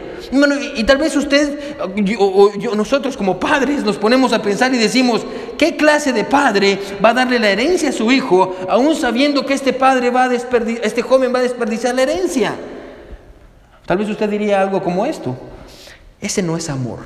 y, 0.75 0.83
tal 0.83 0.97
vez 0.97 1.15
usted 1.15 1.77
o, 2.17 2.53
yo, 2.57 2.75
nosotros 2.75 3.17
como 3.17 3.39
padres 3.39 3.83
nos 3.83 3.97
ponemos 3.97 4.33
a 4.33 4.41
pensar 4.41 4.73
y 4.73 4.77
decimos, 4.77 5.25
¿qué 5.57 5.75
clase 5.75 6.13
de 6.13 6.23
padre 6.23 6.79
va 7.03 7.09
a 7.09 7.13
darle 7.13 7.39
la 7.39 7.49
herencia 7.49 7.89
a 7.89 7.91
su 7.91 8.11
hijo 8.11 8.55
aún 8.69 8.95
sabiendo 8.95 9.45
que 9.45 9.53
este 9.53 9.73
padre 9.73 10.09
va 10.09 10.25
a 10.25 10.33
este 10.33 11.01
joven 11.01 11.33
va 11.33 11.39
a 11.39 11.43
desperdiciar 11.43 11.95
la 11.95 12.03
herencia? 12.03 12.55
Tal 13.85 13.97
vez 13.97 14.09
usted 14.09 14.29
diría 14.29 14.61
algo 14.61 14.81
como 14.81 15.05
esto. 15.05 15.35
Ese 16.21 16.41
no 16.41 16.57
es 16.57 16.69
amor. 16.69 16.99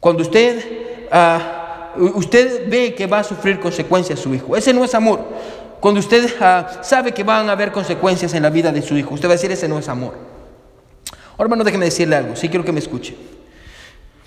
Cuando 0.00 0.22
usted, 0.22 0.62
ah, 1.10 1.92
usted 1.96 2.68
ve 2.68 2.94
que 2.94 3.06
va 3.06 3.20
a 3.20 3.24
sufrir 3.24 3.58
consecuencias 3.60 4.20
su 4.20 4.34
hijo, 4.34 4.56
ese 4.56 4.74
no 4.74 4.84
es 4.84 4.94
amor. 4.94 5.24
Cuando 5.80 6.00
usted 6.00 6.34
ah, 6.40 6.80
sabe 6.82 7.12
que 7.12 7.24
van 7.24 7.48
a 7.48 7.52
haber 7.52 7.72
consecuencias 7.72 8.34
en 8.34 8.42
la 8.42 8.50
vida 8.50 8.72
de 8.72 8.82
su 8.82 8.96
hijo, 8.96 9.14
usted 9.14 9.28
va 9.28 9.32
a 9.32 9.36
decir, 9.36 9.50
ese 9.52 9.68
no 9.68 9.78
es 9.78 9.88
amor. 9.88 10.14
Ahora, 11.32 11.44
hermano, 11.44 11.64
déjeme 11.64 11.86
decirle 11.86 12.16
algo, 12.16 12.36
sí 12.36 12.48
quiero 12.48 12.64
que 12.64 12.72
me 12.72 12.80
escuche. 12.80 13.16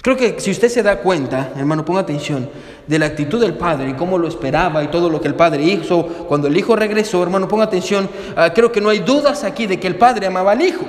Creo 0.01 0.15
que 0.15 0.39
si 0.39 0.51
usted 0.51 0.69
se 0.69 0.83
da 0.83 0.99
cuenta, 0.99 1.51
hermano, 1.57 1.83
ponga 1.83 2.01
atención, 2.01 2.49
de 2.87 2.99
la 2.99 3.07
actitud 3.07 3.41
del 3.41 3.55
padre 3.55 3.89
y 3.89 3.93
cómo 3.93 4.17
lo 4.17 4.27
esperaba 4.27 4.83
y 4.83 4.87
todo 4.87 5.09
lo 5.09 5.19
que 5.19 5.27
el 5.27 5.35
padre 5.35 5.63
hizo 5.63 6.05
cuando 6.27 6.47
el 6.47 6.57
hijo 6.57 6.75
regresó, 6.75 7.21
hermano, 7.21 7.47
ponga 7.47 7.65
atención, 7.65 8.09
ah, 8.35 8.51
creo 8.53 8.71
que 8.71 8.79
no 8.79 8.89
hay 8.89 8.99
dudas 8.99 9.43
aquí 9.43 9.67
de 9.67 9.79
que 9.79 9.87
el 9.87 9.95
padre 9.95 10.27
amaba 10.27 10.53
al 10.53 10.61
hijo. 10.61 10.85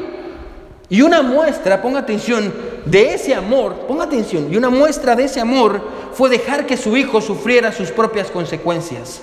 Y 0.90 1.02
una 1.02 1.22
muestra, 1.22 1.82
ponga 1.82 2.00
atención, 2.00 2.52
de 2.84 3.14
ese 3.14 3.34
amor, 3.34 3.86
ponga 3.86 4.04
atención, 4.04 4.52
y 4.52 4.56
una 4.56 4.70
muestra 4.70 5.14
de 5.14 5.24
ese 5.24 5.40
amor 5.40 5.80
fue 6.14 6.30
dejar 6.30 6.66
que 6.66 6.76
su 6.76 6.96
hijo 6.96 7.20
sufriera 7.20 7.72
sus 7.72 7.90
propias 7.90 8.30
consecuencias. 8.30 9.20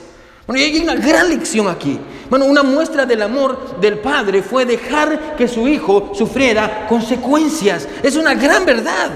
Bueno, 0.47 0.61
y 0.61 0.65
hay 0.65 0.79
una 0.79 0.95
gran 0.95 1.27
lección 1.29 1.67
aquí. 1.67 1.99
Bueno, 2.29 2.45
una 2.45 2.61
muestra 2.61 3.05
del 3.05 3.21
amor 3.21 3.79
del 3.79 3.97
padre 3.97 4.43
fue 4.43 4.65
dejar 4.65 5.35
que 5.35 5.47
su 5.47 5.67
hijo 5.67 6.11
sufriera 6.13 6.85
consecuencias. 6.87 7.87
Es 8.03 8.15
una 8.15 8.35
gran 8.35 8.63
verdad. 8.63 9.09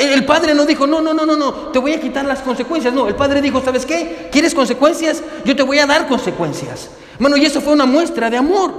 El 0.00 0.24
padre 0.24 0.54
no 0.54 0.66
dijo, 0.66 0.86
no, 0.86 1.00
no, 1.00 1.14
no, 1.14 1.24
no, 1.24 1.36
no, 1.36 1.52
te 1.70 1.78
voy 1.78 1.92
a 1.92 2.00
quitar 2.00 2.24
las 2.24 2.40
consecuencias. 2.40 2.92
No, 2.92 3.06
el 3.06 3.14
padre 3.14 3.40
dijo, 3.40 3.60
¿sabes 3.62 3.86
qué? 3.86 4.28
¿Quieres 4.32 4.54
consecuencias? 4.54 5.22
Yo 5.44 5.54
te 5.54 5.62
voy 5.62 5.78
a 5.78 5.86
dar 5.86 6.08
consecuencias. 6.08 6.88
Bueno, 7.18 7.36
y 7.36 7.44
eso 7.44 7.60
fue 7.60 7.72
una 7.72 7.86
muestra 7.86 8.28
de 8.28 8.36
amor. 8.36 8.72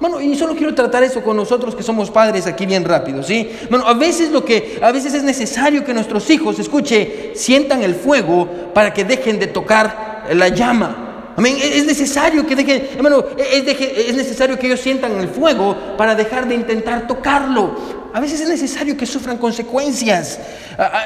Bueno, 0.00 0.18
y 0.18 0.34
solo 0.36 0.54
quiero 0.54 0.74
tratar 0.74 1.02
eso 1.02 1.22
con 1.22 1.36
nosotros 1.36 1.74
que 1.74 1.82
somos 1.82 2.10
padres 2.10 2.46
aquí 2.46 2.64
bien 2.64 2.86
rápido, 2.86 3.22
¿sí? 3.22 3.50
Bueno, 3.68 3.86
a 3.86 3.92
veces 3.92 4.30
lo 4.30 4.46
que 4.46 4.78
a 4.80 4.92
veces 4.92 5.12
es 5.12 5.22
necesario 5.22 5.84
que 5.84 5.92
nuestros 5.92 6.30
hijos, 6.30 6.58
escuche, 6.58 7.32
sientan 7.34 7.82
el 7.82 7.94
fuego 7.94 8.48
para 8.72 8.94
que 8.94 9.04
dejen 9.04 9.38
de 9.38 9.48
tocar 9.48 10.24
la 10.32 10.48
llama. 10.48 11.09
Amén. 11.36 11.56
Es 11.60 11.84
necesario 11.86 12.46
que 12.46 12.56
dejen, 12.56 12.88
hermano, 12.96 13.24
es, 13.36 14.14
necesario 14.14 14.58
que 14.58 14.66
ellos 14.66 14.80
sientan 14.80 15.12
el 15.18 15.28
fuego 15.28 15.76
para 15.96 16.14
dejar 16.14 16.46
de 16.46 16.54
intentar 16.54 17.06
tocarlo. 17.06 18.00
A 18.12 18.20
veces 18.20 18.40
es 18.40 18.48
necesario 18.48 18.96
que 18.96 19.06
sufran 19.06 19.38
consecuencias. 19.38 20.38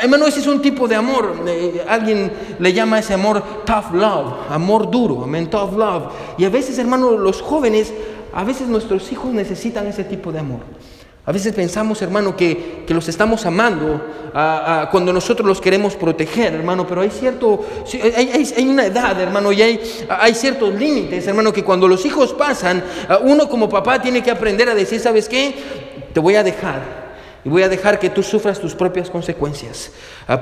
hermano, 0.02 0.26
ese 0.26 0.40
es 0.40 0.46
un 0.46 0.62
tipo 0.62 0.88
de 0.88 0.96
amor. 0.96 1.36
Eh, 1.46 1.84
alguien 1.86 2.32
le 2.58 2.72
llama 2.72 2.98
ese 2.98 3.14
amor 3.14 3.42
tough 3.64 3.92
love, 3.92 4.50
amor 4.50 4.90
duro, 4.90 5.22
amén, 5.24 5.48
tough 5.50 5.76
love. 5.76 6.04
Y 6.38 6.44
a 6.44 6.48
veces, 6.48 6.78
hermano, 6.78 7.16
los 7.16 7.42
jóvenes, 7.42 7.92
a 8.32 8.42
veces 8.44 8.68
nuestros 8.68 9.12
hijos 9.12 9.32
necesitan 9.32 9.86
ese 9.86 10.04
tipo 10.04 10.32
de 10.32 10.38
amor. 10.40 10.60
A 11.26 11.32
veces 11.32 11.54
pensamos, 11.54 12.02
hermano, 12.02 12.36
que, 12.36 12.84
los 12.88 13.08
estamos 13.08 13.46
amando 13.46 14.04
cuando 14.90 15.10
nosotros 15.10 15.48
los 15.48 15.60
queremos 15.60 15.96
proteger, 15.96 16.52
hermano, 16.52 16.86
pero 16.86 17.00
hay 17.00 17.08
cierto, 17.10 17.64
hay, 18.14 18.68
una 18.68 18.84
edad, 18.84 19.18
hermano, 19.18 19.50
y 19.50 19.62
hay, 19.62 19.80
hay 20.08 20.34
ciertos 20.34 20.74
límites, 20.74 21.26
hermano, 21.26 21.50
que 21.50 21.64
cuando 21.64 21.88
los 21.88 22.04
hijos 22.04 22.34
pasan, 22.34 22.84
uno 23.22 23.48
como 23.48 23.70
papá 23.70 24.02
tiene 24.02 24.22
que 24.22 24.30
aprender 24.30 24.68
a 24.68 24.74
decir, 24.74 25.00
¿sabes 25.00 25.26
qué? 25.26 25.54
Te 26.12 26.20
voy 26.20 26.36
a 26.36 26.42
dejar. 26.42 27.04
Y 27.42 27.48
voy 27.48 27.62
a 27.62 27.68
dejar 27.68 27.98
que 27.98 28.10
tú 28.10 28.22
sufras 28.22 28.58
tus 28.58 28.74
propias 28.74 29.08
consecuencias, 29.08 29.92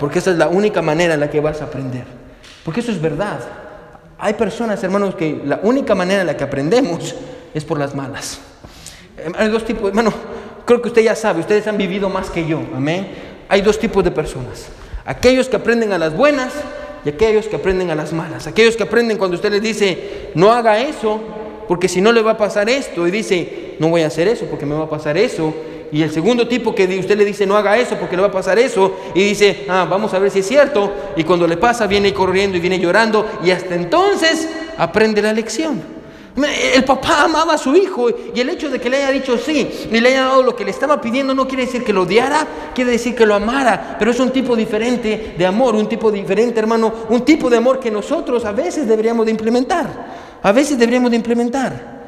porque 0.01 0.19
esa 0.19 0.33
es 0.33 0.39
la 0.39 0.49
única 0.49 0.83
manera 0.83 1.15
en 1.15 1.21
la 1.21 1.31
que 1.31 1.41
vas 1.41 1.61
a 1.61 1.65
aprender. 1.65 2.05
Porque 2.65 2.81
eso 2.81 2.91
es 2.91 3.01
verdad. 3.01 3.39
Hay 4.19 4.35
personas, 4.35 4.83
hermanos, 4.83 5.15
que 5.15 5.43
la 5.45 5.61
única 5.63 5.95
manera 5.95 6.23
en 6.23 6.27
la 6.27 6.37
que 6.37 6.45
aprendemos 6.45 7.15
es 7.55 7.65
por 7.65 7.79
las 7.79 7.95
malas. 7.95 8.41
Hay 9.37 9.49
dos 9.49 9.65
tipos, 9.65 9.89
hermano, 9.89 10.13
creo 10.73 10.81
que 10.81 10.89
usted 10.89 11.03
ya 11.03 11.15
sabe, 11.15 11.41
ustedes 11.41 11.67
han 11.67 11.77
vivido 11.77 12.09
más 12.09 12.31
que 12.31 12.47
yo, 12.47 12.59
amén. 12.75 13.07
Hay 13.47 13.61
dos 13.61 13.79
tipos 13.79 14.03
de 14.03 14.11
personas, 14.11 14.69
aquellos 15.05 15.47
que 15.47 15.57
aprenden 15.57 15.93
a 15.93 15.99
las 15.99 16.17
buenas 16.17 16.55
y 17.05 17.11
aquellos 17.11 17.47
que 17.47 17.57
aprenden 17.57 17.91
a 17.91 17.95
las 17.95 18.15
malas. 18.15 18.47
Aquellos 18.47 18.75
que 18.75 18.85
aprenden 18.85 19.19
cuando 19.19 19.37
usted 19.37 19.53
les 19.53 19.61
dice, 19.61 20.31
no 20.35 20.51
haga 20.51 20.81
eso, 20.81 21.21
porque 21.69 21.89
si 21.89 22.01
no 22.01 22.11
le 22.11 22.23
va 22.23 22.33
a 22.33 22.39
pasar 22.39 22.71
esto, 22.71 23.07
y 23.07 23.11
dice, 23.11 23.75
no 23.81 23.89
voy 23.89 24.01
a 24.01 24.07
hacer 24.07 24.29
eso 24.29 24.47
porque 24.47 24.65
me 24.65 24.75
va 24.75 24.85
a 24.85 24.89
pasar 24.89 25.19
eso. 25.19 25.53
Y 25.93 26.03
el 26.03 26.11
segundo 26.11 26.49
tipo 26.49 26.75
que 26.75 26.85
usted 26.99 27.19
le 27.19 27.27
dice, 27.27 27.45
no 27.45 27.55
haga 27.55 27.77
eso 27.77 27.97
porque 27.97 28.17
le 28.17 28.23
va 28.23 28.29
a 28.29 28.33
pasar 28.33 28.59
eso, 28.59 28.97
y 29.15 29.25
dice, 29.25 29.67
ah, 29.69 29.87
vamos 29.91 30.15
a 30.15 30.19
ver 30.19 30.31
si 30.31 30.39
es 30.39 30.49
cierto, 30.49 30.91
y 31.17 31.25
cuando 31.25 31.47
le 31.47 31.59
pasa 31.59 31.87
viene 31.87 32.15
corriendo 32.15 32.57
y 32.57 32.61
viene 32.61 32.79
llorando, 32.79 33.27
y 33.45 33.51
hasta 33.51 33.75
entonces 33.75 34.49
aprende 34.79 35.21
la 35.21 35.35
lección. 35.35 36.02
El 36.35 36.85
papá 36.85 37.25
amaba 37.25 37.55
a 37.55 37.59
su 37.59 37.75
hijo 37.77 38.09
y 38.35 38.41
el 38.41 38.49
hecho 38.49 38.71
de 38.71 38.81
que 38.81 38.89
le 38.89 38.97
haya 38.97 39.11
dicho 39.11 39.37
sí 39.37 39.69
y 39.91 40.01
le 40.01 40.09
haya 40.09 40.25
dado 40.25 40.43
lo 40.43 40.57
que 40.57 40.65
le 40.65 40.71
estaba 40.71 40.99
pidiendo 40.99 41.35
no 41.35 41.47
quiere 41.47 41.67
decir 41.67 41.85
que 41.85 41.93
lo 41.93 42.03
odiara, 42.03 42.47
quiere 42.75 42.93
decir 42.93 43.15
que 43.15 43.27
lo 43.27 43.35
amara, 43.35 43.97
pero 43.99 44.13
es 44.13 44.21
un 44.21 44.31
tipo 44.31 44.57
diferente 44.57 45.35
de 45.37 45.47
amor, 45.47 45.75
un 45.75 45.89
tipo 45.89 46.11
diferente, 46.11 46.59
hermano, 46.59 46.93
un 47.11 47.23
tipo 47.23 47.51
de 47.51 47.59
amor 47.59 47.79
que 47.79 47.91
nosotros 47.91 48.47
a 48.47 48.53
veces 48.53 48.89
deberíamos 48.89 49.27
de 49.27 49.33
implementar, 49.33 50.39
a 50.43 50.53
veces 50.53 50.79
deberíamos 50.79 51.11
de 51.11 51.17
implementar. 51.17 52.02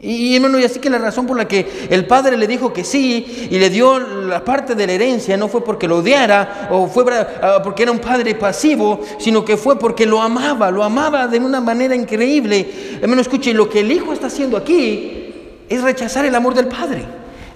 Y 0.00 0.36
hermano, 0.36 0.60
y 0.60 0.64
así 0.64 0.78
que 0.78 0.90
la 0.90 0.98
razón 0.98 1.26
por 1.26 1.36
la 1.36 1.48
que 1.48 1.88
el 1.90 2.06
padre 2.06 2.36
le 2.36 2.46
dijo 2.46 2.72
que 2.72 2.84
sí 2.84 3.48
y 3.50 3.58
le 3.58 3.68
dio 3.68 3.98
la 3.98 4.44
parte 4.44 4.76
de 4.76 4.86
la 4.86 4.92
herencia 4.92 5.36
no 5.36 5.48
fue 5.48 5.64
porque 5.64 5.88
lo 5.88 5.98
odiara 5.98 6.68
o 6.70 6.86
fue 6.86 7.04
ah, 7.42 7.60
porque 7.64 7.82
era 7.82 7.90
un 7.90 7.98
padre 7.98 8.36
pasivo, 8.36 9.00
sino 9.18 9.44
que 9.44 9.56
fue 9.56 9.76
porque 9.76 10.06
lo 10.06 10.22
amaba, 10.22 10.70
lo 10.70 10.84
amaba 10.84 11.26
de 11.26 11.40
una 11.40 11.60
manera 11.60 11.96
increíble. 11.96 12.98
Hermano, 13.02 13.22
escuche, 13.22 13.52
lo 13.52 13.68
que 13.68 13.80
el 13.80 13.90
hijo 13.90 14.12
está 14.12 14.28
haciendo 14.28 14.56
aquí 14.56 15.34
es 15.68 15.82
rechazar 15.82 16.24
el 16.24 16.34
amor 16.36 16.54
del 16.54 16.68
padre. 16.68 17.04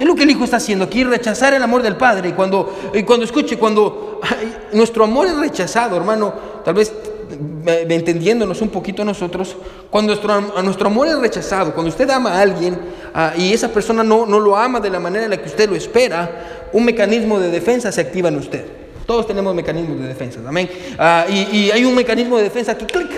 Es 0.00 0.06
lo 0.08 0.16
que 0.16 0.24
el 0.24 0.30
hijo 0.30 0.42
está 0.42 0.56
haciendo 0.56 0.86
aquí, 0.86 1.04
rechazar 1.04 1.54
el 1.54 1.62
amor 1.62 1.80
del 1.82 1.94
padre. 1.94 2.30
Y 2.30 2.32
cuando, 2.32 2.90
y 2.92 3.04
cuando 3.04 3.24
escuche, 3.24 3.56
cuando 3.56 4.20
nuestro 4.72 5.04
amor 5.04 5.28
es 5.28 5.36
rechazado, 5.36 5.96
hermano, 5.96 6.34
tal 6.64 6.74
vez 6.74 6.92
entendiéndonos 7.66 8.60
un 8.60 8.68
poquito 8.68 9.04
nosotros, 9.04 9.56
cuando 9.90 10.14
nuestro, 10.62 10.86
amor 10.86 11.08
es 11.08 11.18
rechazado, 11.18 11.72
cuando 11.74 11.90
usted 11.90 12.08
ama 12.10 12.32
a 12.32 12.40
alguien 12.40 12.78
ah, 13.14 13.32
y 13.36 13.52
esa 13.52 13.68
persona 13.68 14.02
no, 14.02 14.26
no 14.26 14.40
lo 14.40 14.56
ama 14.56 14.80
de 14.80 14.90
la 14.90 15.00
manera 15.00 15.24
en 15.24 15.30
la 15.30 15.36
que 15.36 15.48
usted 15.48 15.68
lo 15.68 15.76
espera, 15.76 16.68
un 16.72 16.84
mecanismo 16.84 17.38
de 17.38 17.50
defensa 17.50 17.92
se 17.92 18.00
activa 18.00 18.28
en 18.28 18.36
usted. 18.36 18.64
Todos 19.06 19.26
tenemos 19.26 19.54
mecanismos 19.54 20.00
de 20.00 20.08
defensa, 20.08 20.40
amén. 20.46 20.70
Ah, 20.98 21.26
y, 21.28 21.70
hay 21.70 21.84
un 21.84 21.94
mecanismo 21.94 22.36
de 22.36 22.44
defensa 22.44 22.76
que 22.76 22.86
clic, 22.86 23.10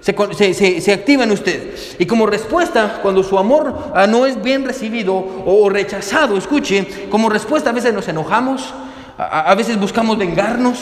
se, 0.00 0.80
se, 0.80 0.92
activa 0.92 1.24
en 1.24 1.30
usted. 1.30 1.74
Y 1.98 2.06
como 2.06 2.26
respuesta, 2.26 3.00
cuando 3.02 3.22
su 3.22 3.38
amor 3.38 3.92
ah, 3.94 4.06
no 4.06 4.26
es 4.26 4.40
bien 4.42 4.64
recibido 4.64 5.14
o, 5.14 5.68
rechazado, 5.68 6.36
escuche, 6.36 7.08
como 7.10 7.28
respuesta 7.28 7.70
a 7.70 7.72
veces 7.72 7.94
nos 7.94 8.06
enojamos, 8.08 8.72
a, 9.16 9.54
veces 9.54 9.78
buscamos 9.78 10.18
vengarnos, 10.18 10.78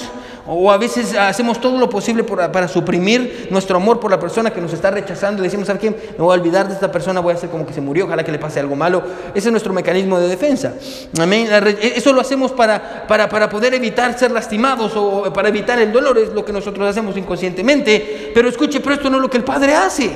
O 0.47 0.73
a 0.73 0.77
veces 0.77 1.15
hacemos 1.15 1.61
todo 1.61 1.79
lo 1.79 1.89
posible 1.89 2.25
para 2.25 2.67
suprimir 2.67 3.49
nuestro 3.51 3.77
amor 3.77 4.01
por 4.01 4.11
la 4.11 4.19
persona 4.19 4.51
que 4.51 4.61
nos 4.61 4.73
está 4.73 4.91
rechazando. 4.91 5.43
Decimos, 5.43 5.69
¿sabes 5.69 5.81
qué? 5.81 5.91
Me 5.91 6.19
voy 6.19 6.37
a 6.37 6.41
olvidar 6.41 6.67
de 6.67 6.75
esta 6.75 6.91
persona, 6.91 7.21
voy 7.21 7.33
a 7.33 7.37
hacer 7.37 7.49
como 7.49 7.65
que 7.65 7.73
se 7.73 7.81
murió, 7.81 8.07
ojalá 8.07 8.25
que 8.25 8.33
le 8.33 8.39
pase 8.39 8.59
algo 8.59 8.75
malo. 8.75 9.03
Ese 9.35 9.49
es 9.49 9.53
nuestro 9.53 9.73
mecanismo 9.73 10.19
de 10.19 10.29
defensa. 10.29 10.75
Amén. 11.21 11.49
Eso 11.81 12.13
lo 12.13 12.21
hacemos 12.21 12.53
para, 12.53 13.07
para, 13.07 13.29
para 13.29 13.49
poder 13.49 13.75
evitar 13.75 14.19
ser 14.19 14.33
lastimados 14.33 14.93
o 14.97 15.33
para 15.33 15.49
evitar 15.49 15.79
el 15.79 15.93
dolor, 15.93 16.19
es 16.19 16.31
lo 16.33 16.45
que 16.45 16.53
nosotros 16.53 16.89
hacemos 16.89 17.17
inconscientemente. 17.17 18.33
Pero 18.35 18.49
escuche, 18.49 18.81
pero 18.81 18.95
esto 18.97 19.09
no 19.11 19.17
es 19.17 19.23
lo 19.23 19.31
que 19.31 19.37
el 19.37 19.45
Padre 19.45 19.75
hace. 19.75 20.11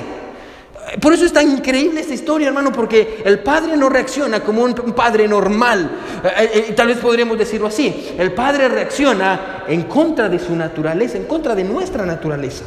Por 1.01 1.13
eso 1.13 1.25
es 1.25 1.33
tan 1.33 1.51
increíble 1.51 1.99
esta 1.99 2.13
historia, 2.13 2.47
hermano, 2.47 2.71
porque 2.71 3.21
el 3.25 3.39
padre 3.39 3.75
no 3.75 3.89
reacciona 3.89 4.39
como 4.39 4.63
un, 4.63 4.73
padre 4.73 5.27
normal. 5.27 5.91
Eh, 6.23 6.27
eh, 6.39 6.65
eh, 6.69 6.73
tal 6.73 6.87
vez 6.87 6.97
podríamos 6.97 7.37
decirlo 7.37 7.67
así. 7.67 8.13
El 8.17 8.31
padre 8.31 8.69
reacciona 8.69 9.65
en 9.67 9.83
contra 9.83 10.29
de 10.29 10.39
su 10.39 10.55
naturaleza, 10.55 11.17
en 11.17 11.25
contra 11.25 11.55
de 11.55 11.65
nuestra 11.65 12.05
naturaleza. 12.05 12.63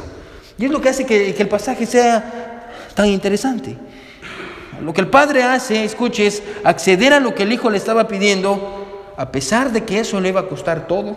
Y 0.59 0.65
es 0.65 0.71
lo 0.71 0.79
que 0.79 0.89
hace 0.89 1.05
que, 1.05 1.33
que 1.33 1.41
el 1.41 1.49
pasaje 1.49 1.87
sea 1.87 2.69
tan 2.93 3.07
interesante. 3.07 3.75
Lo 4.83 4.93
que 4.93 5.01
el 5.01 5.07
padre 5.07 5.41
hace, 5.41 5.83
escuche, 5.83 6.27
es 6.27 6.43
acceder 6.63 7.13
a 7.13 7.19
lo 7.19 7.33
que 7.33 7.43
el 7.43 7.51
hijo 7.51 7.71
le 7.71 7.77
estaba 7.77 8.07
pidiendo, 8.07 9.13
a 9.17 9.31
pesar 9.31 9.71
de 9.71 9.83
que 9.83 9.99
eso 9.99 10.21
le 10.21 10.29
iba 10.29 10.41
a 10.41 10.47
costar 10.47 10.87
todo. 10.87 11.15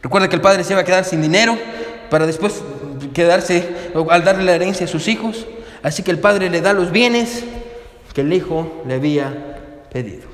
Recuerda 0.00 0.28
que 0.28 0.36
el 0.36 0.42
padre 0.42 0.62
se 0.62 0.74
iba 0.74 0.82
a 0.82 0.84
quedar 0.84 1.04
sin 1.04 1.22
dinero 1.22 1.58
para 2.08 2.26
después 2.26 2.62
quedarse 3.12 3.90
al 4.10 4.24
darle 4.24 4.44
la 4.44 4.54
herencia 4.54 4.86
a 4.86 4.88
sus 4.88 5.08
hijos. 5.08 5.46
Así 5.82 6.02
que 6.02 6.10
el 6.10 6.18
padre 6.18 6.48
le 6.50 6.60
da 6.60 6.72
los 6.72 6.92
bienes 6.92 7.44
que 8.14 8.20
el 8.20 8.32
hijo 8.32 8.82
le 8.86 8.94
había 8.94 9.86
pedido. 9.92 10.32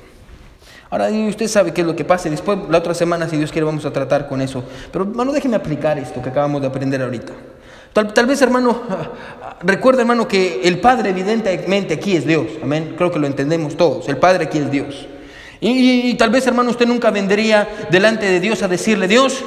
Ahora 0.89 1.09
usted 1.09 1.47
sabe 1.47 1.71
qué 1.71 1.81
es 1.81 1.87
lo 1.87 1.95
que 1.95 2.03
pasa. 2.03 2.29
Después, 2.29 2.57
la 2.69 2.79
otra 2.79 2.93
semana, 2.93 3.29
si 3.29 3.37
Dios 3.37 3.51
quiere, 3.51 3.65
vamos 3.65 3.85
a 3.85 3.93
tratar 3.93 4.27
con 4.27 4.41
eso. 4.41 4.63
Pero 4.91 5.05
hermano, 5.05 5.31
déjeme 5.31 5.55
aplicar 5.55 5.99
esto 5.99 6.21
que 6.21 6.29
acabamos 6.29 6.61
de 6.61 6.67
aprender 6.67 7.01
ahorita. 7.01 7.33
Tal, 7.93 8.25
vez, 8.25 8.41
hermano, 8.41 8.83
recuerda, 9.61 10.01
hermano, 10.01 10.27
que 10.27 10.61
el 10.63 10.79
Padre 10.79 11.09
evidentemente 11.09 11.95
aquí 11.95 12.15
es 12.15 12.25
Dios. 12.25 12.47
Amén. 12.61 12.95
Creo 12.97 13.11
que 13.11 13.19
lo 13.19 13.27
entendemos 13.27 13.77
todos. 13.77 14.07
El 14.09 14.17
Padre 14.17 14.45
aquí 14.45 14.57
es 14.57 14.71
Dios. 14.71 15.07
Y, 15.61 16.09
y, 16.09 16.13
tal 16.15 16.29
vez, 16.29 16.47
hermano, 16.47 16.71
usted 16.71 16.87
nunca 16.87 17.11
vendría 17.11 17.67
delante 17.91 18.25
de 18.25 18.39
Dios 18.39 18.63
a 18.63 18.67
decirle, 18.67 19.07
Dios, 19.07 19.43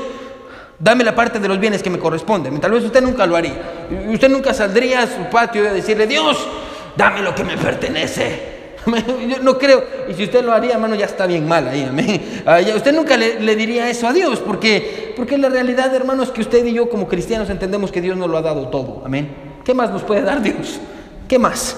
dame 0.83 1.05
la 1.05 1.15
parte 1.15 1.39
de 1.39 1.47
los 1.47 1.61
bienes 1.61 1.83
que 1.83 1.91
me 1.91 1.99
corresponden. 1.99 2.61
Tal 2.61 2.73
vez 2.73 2.83
usted 2.85 3.01
nunca 3.01 3.25
lo 3.25 3.37
haría. 3.37 3.87
Usted 4.13 4.29
nunca 4.29 4.53
saldría 4.53 5.03
a 5.03 5.07
su 5.07 5.31
patio 5.31 5.69
a 5.69 5.73
decirle, 5.73 6.09
Dios, 6.09 6.37
dame 6.97 7.23
lo 7.23 7.35
que 7.35 7.45
me 7.45 7.57
pertenece. 7.57 8.51
Yo 9.29 9.39
no 9.41 9.57
creo, 9.59 9.85
y 10.09 10.15
si 10.15 10.25
usted 10.25 10.45
lo 10.45 10.53
haría, 10.53 10.73
hermano, 10.73 10.97
ya 10.97 11.07
está 11.07 11.25
bien 11.27 11.47
mal 11.47 11.69
ahí, 11.69 11.85
amén. 11.89 12.43
Ah, 12.45 12.59
usted 12.75 12.93
nunca 12.93 13.17
le, 13.17 13.55
diría 13.55 13.89
eso 13.89 14.09
a 14.09 14.13
Dios, 14.13 14.41
porque, 14.41 15.15
porque 15.17 15.39
la 15.39 15.49
realidad, 15.49 15.95
hermano, 15.95 16.25
es 16.25 16.31
que 16.31 16.41
usted 16.41 16.67
y 16.67 16.73
yo 16.73 16.89
como 16.89 17.07
cristianos 17.07 17.49
entendemos 17.49 17.93
que 17.93 18.01
Dios 18.01 18.17
nos 18.17 18.29
lo 18.29 18.37
ha 18.37 18.43
dado 18.43 18.67
todo, 18.69 19.03
amén. 19.05 19.29
¿Qué 19.65 19.73
más 19.73 19.91
nos 19.91 20.03
puede 20.03 20.23
dar 20.23 20.43
Dios? 20.43 20.81
¿Qué 21.29 21.39
más? 21.39 21.77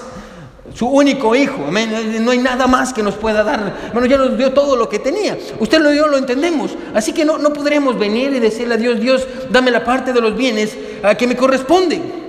Su 0.73 0.87
único 0.87 1.35
hijo. 1.35 1.65
Amén. 1.67 2.23
No 2.23 2.31
hay 2.31 2.39
nada 2.39 2.67
más 2.67 2.91
que 2.91 3.03
nos 3.03 3.15
pueda 3.15 3.43
dar. 3.43 3.91
Bueno, 3.93 4.07
ya 4.07 4.17
nos 4.17 4.37
dio 4.37 4.51
todo 4.53 4.75
lo 4.75 4.89
que 4.89 4.99
tenía. 4.99 5.37
Usted 5.59 5.79
lo 5.79 5.91
dio, 5.91 6.07
lo 6.07 6.17
entendemos. 6.17 6.75
Así 6.93 7.13
que 7.13 7.23
no, 7.23 7.37
no 7.37 7.53
podremos 7.53 7.97
venir 7.97 8.33
y 8.33 8.39
decirle 8.39 8.75
a 8.75 8.77
Dios, 8.77 8.99
Dios, 8.99 9.27
dame 9.51 9.71
la 9.71 9.83
parte 9.83 10.11
de 10.11 10.21
los 10.21 10.35
bienes 10.35 10.75
a 11.03 11.15
que 11.15 11.27
me 11.27 11.35
corresponden. 11.35 12.25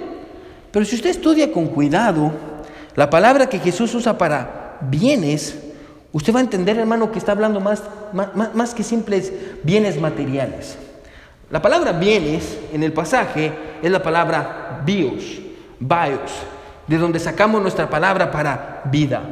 Pero 0.71 0.85
si 0.85 0.97
usted 0.97 1.11
estudia 1.11 1.51
con 1.51 1.69
cuidado 1.69 2.33
la 2.95 3.09
palabra 3.09 3.49
que 3.49 3.59
Jesús 3.59 3.95
usa 3.95 4.19
para 4.19 4.79
bienes, 4.83 5.57
usted 6.13 6.35
va 6.35 6.41
a 6.41 6.43
entender, 6.43 6.77
hermano, 6.79 7.11
que 7.11 7.19
está 7.19 7.33
hablando 7.33 7.61
más, 7.61 7.83
más, 8.13 8.55
más 8.55 8.75
que 8.75 8.83
simples 8.83 9.33
bienes 9.63 9.99
materiales. 9.99 10.77
La 11.51 11.63
palabra 11.63 11.93
bienes 11.93 12.59
en 12.73 12.83
el 12.83 12.93
pasaje 12.93 13.53
es 13.83 13.91
la 13.91 14.03
palabra 14.03 14.83
bios, 14.85 15.39
bios 15.79 16.33
de 16.87 16.99
donde 16.99 17.19
sacamos 17.19 17.63
nuestra 17.63 17.89
palabra 17.89 18.31
para 18.31 18.83
vida. 18.85 19.23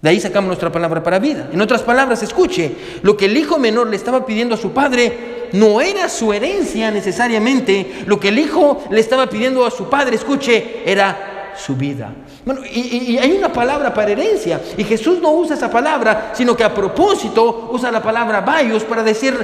De 0.00 0.10
ahí 0.10 0.20
sacamos 0.20 0.46
nuestra 0.46 0.70
palabra 0.70 1.02
para 1.02 1.18
vida. 1.18 1.48
En 1.52 1.60
otras 1.60 1.82
palabras, 1.82 2.22
escuche, 2.22 2.72
lo 3.02 3.16
que 3.16 3.24
el 3.24 3.36
hijo 3.36 3.58
menor 3.58 3.88
le 3.88 3.96
estaba 3.96 4.24
pidiendo 4.24 4.54
a 4.54 4.58
su 4.58 4.70
padre 4.70 5.48
no 5.52 5.80
era 5.80 6.08
su 6.08 6.32
herencia 6.32 6.90
necesariamente, 6.90 8.04
lo 8.06 8.20
que 8.20 8.28
el 8.28 8.38
hijo 8.38 8.84
le 8.90 9.00
estaba 9.00 9.28
pidiendo 9.28 9.64
a 9.64 9.70
su 9.70 9.88
padre, 9.88 10.16
escuche, 10.16 10.82
era 10.84 11.54
su 11.56 11.74
vida. 11.74 12.12
Bueno, 12.44 12.60
y, 12.64 13.18
hay 13.18 13.32
una 13.32 13.52
palabra 13.52 13.92
para 13.92 14.12
herencia, 14.12 14.60
y 14.76 14.84
Jesús 14.84 15.20
no 15.20 15.32
usa 15.32 15.56
esa 15.56 15.70
palabra, 15.70 16.30
sino 16.34 16.56
que 16.56 16.64
a 16.64 16.72
propósito 16.72 17.70
usa 17.72 17.90
la 17.90 18.02
palabra 18.02 18.40
vayos 18.40 18.84
para 18.84 19.02
decir 19.02 19.34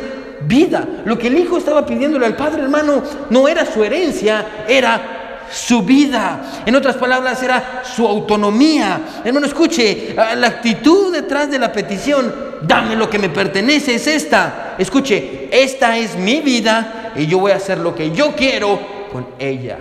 vida. 0.47 0.87
Lo 1.05 1.19
que 1.19 1.27
el 1.27 1.39
hijo 1.39 1.59
estaba 1.59 1.85
pidiéndole 1.85 2.27
al 2.27 2.37
padre, 2.37 2.63
hermano, 2.63 3.03
no 3.31 3.49
era 3.49 3.67
su 3.67 3.83
herencia, 3.83 4.65
era 4.69 5.14
su 5.55 5.83
vida. 5.83 6.63
En 6.67 6.75
otras 6.75 6.97
palabras, 6.97 7.43
era 7.43 7.83
su 7.85 8.07
autonomía. 8.07 9.23
Hermano, 9.25 9.47
escuche, 9.47 10.15
la 10.15 10.47
actitud 10.47 11.13
detrás 11.13 11.51
de 11.51 11.59
la 11.59 11.73
petición, 11.73 12.35
dame 12.63 12.97
lo 12.97 13.09
que 13.09 13.19
me 13.19 13.29
pertenece, 13.29 13.95
es 13.95 14.07
esta. 14.07 14.75
Escuche, 14.79 15.49
esta 15.51 15.97
es 15.97 16.17
mi 16.17 16.41
vida 16.41 17.13
y 17.17 17.27
yo 17.27 17.39
voy 17.39 17.53
a 17.53 17.57
hacer 17.57 17.79
lo 17.79 17.95
que 17.95 18.11
yo 18.11 18.35
quiero 18.35 18.79
con 19.13 19.27
ella. 19.39 19.79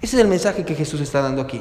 Ese 0.00 0.16
es 0.16 0.22
el 0.22 0.28
mensaje 0.28 0.64
que 0.64 0.74
Jesús 0.74 1.00
está 1.00 1.22
dando 1.22 1.42
aquí. 1.42 1.60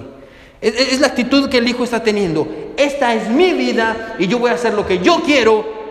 Es, 0.60 1.00
la 1.00 1.08
actitud 1.08 1.50
que 1.50 1.58
el 1.58 1.68
Hijo 1.68 1.84
está 1.84 2.04
teniendo. 2.04 2.74
Esta 2.78 3.14
es 3.14 3.30
mi 3.30 3.54
vida 3.54 4.16
y 4.20 4.28
yo 4.28 4.40
voy 4.40 4.52
a 4.52 4.56
hacer 4.56 4.74
lo 4.74 4.86
que 4.86 5.00
yo 5.00 5.22
quiero 5.24 5.82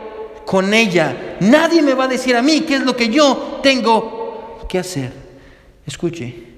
con 0.44 0.74
ella. 0.74 1.36
Nadie 1.40 1.82
me 1.82 1.94
va 1.94 2.04
a 2.04 2.08
decir 2.08 2.36
a 2.36 2.42
mí 2.42 2.60
qué 2.62 2.76
es 2.76 2.82
lo 2.82 2.96
que 2.96 3.08
yo 3.08 3.60
tengo 3.62 4.66
que 4.68 4.78
hacer. 4.78 5.12
Escuche, 5.86 6.49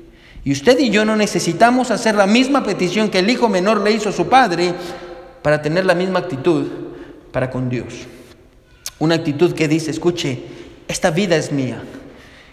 y 0.44 0.52
usted 0.52 0.78
y 0.78 0.90
yo 0.90 1.04
no 1.04 1.16
necesitamos 1.16 1.90
hacer 1.90 2.14
la 2.14 2.26
misma 2.26 2.64
petición 2.64 3.08
que 3.08 3.20
el 3.20 3.30
hijo 3.30 3.48
menor 3.48 3.80
le 3.80 3.92
hizo 3.92 4.08
a 4.08 4.12
su 4.12 4.28
padre 4.28 4.74
para 5.42 5.62
tener 5.62 5.84
la 5.86 5.94
misma 5.94 6.20
actitud 6.20 6.66
para 7.30 7.50
con 7.50 7.68
Dios. 7.68 7.94
Una 8.98 9.16
actitud 9.16 9.52
que 9.52 9.68
dice, 9.68 9.90
escuche, 9.90 10.42
esta 10.88 11.10
vida 11.10 11.36
es 11.36 11.52
mía. 11.52 11.82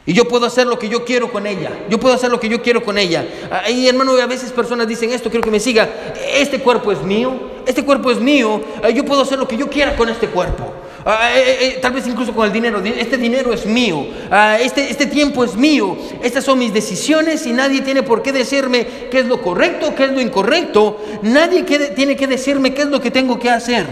Y 0.06 0.14
yo 0.14 0.28
puedo 0.28 0.46
hacer 0.46 0.66
lo 0.66 0.80
que 0.80 0.90
yo 0.90 1.06
quiero 1.06 1.32
con 1.32 1.46
ella. 1.46 1.72
Yo 1.90 2.00
puedo 2.00 2.16
hacer 2.16 2.32
lo 2.32 2.40
que 2.40 2.50
yo 2.50 2.62
quiero 2.64 2.84
con 2.84 2.98
ella. 2.98 3.26
Y 3.70 3.88
hermano, 3.88 4.14
a 4.14 4.26
veces 4.26 4.52
personas 4.52 4.88
dicen 4.88 5.12
esto, 5.12 5.30
quiero 5.30 5.44
que 5.44 5.52
me 5.52 5.60
siga. 5.60 5.88
Este 6.34 6.60
cuerpo 6.60 6.92
es 6.92 7.02
mío. 7.04 7.40
Este 7.68 7.86
cuerpo 7.86 8.10
es 8.10 8.20
mío. 8.20 8.62
Yo 8.96 9.06
puedo 9.06 9.22
hacer 9.22 9.38
lo 9.38 9.48
que 9.48 9.58
yo 9.58 9.70
quiera 9.70 9.96
con 9.96 10.10
este 10.10 10.28
cuerpo. 10.28 10.74
Ah, 11.06 11.32
eh, 11.34 11.40
eh, 11.40 11.58
eh, 11.62 11.80
tal 11.82 11.94
vez 11.94 12.06
incluso 12.08 12.34
con 12.34 12.46
el 12.46 12.54
dinero. 12.54 12.82
Este 12.84 13.18
dinero 13.18 13.54
es 13.54 13.66
mío. 13.66 14.06
Ah, 14.30 14.58
este, 14.60 14.90
este 14.90 15.06
tiempo 15.06 15.44
es 15.44 15.56
mío. 15.56 15.98
Estas 16.22 16.44
son 16.44 16.60
mis 16.60 16.74
decisiones 16.74 17.46
y 17.46 17.54
nadie 17.54 17.82
tiene 17.82 18.04
por 18.04 18.22
qué 18.22 18.32
decirme 18.32 18.86
qué 19.10 19.20
es 19.20 19.26
lo 19.26 19.42
correcto, 19.42 19.96
qué 19.96 20.06
es 20.06 20.12
lo 20.12 20.22
incorrecto. 20.22 21.00
Nadie 21.22 21.64
tiene 21.64 22.16
que 22.16 22.28
decirme 22.28 22.74
qué 22.74 22.84
es 22.84 22.88
lo 22.88 23.00
que 23.00 23.12
tengo 23.12 23.40
que 23.40 23.50
hacer. 23.50 23.86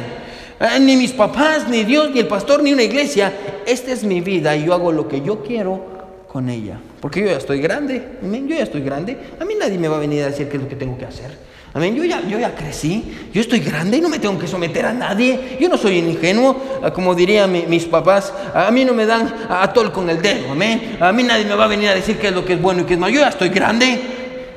Ah, 0.60 0.80
ni 0.80 0.98
mis 0.98 1.14
papás, 1.14 1.68
ni 1.70 1.84
Dios, 1.84 2.12
ni 2.12 2.20
el 2.20 2.28
pastor, 2.28 2.62
ni 2.64 2.74
una 2.74 2.84
iglesia. 2.84 3.34
Esta 3.66 3.92
es 3.92 4.04
mi 4.04 4.22
vida 4.22 4.56
y 4.56 4.66
yo 4.66 4.74
hago 4.74 4.92
lo 4.92 5.08
que 5.08 5.22
yo 5.22 5.44
quiero 5.44 5.98
con 6.28 6.50
ella. 6.50 6.80
Porque 7.00 7.22
yo 7.22 7.28
ya 7.28 7.38
estoy 7.38 7.62
grande. 7.62 8.18
Yo 8.22 8.56
ya 8.56 8.64
estoy 8.64 8.82
grande. 8.82 9.18
A 9.40 9.46
mí 9.46 9.54
nadie 9.58 9.78
me 9.78 9.88
va 9.88 9.98
a 9.98 10.00
venir 10.00 10.24
a 10.24 10.28
decir 10.28 10.50
qué 10.50 10.58
es 10.58 10.64
lo 10.64 10.70
que 10.70 10.76
tengo 10.76 10.98
que 10.98 11.06
hacer. 11.06 11.47
Amén. 11.78 11.94
Yo 11.94 12.04
ya, 12.04 12.28
yo 12.28 12.40
ya 12.40 12.56
crecí, 12.56 13.04
yo 13.32 13.40
estoy 13.40 13.60
grande 13.60 13.98
y 13.98 14.02
no 14.02 14.10
me 14.10 14.18
tengo 14.18 14.40
que 14.40 14.48
someter 14.48 14.88
a 14.88 14.94
nadie. 14.94 15.60
Yo 15.62 15.70
no 15.70 15.78
soy 15.78 16.00
ingenuo, 16.00 16.60
ah, 16.82 16.92
como 16.92 17.14
dirían 17.14 17.52
mis 17.52 17.86
papás. 17.86 18.34
A 18.52 18.72
mí 18.72 18.84
no 18.84 18.96
me 18.96 19.06
dan 19.06 19.32
a, 19.48 19.72
tol 19.72 19.92
con 19.92 20.10
el 20.10 20.20
dedo. 20.20 20.54
Amén. 20.54 20.98
A 21.00 21.12
mí 21.12 21.22
nadie 21.22 21.46
me 21.46 21.54
va 21.54 21.66
a 21.66 21.68
venir 21.68 21.90
a 21.90 21.94
decir 21.94 22.18
qué 22.18 22.30
es 22.30 22.34
lo 22.34 22.44
que 22.44 22.54
es 22.54 22.62
bueno 22.64 22.82
y 22.82 22.86
qué 22.86 22.96
es 22.96 23.00
malo. 23.00 23.14
Yo 23.14 23.20
ya 23.20 23.28
estoy 23.28 23.50
grande. 23.50 24.02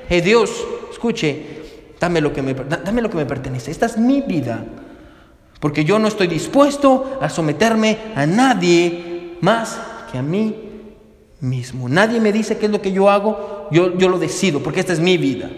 Eh, 0.09 0.22
Dios, 0.22 0.50
escuche, 0.90 1.44
dame 2.00 2.22
lo, 2.22 2.33
que 2.33 2.40
me, 2.40 2.54
dame 2.54 3.02
lo 3.02 3.11
que 3.11 3.18
me 3.18 3.26
pertenece. 3.26 3.70
Esta 3.70 3.85
es 3.85 3.98
mi 3.98 4.22
vida. 4.22 4.64
Porque 5.61 5.85
yo 5.85 5.98
no 5.98 6.09
estoy 6.09 6.26
dispuesto 6.26 7.18
a 7.20 7.28
someterme 7.28 7.98
a 8.14 8.24
nadie 8.24 9.37
más 9.42 9.78
que 10.11 10.16
a 10.16 10.22
mí 10.22 10.56
mismo. 11.40 11.87
Nadie 11.87 12.18
me 12.18 12.33
dice 12.33 12.56
qué 12.56 12.64
es 12.64 12.72
lo 12.72 12.80
que 12.80 12.92
yo 12.92 13.11
hago, 13.11 13.68
yo, 13.70 13.98
yo 13.98 14.09
lo 14.09 14.18
decido, 14.18 14.62
porque 14.62 14.80
esta 14.80 14.94
es 14.94 15.00
mi 15.00 15.18
vida. 15.18 15.50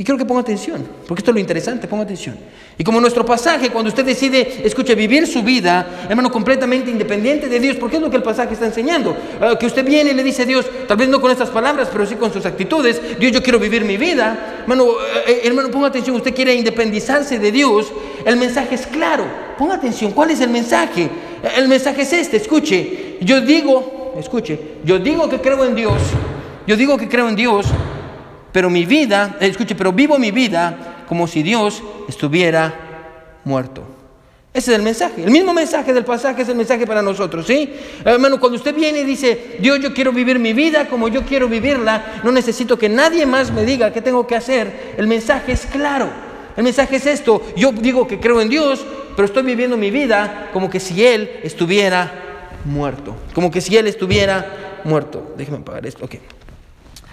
Y 0.00 0.04
quiero 0.04 0.16
que 0.16 0.24
ponga 0.24 0.42
atención, 0.42 0.86
porque 1.08 1.22
esto 1.22 1.32
es 1.32 1.34
lo 1.34 1.40
interesante, 1.40 1.88
ponga 1.88 2.04
atención. 2.04 2.36
Y 2.78 2.84
como 2.84 3.00
nuestro 3.00 3.26
pasaje, 3.26 3.70
cuando 3.70 3.88
usted 3.88 4.04
decide, 4.04 4.62
escuche, 4.64 4.94
vivir 4.94 5.26
su 5.26 5.42
vida, 5.42 6.06
hermano, 6.08 6.30
completamente 6.30 6.88
independiente 6.88 7.48
de 7.48 7.58
Dios, 7.58 7.76
porque 7.78 7.96
es 7.96 8.02
lo 8.02 8.08
que 8.08 8.16
el 8.16 8.22
pasaje 8.22 8.54
está 8.54 8.66
enseñando. 8.66 9.16
Ah, 9.40 9.56
que 9.58 9.66
usted 9.66 9.84
viene 9.84 10.12
y 10.12 10.14
le 10.14 10.22
dice 10.22 10.42
a 10.42 10.46
Dios, 10.46 10.66
tal 10.86 10.96
vez 10.96 11.08
no 11.08 11.20
con 11.20 11.32
estas 11.32 11.50
palabras, 11.50 11.88
pero 11.90 12.06
sí 12.06 12.14
con 12.14 12.32
sus 12.32 12.46
actitudes, 12.46 13.18
Dios, 13.18 13.32
yo 13.32 13.42
quiero 13.42 13.58
vivir 13.58 13.84
mi 13.84 13.96
vida. 13.96 14.60
Hermano, 14.60 14.84
eh, 14.84 15.24
eh, 15.26 15.40
hermano, 15.42 15.68
ponga 15.68 15.88
atención, 15.88 16.14
usted 16.14 16.32
quiere 16.32 16.54
independizarse 16.54 17.40
de 17.40 17.50
Dios, 17.50 17.92
el 18.24 18.36
mensaje 18.36 18.76
es 18.76 18.86
claro. 18.86 19.24
Ponga 19.58 19.74
atención, 19.74 20.12
¿cuál 20.12 20.30
es 20.30 20.40
el 20.40 20.50
mensaje? 20.50 21.10
El 21.56 21.66
mensaje 21.66 22.02
es 22.02 22.12
este, 22.12 22.36
escuche, 22.36 23.16
yo 23.20 23.40
digo, 23.40 24.14
escuche, 24.16 24.60
yo 24.84 25.00
digo 25.00 25.28
que 25.28 25.40
creo 25.40 25.64
en 25.64 25.74
Dios, 25.74 26.00
yo 26.68 26.76
digo 26.76 26.96
que 26.96 27.08
creo 27.08 27.28
en 27.28 27.34
Dios, 27.34 27.66
pero 28.52 28.70
mi 28.70 28.84
vida, 28.84 29.36
eh, 29.40 29.46
escuche, 29.46 29.74
pero 29.74 29.92
vivo 29.92 30.18
mi 30.18 30.30
vida 30.30 31.04
como 31.08 31.26
si 31.26 31.42
Dios 31.42 31.82
estuviera 32.08 32.74
muerto. 33.44 33.82
Ese 34.52 34.72
es 34.72 34.78
el 34.78 34.82
mensaje. 34.82 35.22
El 35.22 35.30
mismo 35.30 35.52
mensaje 35.52 35.92
del 35.92 36.04
pasaje 36.04 36.42
es 36.42 36.48
el 36.48 36.56
mensaje 36.56 36.86
para 36.86 37.02
nosotros, 37.02 37.46
¿sí? 37.46 37.72
Hermano, 38.04 38.40
cuando 38.40 38.56
usted 38.56 38.74
viene 38.74 39.00
y 39.00 39.04
dice, 39.04 39.56
Dios, 39.60 39.78
yo 39.78 39.94
quiero 39.94 40.10
vivir 40.10 40.38
mi 40.38 40.52
vida 40.52 40.88
como 40.88 41.08
yo 41.08 41.22
quiero 41.24 41.48
vivirla, 41.48 42.20
no 42.24 42.32
necesito 42.32 42.78
que 42.78 42.88
nadie 42.88 43.26
más 43.26 43.52
me 43.52 43.64
diga 43.64 43.92
qué 43.92 44.02
tengo 44.02 44.26
que 44.26 44.34
hacer. 44.34 44.94
El 44.96 45.06
mensaje 45.06 45.52
es 45.52 45.66
claro. 45.66 46.08
El 46.56 46.64
mensaje 46.64 46.96
es 46.96 47.06
esto. 47.06 47.42
Yo 47.56 47.72
digo 47.72 48.08
que 48.08 48.18
creo 48.18 48.40
en 48.40 48.48
Dios, 48.48 48.84
pero 49.14 49.26
estoy 49.26 49.44
viviendo 49.44 49.76
mi 49.76 49.90
vida 49.90 50.50
como 50.52 50.68
que 50.68 50.80
si 50.80 51.04
Él 51.04 51.30
estuviera 51.42 52.10
muerto. 52.64 53.14
Como 53.34 53.50
que 53.50 53.60
si 53.60 53.76
Él 53.76 53.86
estuviera 53.86 54.80
muerto. 54.82 55.34
Déjeme 55.36 55.58
apagar 55.58 55.86
esto. 55.86 56.04
Ok. 56.04 56.16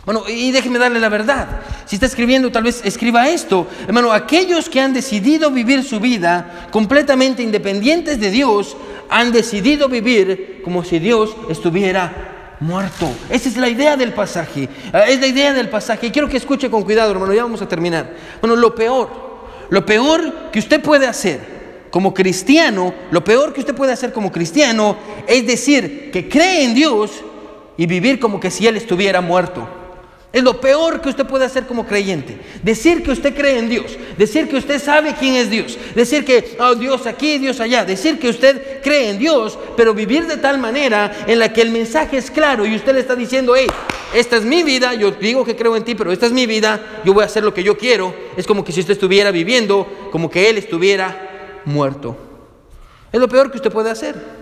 Bueno, 0.05 0.23
y 0.29 0.51
déjeme 0.51 0.77
darle 0.77 0.99
la 0.99 1.09
verdad. 1.09 1.47
Si 1.85 1.95
está 1.95 2.05
escribiendo, 2.05 2.51
tal 2.51 2.63
vez 2.63 2.81
escriba 2.85 3.27
esto. 3.27 3.67
Hermano, 3.87 4.11
aquellos 4.11 4.69
que 4.69 4.79
han 4.79 4.93
decidido 4.93 5.49
vivir 5.49 5.83
su 5.83 5.99
vida 5.99 6.67
completamente 6.71 7.41
independientes 7.41 8.19
de 8.19 8.29
Dios, 8.29 8.77
han 9.09 9.31
decidido 9.31 9.89
vivir 9.89 10.61
como 10.63 10.83
si 10.83 10.99
Dios 10.99 11.35
estuviera 11.49 12.55
muerto. 12.59 13.09
Esa 13.29 13.49
es 13.49 13.57
la 13.57 13.67
idea 13.67 13.97
del 13.97 14.13
pasaje. 14.13 14.69
Ah, 14.93 15.05
es 15.07 15.19
la 15.19 15.27
idea 15.27 15.53
del 15.53 15.69
pasaje. 15.69 16.07
Y 16.07 16.11
quiero 16.11 16.29
que 16.29 16.37
escuche 16.37 16.69
con 16.69 16.83
cuidado, 16.83 17.11
hermano, 17.11 17.33
ya 17.33 17.43
vamos 17.43 17.61
a 17.63 17.67
terminar. 17.67 18.13
Bueno, 18.41 18.55
lo 18.55 18.75
peor, 18.75 19.09
lo 19.69 19.85
peor 19.85 20.51
que 20.51 20.59
usted 20.59 20.81
puede 20.81 21.07
hacer 21.07 21.55
como 21.89 22.13
cristiano, 22.13 22.93
lo 23.09 23.23
peor 23.23 23.53
que 23.53 23.61
usted 23.61 23.73
puede 23.73 23.93
hacer 23.93 24.13
como 24.13 24.31
cristiano 24.31 24.97
es 25.27 25.47
decir 25.47 26.11
que 26.11 26.27
cree 26.27 26.63
en 26.63 26.75
Dios 26.75 27.11
y 27.77 27.85
vivir 27.85 28.19
como 28.19 28.39
que 28.39 28.51
si 28.51 28.67
Él 28.67 28.77
estuviera 28.77 29.21
muerto. 29.21 29.84
Es 30.35 30.43
lo 30.43 30.59
peor 30.59 30.99
que 30.99 31.07
usted 31.07 31.25
puede 31.25 31.45
hacer 31.45 31.65
como 31.65 31.87
creyente. 31.87 32.37
Decir 32.61 33.03
que 33.03 33.11
usted 33.11 33.33
cree 33.33 33.57
en 33.57 33.69
Dios. 33.69 33.97
Decir 34.17 34.49
que 34.49 34.57
usted 34.57 34.83
sabe 34.83 35.15
quién 35.17 35.35
es 35.35 35.49
Dios. 35.49 35.77
Decir 35.95 36.25
que, 36.25 36.57
oh, 36.59 36.75
Dios 36.75 37.07
aquí, 37.07 37.37
Dios 37.37 37.61
allá. 37.61 37.85
Decir 37.85 38.19
que 38.19 38.27
usted 38.27 38.81
cree 38.83 39.11
en 39.11 39.17
Dios, 39.17 39.57
pero 39.77 39.93
vivir 39.93 40.27
de 40.27 40.35
tal 40.35 40.57
manera 40.57 41.23
en 41.25 41.39
la 41.39 41.53
que 41.53 41.61
el 41.61 41.69
mensaje 41.69 42.17
es 42.17 42.29
claro 42.29 42.65
y 42.65 42.75
usted 42.75 42.93
le 42.93 42.99
está 42.99 43.15
diciendo, 43.15 43.55
hey, 43.55 43.67
esta 44.13 44.35
es 44.35 44.43
mi 44.43 44.61
vida, 44.61 44.93
yo 44.93 45.11
digo 45.11 45.45
que 45.45 45.55
creo 45.55 45.77
en 45.77 45.85
ti, 45.85 45.95
pero 45.95 46.11
esta 46.11 46.25
es 46.25 46.33
mi 46.33 46.45
vida, 46.45 47.01
yo 47.05 47.13
voy 47.13 47.23
a 47.23 47.27
hacer 47.27 47.45
lo 47.45 47.53
que 47.53 47.63
yo 47.63 47.77
quiero. 47.77 48.13
Es 48.35 48.45
como 48.45 48.65
que 48.65 48.73
si 48.73 48.81
usted 48.81 48.91
estuviera 48.91 49.31
viviendo, 49.31 49.87
como 50.11 50.29
que 50.29 50.49
Él 50.49 50.57
estuviera 50.57 51.61
muerto. 51.63 52.17
Es 53.09 53.21
lo 53.21 53.29
peor 53.29 53.51
que 53.51 53.55
usted 53.55 53.71
puede 53.71 53.89
hacer. 53.89 54.34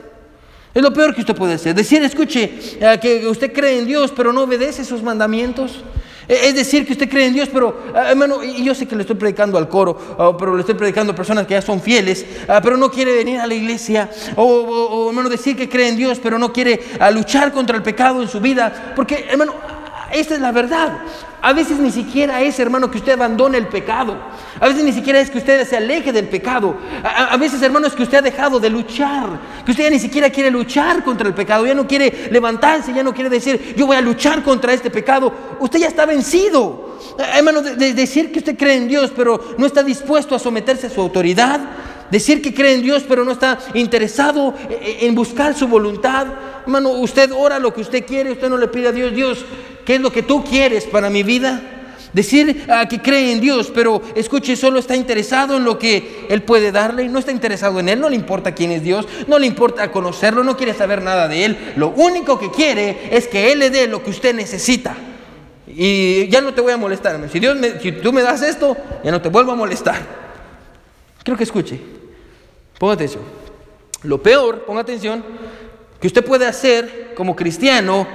Es 0.73 0.81
lo 0.81 0.91
peor 0.91 1.13
que 1.13 1.21
usted 1.21 1.35
puede 1.35 1.53
hacer. 1.53 1.75
Decir, 1.75 2.01
escuche, 2.01 2.51
eh, 2.79 2.99
que 2.99 3.27
usted 3.27 3.53
cree 3.53 3.77
en 3.77 3.85
Dios, 3.85 4.11
pero 4.15 4.33
no 4.33 4.41
obedece 4.41 4.83
sus 4.83 5.03
mandamientos. 5.03 5.83
Eh, 6.27 6.39
es 6.45 6.55
decir, 6.55 6.83
que 6.87 6.93
usted 6.93 7.07
cree 7.07 7.27
en 7.27 7.33
Dios, 7.33 7.49
pero, 7.53 7.77
eh, 7.95 7.99
hermano, 8.09 8.43
y 8.43 8.63
yo 8.63 8.73
sé 8.73 8.87
que 8.87 8.95
le 8.95 9.01
estoy 9.01 9.15
predicando 9.15 9.59
al 9.59 9.69
coro, 9.69 10.35
pero 10.39 10.55
le 10.55 10.61
estoy 10.61 10.73
predicando 10.73 11.13
a 11.13 11.15
personas 11.15 11.45
que 11.45 11.53
ya 11.53 11.61
son 11.61 11.79
fieles, 11.79 12.25
pero 12.63 12.75
no 12.75 12.89
quiere 12.89 13.13
venir 13.15 13.39
a 13.39 13.45
la 13.45 13.53
iglesia. 13.53 14.09
O, 14.35 15.09
hermano, 15.09 15.29
decir 15.29 15.55
que 15.55 15.69
cree 15.69 15.89
en 15.89 15.97
Dios, 15.97 16.19
pero 16.21 16.39
no 16.39 16.51
quiere 16.51 16.79
luchar 17.11 17.51
contra 17.51 17.77
el 17.77 17.83
pecado 17.83 18.23
en 18.23 18.27
su 18.27 18.39
vida. 18.39 18.93
Porque, 18.95 19.27
hermano, 19.29 19.53
esta 20.13 20.35
es 20.35 20.41
la 20.41 20.51
verdad. 20.51 20.99
A 21.41 21.51
veces 21.51 21.77
ni 21.79 21.91
siquiera 21.91 22.41
es, 22.41 22.57
hermano, 22.59 22.89
que 22.89 22.99
usted 22.99 23.13
abandone 23.13 23.57
el 23.57 23.67
pecado. 23.67 24.15
A 24.61 24.67
veces 24.67 24.83
ni 24.83 24.93
siquiera 24.93 25.19
es 25.19 25.29
que 25.29 25.39
usted 25.39 25.67
se 25.67 25.75
aleje 25.75 26.13
del 26.13 26.29
pecado. 26.29 26.77
A, 27.03 27.35
veces, 27.35 27.61
hermano, 27.61 27.87
es 27.87 27.93
que 27.93 28.03
usted 28.03 28.19
ha 28.19 28.21
dejado 28.21 28.59
de 28.59 28.69
luchar. 28.69 29.27
Que 29.65 29.71
usted 29.71 29.83
ya 29.85 29.89
ni 29.89 29.99
siquiera 29.99 30.29
quiere 30.29 30.49
luchar 30.49 31.03
contra 31.03 31.27
el 31.27 31.33
pecado. 31.33 31.65
Ya 31.65 31.73
no 31.73 31.85
quiere 31.85 32.29
levantarse, 32.31 32.93
ya 32.93 33.03
no 33.03 33.13
quiere 33.13 33.29
decir, 33.29 33.75
yo 33.75 33.85
voy 33.87 33.97
a 33.97 34.01
luchar 34.01 34.41
contra 34.41 34.71
este 34.71 34.89
pecado. 34.89 35.33
Usted 35.59 35.79
ya 35.79 35.87
está 35.87 36.05
vencido. 36.05 36.97
Eh, 37.17 37.23
hermano, 37.35 37.61
de 37.61 37.93
decir 37.93 38.31
que 38.31 38.39
usted 38.39 38.57
cree 38.57 38.77
en 38.77 38.87
Dios, 38.87 39.11
pero 39.15 39.55
no 39.57 39.65
está 39.65 39.83
dispuesto 39.83 40.35
a 40.35 40.39
someterse 40.39 40.87
a 40.87 40.89
su 40.89 41.01
autoridad. 41.01 41.59
Decir 42.11 42.41
que 42.41 42.53
cree 42.53 42.75
en 42.75 42.83
Dios, 42.83 43.03
pero 43.07 43.25
no 43.25 43.31
está 43.31 43.59
interesado 43.73 44.53
eh, 44.69 44.99
en 45.01 45.15
buscar 45.15 45.55
su 45.55 45.67
voluntad. 45.67 46.27
Hermano, 46.63 46.89
usted 46.91 47.31
ora 47.31 47.59
lo 47.59 47.73
que 47.73 47.81
usted 47.81 48.05
quiere, 48.05 48.31
usted 48.31 48.49
no 48.49 48.57
le 48.57 48.67
pide 48.67 48.89
a 48.89 48.91
Dios, 48.91 49.13
Dios, 49.13 49.45
¿qué 49.85 49.95
es 49.95 50.01
lo 50.01 50.11
que 50.11 50.23
tú 50.23 50.43
quieres 50.43 50.85
para 50.85 51.09
mi 51.09 51.23
vida? 51.23 51.61
Decir 52.13 52.65
ah, 52.69 52.87
que 52.87 53.01
cree 53.01 53.31
en 53.31 53.41
Dios, 53.41 53.71
pero 53.73 54.01
escuche, 54.13 54.55
solo 54.55 54.77
está 54.77 54.95
interesado 54.95 55.57
en 55.57 55.63
lo 55.63 55.79
que 55.79 56.27
Él 56.29 56.43
puede 56.43 56.71
darle, 56.71 57.09
no 57.09 57.17
está 57.17 57.31
interesado 57.31 57.79
en 57.79 57.89
Él, 57.89 57.99
no 57.99 58.07
le 58.07 58.15
importa 58.15 58.53
quién 58.53 58.71
es 58.71 58.83
Dios, 58.83 59.07
no 59.27 59.39
le 59.39 59.47
importa 59.47 59.91
conocerlo, 59.91 60.43
no 60.43 60.55
quiere 60.55 60.75
saber 60.75 61.01
nada 61.01 61.27
de 61.27 61.45
Él. 61.45 61.57
Lo 61.75 61.89
único 61.89 62.37
que 62.37 62.51
quiere 62.51 63.09
es 63.09 63.27
que 63.27 63.51
Él 63.51 63.59
le 63.59 63.71
dé 63.71 63.87
lo 63.87 64.03
que 64.03 64.11
usted 64.11 64.35
necesita. 64.35 64.95
Y 65.65 66.27
ya 66.27 66.41
no 66.41 66.53
te 66.53 66.61
voy 66.61 66.73
a 66.73 66.77
molestar. 66.77 67.19
Si, 67.31 67.39
Dios 67.39 67.57
si 67.81 67.91
tú 67.93 68.13
me 68.13 68.21
das 68.21 68.43
esto, 68.43 68.77
ya 69.03 69.09
no 69.09 69.19
te 69.19 69.29
vuelvo 69.29 69.53
a 69.53 69.55
molestar. 69.55 70.22
Quiero 71.23 71.37
que 71.37 71.43
escuche. 71.43 71.79
Ponga 72.77 72.93
atención. 72.93 73.23
Lo 74.03 74.21
peor, 74.21 74.65
ponga 74.65 74.81
atención, 74.81 75.23
que 75.99 76.07
usted 76.07 76.25
puede 76.25 76.45
hacer 76.45 77.13
como 77.15 77.35
cristiano 77.35 78.05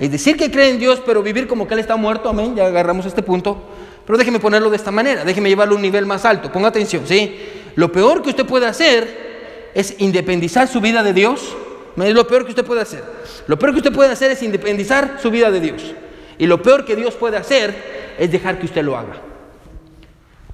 es 0.00 0.12
decir 0.12 0.36
que 0.36 0.50
cree 0.50 0.70
en 0.70 0.78
Dios, 0.78 1.02
pero 1.04 1.22
vivir 1.22 1.48
como 1.48 1.66
que 1.66 1.74
Él 1.74 1.80
está 1.80 1.96
muerto, 1.96 2.28
amén, 2.28 2.54
ya 2.54 2.66
agarramos 2.66 3.06
este 3.06 3.22
punto. 3.22 3.60
Pero 4.06 4.16
déjeme 4.16 4.38
ponerlo 4.38 4.70
de 4.70 4.76
esta 4.76 4.90
manera, 4.90 5.24
déjeme 5.24 5.48
llevarlo 5.48 5.74
a 5.74 5.76
un 5.76 5.82
nivel 5.82 6.06
más 6.06 6.24
alto, 6.24 6.52
ponga 6.52 6.68
atención, 6.68 7.06
¿sí? 7.06 7.36
Lo 7.74 7.90
peor 7.90 8.22
que 8.22 8.30
usted 8.30 8.46
puede 8.46 8.66
hacer 8.66 9.70
es 9.74 9.96
independizar 9.98 10.68
su 10.68 10.80
vida 10.80 11.02
de 11.02 11.12
Dios. 11.12 11.54
Es 11.96 12.14
lo 12.14 12.26
peor 12.28 12.44
que 12.44 12.50
usted 12.50 12.64
puede 12.64 12.80
hacer. 12.80 13.02
Lo 13.48 13.58
peor 13.58 13.72
que 13.72 13.78
usted 13.78 13.92
puede 13.92 14.10
hacer 14.10 14.30
es 14.30 14.42
independizar 14.42 15.18
su 15.20 15.30
vida 15.30 15.50
de 15.50 15.60
Dios. 15.60 15.94
Y 16.38 16.46
lo 16.46 16.62
peor 16.62 16.84
que 16.84 16.94
Dios 16.94 17.14
puede 17.14 17.36
hacer 17.36 18.14
es 18.18 18.30
dejar 18.30 18.58
que 18.58 18.66
usted 18.66 18.84
lo 18.84 18.96
haga. 18.96 19.20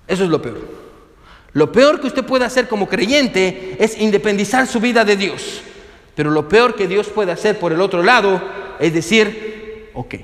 Eso 0.09 0.25
es 0.25 0.31
lo 0.31 0.41
peor. 0.41 0.84
Lo 1.55 1.73
peor 1.73 2.01
que 2.01 2.09
usted 2.09 2.25
puede 2.25 2.45
hacer 2.45 2.69
como 2.69 2.89
creyente 2.89 3.77
es 3.79 3.99
independizar 3.99 4.67
su 4.67 4.81
vida 4.81 5.05
de 5.05 5.17
Dios. 5.17 5.63
Pero 6.15 6.31
lo 6.31 6.49
peor 6.49 6.75
que 6.75 6.87
Dios 6.87 7.09
puede 7.09 7.33
hacer 7.33 7.59
por 7.59 7.73
el 7.73 7.81
otro 7.81 8.03
lado 8.03 8.43
es 8.79 8.93
decir, 8.93 9.91
ok. 9.95 10.15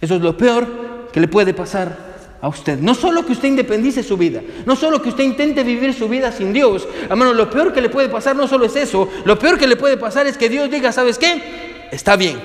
Eso 0.00 0.16
es 0.16 0.20
lo 0.20 0.36
peor 0.36 1.08
que 1.12 1.20
le 1.20 1.28
puede 1.28 1.54
pasar 1.54 2.06
a 2.40 2.48
usted. 2.48 2.78
No 2.78 2.94
solo 2.94 3.24
que 3.24 3.32
usted 3.32 3.48
independice 3.48 4.02
su 4.02 4.16
vida, 4.16 4.42
no 4.66 4.76
solo 4.76 5.00
que 5.00 5.08
usted 5.08 5.24
intente 5.24 5.64
vivir 5.64 5.94
su 5.94 6.08
vida 6.08 6.30
sin 6.30 6.52
Dios. 6.52 6.86
Hermano, 7.08 7.32
lo 7.32 7.48
peor 7.50 7.72
que 7.72 7.80
le 7.80 7.88
puede 7.88 8.08
pasar 8.08 8.36
no 8.36 8.46
solo 8.46 8.66
es 8.66 8.76
eso, 8.76 9.08
lo 9.24 9.38
peor 9.38 9.58
que 9.58 9.66
le 9.66 9.76
puede 9.76 9.96
pasar 9.96 10.26
es 10.26 10.36
que 10.36 10.48
Dios 10.48 10.70
diga, 10.70 10.92
¿sabes 10.92 11.18
qué? 11.18 11.88
Está 11.90 12.16
bien. 12.16 12.38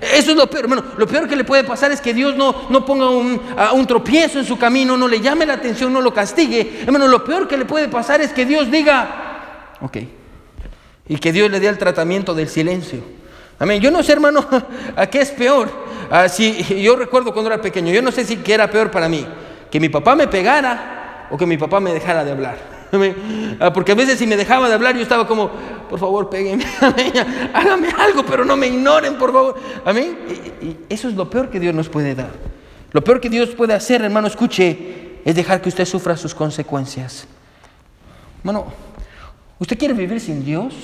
Eso 0.00 0.30
es 0.30 0.36
lo 0.36 0.48
peor, 0.48 0.64
hermano. 0.64 0.84
Lo 0.96 1.06
peor 1.06 1.28
que 1.28 1.36
le 1.36 1.44
puede 1.44 1.64
pasar 1.64 1.92
es 1.92 2.00
que 2.00 2.14
Dios 2.14 2.36
no, 2.36 2.68
no 2.70 2.84
ponga 2.84 3.10
un, 3.10 3.40
un, 3.74 3.86
tropiezo 3.86 4.38
en 4.38 4.44
su 4.44 4.58
camino, 4.58 4.96
no 4.96 5.06
le 5.06 5.20
llame 5.20 5.44
la 5.44 5.54
atención, 5.54 5.92
no 5.92 6.00
lo 6.00 6.14
castigue. 6.14 6.80
Hermano, 6.82 7.08
lo 7.08 7.24
peor 7.24 7.46
que 7.46 7.56
le 7.56 7.64
puede 7.64 7.88
pasar 7.88 8.20
es 8.20 8.32
que 8.32 8.46
Dios 8.46 8.70
diga, 8.70 9.74
ok, 9.80 9.98
y 11.08 11.16
que 11.16 11.32
Dios 11.32 11.50
le 11.50 11.60
dé 11.60 11.68
el 11.68 11.78
tratamiento 11.78 12.34
del 12.34 12.48
silencio. 12.48 13.00
Amén. 13.58 13.80
Yo 13.80 13.90
no 13.90 14.02
sé, 14.02 14.12
hermano, 14.12 14.46
a 14.96 15.06
qué 15.06 15.20
es 15.20 15.30
peor. 15.30 15.70
Ah, 16.10 16.26
yo 16.26 16.96
recuerdo 16.96 17.32
cuando 17.32 17.50
era 17.50 17.60
pequeño, 17.60 17.92
yo 17.92 18.02
no 18.02 18.12
sé 18.12 18.24
si 18.24 18.40
era 18.46 18.70
peor 18.70 18.90
para 18.90 19.08
mí, 19.08 19.26
que 19.70 19.78
mi 19.78 19.88
papá 19.88 20.16
me 20.16 20.26
pegara 20.26 21.28
o 21.30 21.36
que 21.36 21.46
mi 21.46 21.56
papá 21.56 21.80
me 21.80 21.92
dejara 21.92 22.24
de 22.24 22.32
hablar. 22.32 22.71
Ah, 23.58 23.72
porque 23.72 23.92
a 23.92 23.94
veces 23.94 24.18
si 24.18 24.26
me 24.26 24.36
dejaba 24.36 24.68
de 24.68 24.74
hablar 24.74 24.94
yo 24.94 25.02
estaba 25.02 25.26
como, 25.26 25.50
por 25.88 25.98
favor, 25.98 26.28
péguenme, 26.28 26.66
hágame 27.54 27.88
algo, 27.88 28.24
pero 28.24 28.44
no 28.44 28.56
me 28.56 28.66
ignoren, 28.66 29.16
por 29.16 29.32
favor. 29.32 29.54
Amén. 29.84 30.18
y 30.60 30.76
eso 30.92 31.08
es 31.08 31.14
lo 31.14 31.30
peor 31.30 31.48
que 31.48 31.58
Dios 31.58 31.74
nos 31.74 31.88
puede 31.88 32.14
dar. 32.14 32.30
Lo 32.92 33.02
peor 33.02 33.20
que 33.20 33.30
Dios 33.30 33.50
puede 33.50 33.72
hacer, 33.72 34.02
hermano, 34.02 34.26
escuche, 34.26 35.20
es 35.24 35.34
dejar 35.34 35.62
que 35.62 35.70
usted 35.70 35.86
sufra 35.86 36.16
sus 36.16 36.34
consecuencias. 36.34 37.26
Hermano, 38.40 38.66
¿usted 39.58 39.78
quiere 39.78 39.94
vivir 39.94 40.20
sin 40.20 40.44
Dios? 40.44 40.74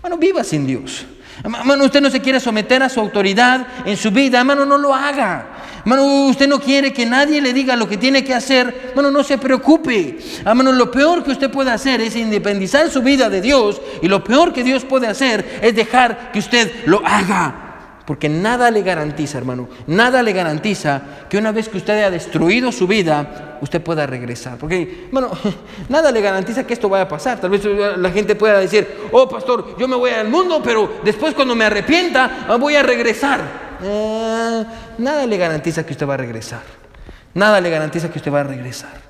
Bueno, 0.00 0.16
viva 0.16 0.42
sin 0.42 0.66
Dios. 0.66 1.06
Hermano, 1.42 1.84
usted 1.84 2.00
no 2.00 2.10
se 2.10 2.20
quiere 2.20 2.38
someter 2.38 2.82
a 2.82 2.88
su 2.88 3.00
autoridad 3.00 3.66
en 3.84 3.96
su 3.96 4.10
vida, 4.10 4.40
hermano, 4.40 4.66
no 4.66 4.76
lo 4.76 4.94
haga. 4.94 5.46
Hermano, 5.80 6.26
usted 6.26 6.46
no 6.46 6.60
quiere 6.60 6.92
que 6.92 7.06
nadie 7.06 7.40
le 7.40 7.54
diga 7.54 7.76
lo 7.76 7.88
que 7.88 7.96
tiene 7.96 8.22
que 8.22 8.34
hacer, 8.34 8.88
hermano, 8.90 9.10
no 9.10 9.24
se 9.24 9.38
preocupe. 9.38 10.18
Hermano, 10.44 10.72
lo 10.72 10.90
peor 10.90 11.24
que 11.24 11.30
usted 11.30 11.50
puede 11.50 11.70
hacer 11.70 12.00
es 12.00 12.16
independizar 12.16 12.90
su 12.90 13.02
vida 13.02 13.30
de 13.30 13.40
Dios 13.40 13.80
y 14.02 14.08
lo 14.08 14.22
peor 14.22 14.52
que 14.52 14.64
Dios 14.64 14.84
puede 14.84 15.06
hacer 15.06 15.60
es 15.62 15.74
dejar 15.74 16.30
que 16.32 16.40
usted 16.40 16.84
lo 16.86 17.00
haga. 17.06 17.69
Porque 18.10 18.28
nada 18.28 18.72
le 18.72 18.82
garantiza, 18.82 19.38
hermano, 19.38 19.68
nada 19.86 20.20
le 20.24 20.32
garantiza 20.32 21.00
que 21.28 21.38
una 21.38 21.52
vez 21.52 21.68
que 21.68 21.76
usted 21.76 21.92
haya 21.92 22.10
destruido 22.10 22.72
su 22.72 22.88
vida, 22.88 23.58
usted 23.60 23.80
pueda 23.80 24.04
regresar. 24.04 24.58
Porque, 24.58 25.06
bueno, 25.12 25.30
nada 25.88 26.10
le 26.10 26.20
garantiza 26.20 26.66
que 26.66 26.74
esto 26.74 26.88
vaya 26.88 27.04
a 27.04 27.08
pasar. 27.08 27.40
Tal 27.40 27.50
vez 27.50 27.64
la 27.64 28.10
gente 28.10 28.34
pueda 28.34 28.58
decir, 28.58 29.06
oh 29.12 29.28
pastor, 29.28 29.76
yo 29.78 29.86
me 29.86 29.94
voy 29.94 30.10
al 30.10 30.28
mundo, 30.28 30.60
pero 30.60 30.94
después 31.04 31.34
cuando 31.34 31.54
me 31.54 31.64
arrepienta, 31.64 32.46
ah, 32.48 32.56
voy 32.56 32.74
a 32.74 32.82
regresar. 32.82 33.42
Eh, 33.80 34.64
nada 34.98 35.24
le 35.24 35.36
garantiza 35.36 35.86
que 35.86 35.92
usted 35.92 36.08
va 36.08 36.14
a 36.14 36.16
regresar. 36.16 36.62
Nada 37.32 37.60
le 37.60 37.70
garantiza 37.70 38.10
que 38.10 38.18
usted 38.18 38.32
va 38.32 38.40
a 38.40 38.42
regresar. 38.42 39.00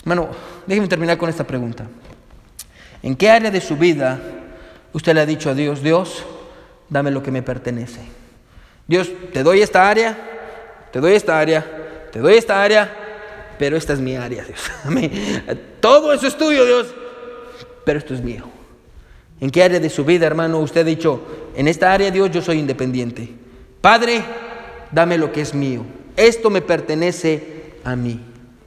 Hermano, 0.00 0.30
déjeme 0.66 0.88
terminar 0.88 1.18
con 1.18 1.30
esta 1.30 1.44
pregunta. 1.44 1.86
¿En 3.00 3.14
qué 3.14 3.30
área 3.30 3.52
de 3.52 3.60
su 3.60 3.76
vida 3.76 4.18
usted 4.92 5.14
le 5.14 5.20
ha 5.20 5.26
dicho 5.26 5.50
a 5.50 5.54
Dios, 5.54 5.84
Dios, 5.84 6.24
dame 6.88 7.10
lo 7.10 7.22
que 7.22 7.30
me 7.30 7.42
pertenece. 7.42 8.00
Dios, 8.86 9.10
te 9.32 9.42
doy 9.42 9.60
esta 9.60 9.88
área, 9.88 10.16
te 10.92 11.00
doy 11.00 11.14
esta 11.14 11.38
área, 11.38 11.64
te 12.10 12.20
doy 12.20 12.34
esta 12.34 12.62
área, 12.62 12.90
pero 13.58 13.76
esta 13.76 13.92
es 13.92 14.00
mi 14.00 14.16
área, 14.16 14.44
Dios. 14.44 14.60
Todo 15.80 16.12
eso 16.12 16.26
es 16.26 16.36
tuyo, 16.36 16.64
Dios, 16.64 16.86
pero 17.84 17.98
esto 17.98 18.14
es 18.14 18.22
mío. 18.22 18.44
¿En 19.40 19.50
qué 19.50 19.62
área 19.62 19.78
de 19.78 19.90
su 19.90 20.04
vida, 20.04 20.26
hermano, 20.26 20.58
usted 20.58 20.80
ha 20.80 20.84
dicho, 20.84 21.20
en 21.54 21.68
esta 21.68 21.92
área, 21.92 22.10
Dios, 22.10 22.30
yo 22.30 22.42
soy 22.42 22.58
independiente? 22.58 23.28
Padre, 23.80 24.22
dame 24.90 25.18
lo 25.18 25.30
que 25.32 25.42
es 25.42 25.54
mío. 25.54 25.84
Esto 26.16 26.50
me 26.50 26.62
pertenece 26.62 27.74
a 27.84 27.94
mí. 27.94 28.20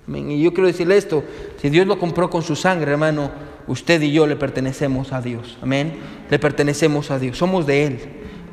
Y 0.08 0.42
yo 0.42 0.54
quiero 0.54 0.68
decirle 0.68 0.98
esto, 0.98 1.24
si 1.62 1.70
Dios 1.70 1.88
lo 1.88 2.00
compró 2.00 2.30
con 2.30 2.42
su 2.42 2.56
sangre, 2.56 2.92
hermano, 2.92 3.32
usted 3.68 4.02
y 4.02 4.12
yo 4.12 4.28
le 4.28 4.36
pertenecemos 4.36 5.14
a 5.14 5.22
Dios. 5.22 5.58
Amén. 5.62 5.94
Le 6.30 6.40
pertenecemos 6.40 7.12
a 7.12 7.20
Dios. 7.20 7.38
Somos 7.38 7.66
de 7.66 7.86
Él. 7.86 8.00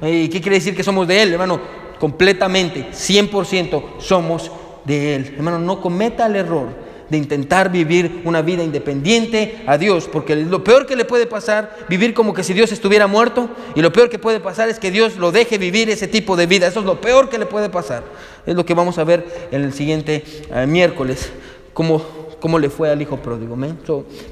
¿Y 0.03 0.29
qué 0.29 0.41
quiere 0.41 0.57
decir 0.57 0.77
que 0.77 0.85
somos 0.85 1.09
de 1.09 1.23
Él, 1.23 1.33
hermano? 1.33 1.61
Completamente, 1.99 2.91
100% 2.93 3.99
somos 3.99 4.51
de 4.85 5.17
Él. 5.17 5.35
Hermano, 5.37 5.59
no 5.59 5.81
cometa 5.81 6.27
el 6.27 6.37
error 6.37 6.89
de 7.09 7.17
intentar 7.17 7.71
vivir 7.71 8.21
una 8.25 8.43
vida 8.43 8.63
independiente 8.63 9.63
a 9.67 9.79
Dios, 9.79 10.09
porque 10.13 10.37
lo 10.37 10.63
peor 10.63 10.87
que 10.87 10.97
le 10.97 11.05
puede 11.05 11.27
pasar, 11.27 11.75
vivir 11.89 12.13
como 12.13 12.35
que 12.35 12.45
si 12.45 12.53
Dios 12.53 12.71
estuviera 12.71 13.07
muerto, 13.07 13.49
y 13.75 13.81
lo 13.81 13.93
peor 13.93 14.11
que 14.11 14.19
puede 14.19 14.41
pasar 14.41 14.69
es 14.69 14.79
que 14.79 14.91
Dios 14.91 15.17
lo 15.17 15.33
deje 15.33 15.59
vivir 15.59 15.89
ese 15.91 16.07
tipo 16.07 16.37
de 16.37 16.47
vida. 16.47 16.67
Eso 16.67 16.81
es 16.81 16.87
lo 16.87 17.01
peor 17.01 17.29
que 17.29 17.39
le 17.39 17.47
puede 17.47 17.71
pasar. 17.71 18.05
Es 18.47 18.55
lo 18.55 18.65
que 18.65 18.75
vamos 18.75 18.99
a 18.99 19.05
ver 19.05 19.49
en 19.51 19.63
el 19.63 19.73
siguiente 19.73 20.23
eh, 20.53 20.67
miércoles, 20.67 21.31
cómo, 21.73 22.03
cómo 22.41 22.59
le 22.59 22.71
fue 22.71 22.91
al 22.91 23.01
hijo 23.03 23.17
pródigo. 23.19 23.57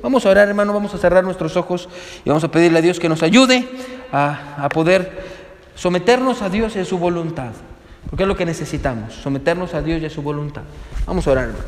vamos 0.02 0.26
a 0.26 0.30
orar, 0.30 0.48
hermano, 0.48 0.72
vamos 0.72 0.94
a 0.94 0.98
cerrar 0.98 1.24
nuestros 1.24 1.57
ojos 1.57 1.88
y 2.24 2.28
vamos 2.28 2.44
a 2.44 2.50
pedirle 2.50 2.78
a 2.78 2.82
Dios 2.82 3.00
que 3.00 3.09
nos 3.09 3.22
ayude 3.22 3.68
a, 4.12 4.64
a 4.64 4.68
poder 4.68 5.36
someternos 5.74 6.42
a 6.42 6.48
Dios 6.48 6.76
y 6.76 6.80
a 6.80 6.84
su 6.84 6.98
voluntad. 6.98 7.52
Porque 8.09 8.22
es 8.22 8.28
lo 8.28 8.36
que 8.36 8.46
necesitamos, 8.46 9.14
someternos 9.14 9.74
a 9.74 9.82
Dios 9.82 10.00
y 10.00 10.07
a 10.07 10.11
su 10.11 10.22
voluntad. 10.22 10.62
Vamos 11.07 11.26
a 11.26 11.30
orar, 11.32 11.44
hermano. 11.48 11.64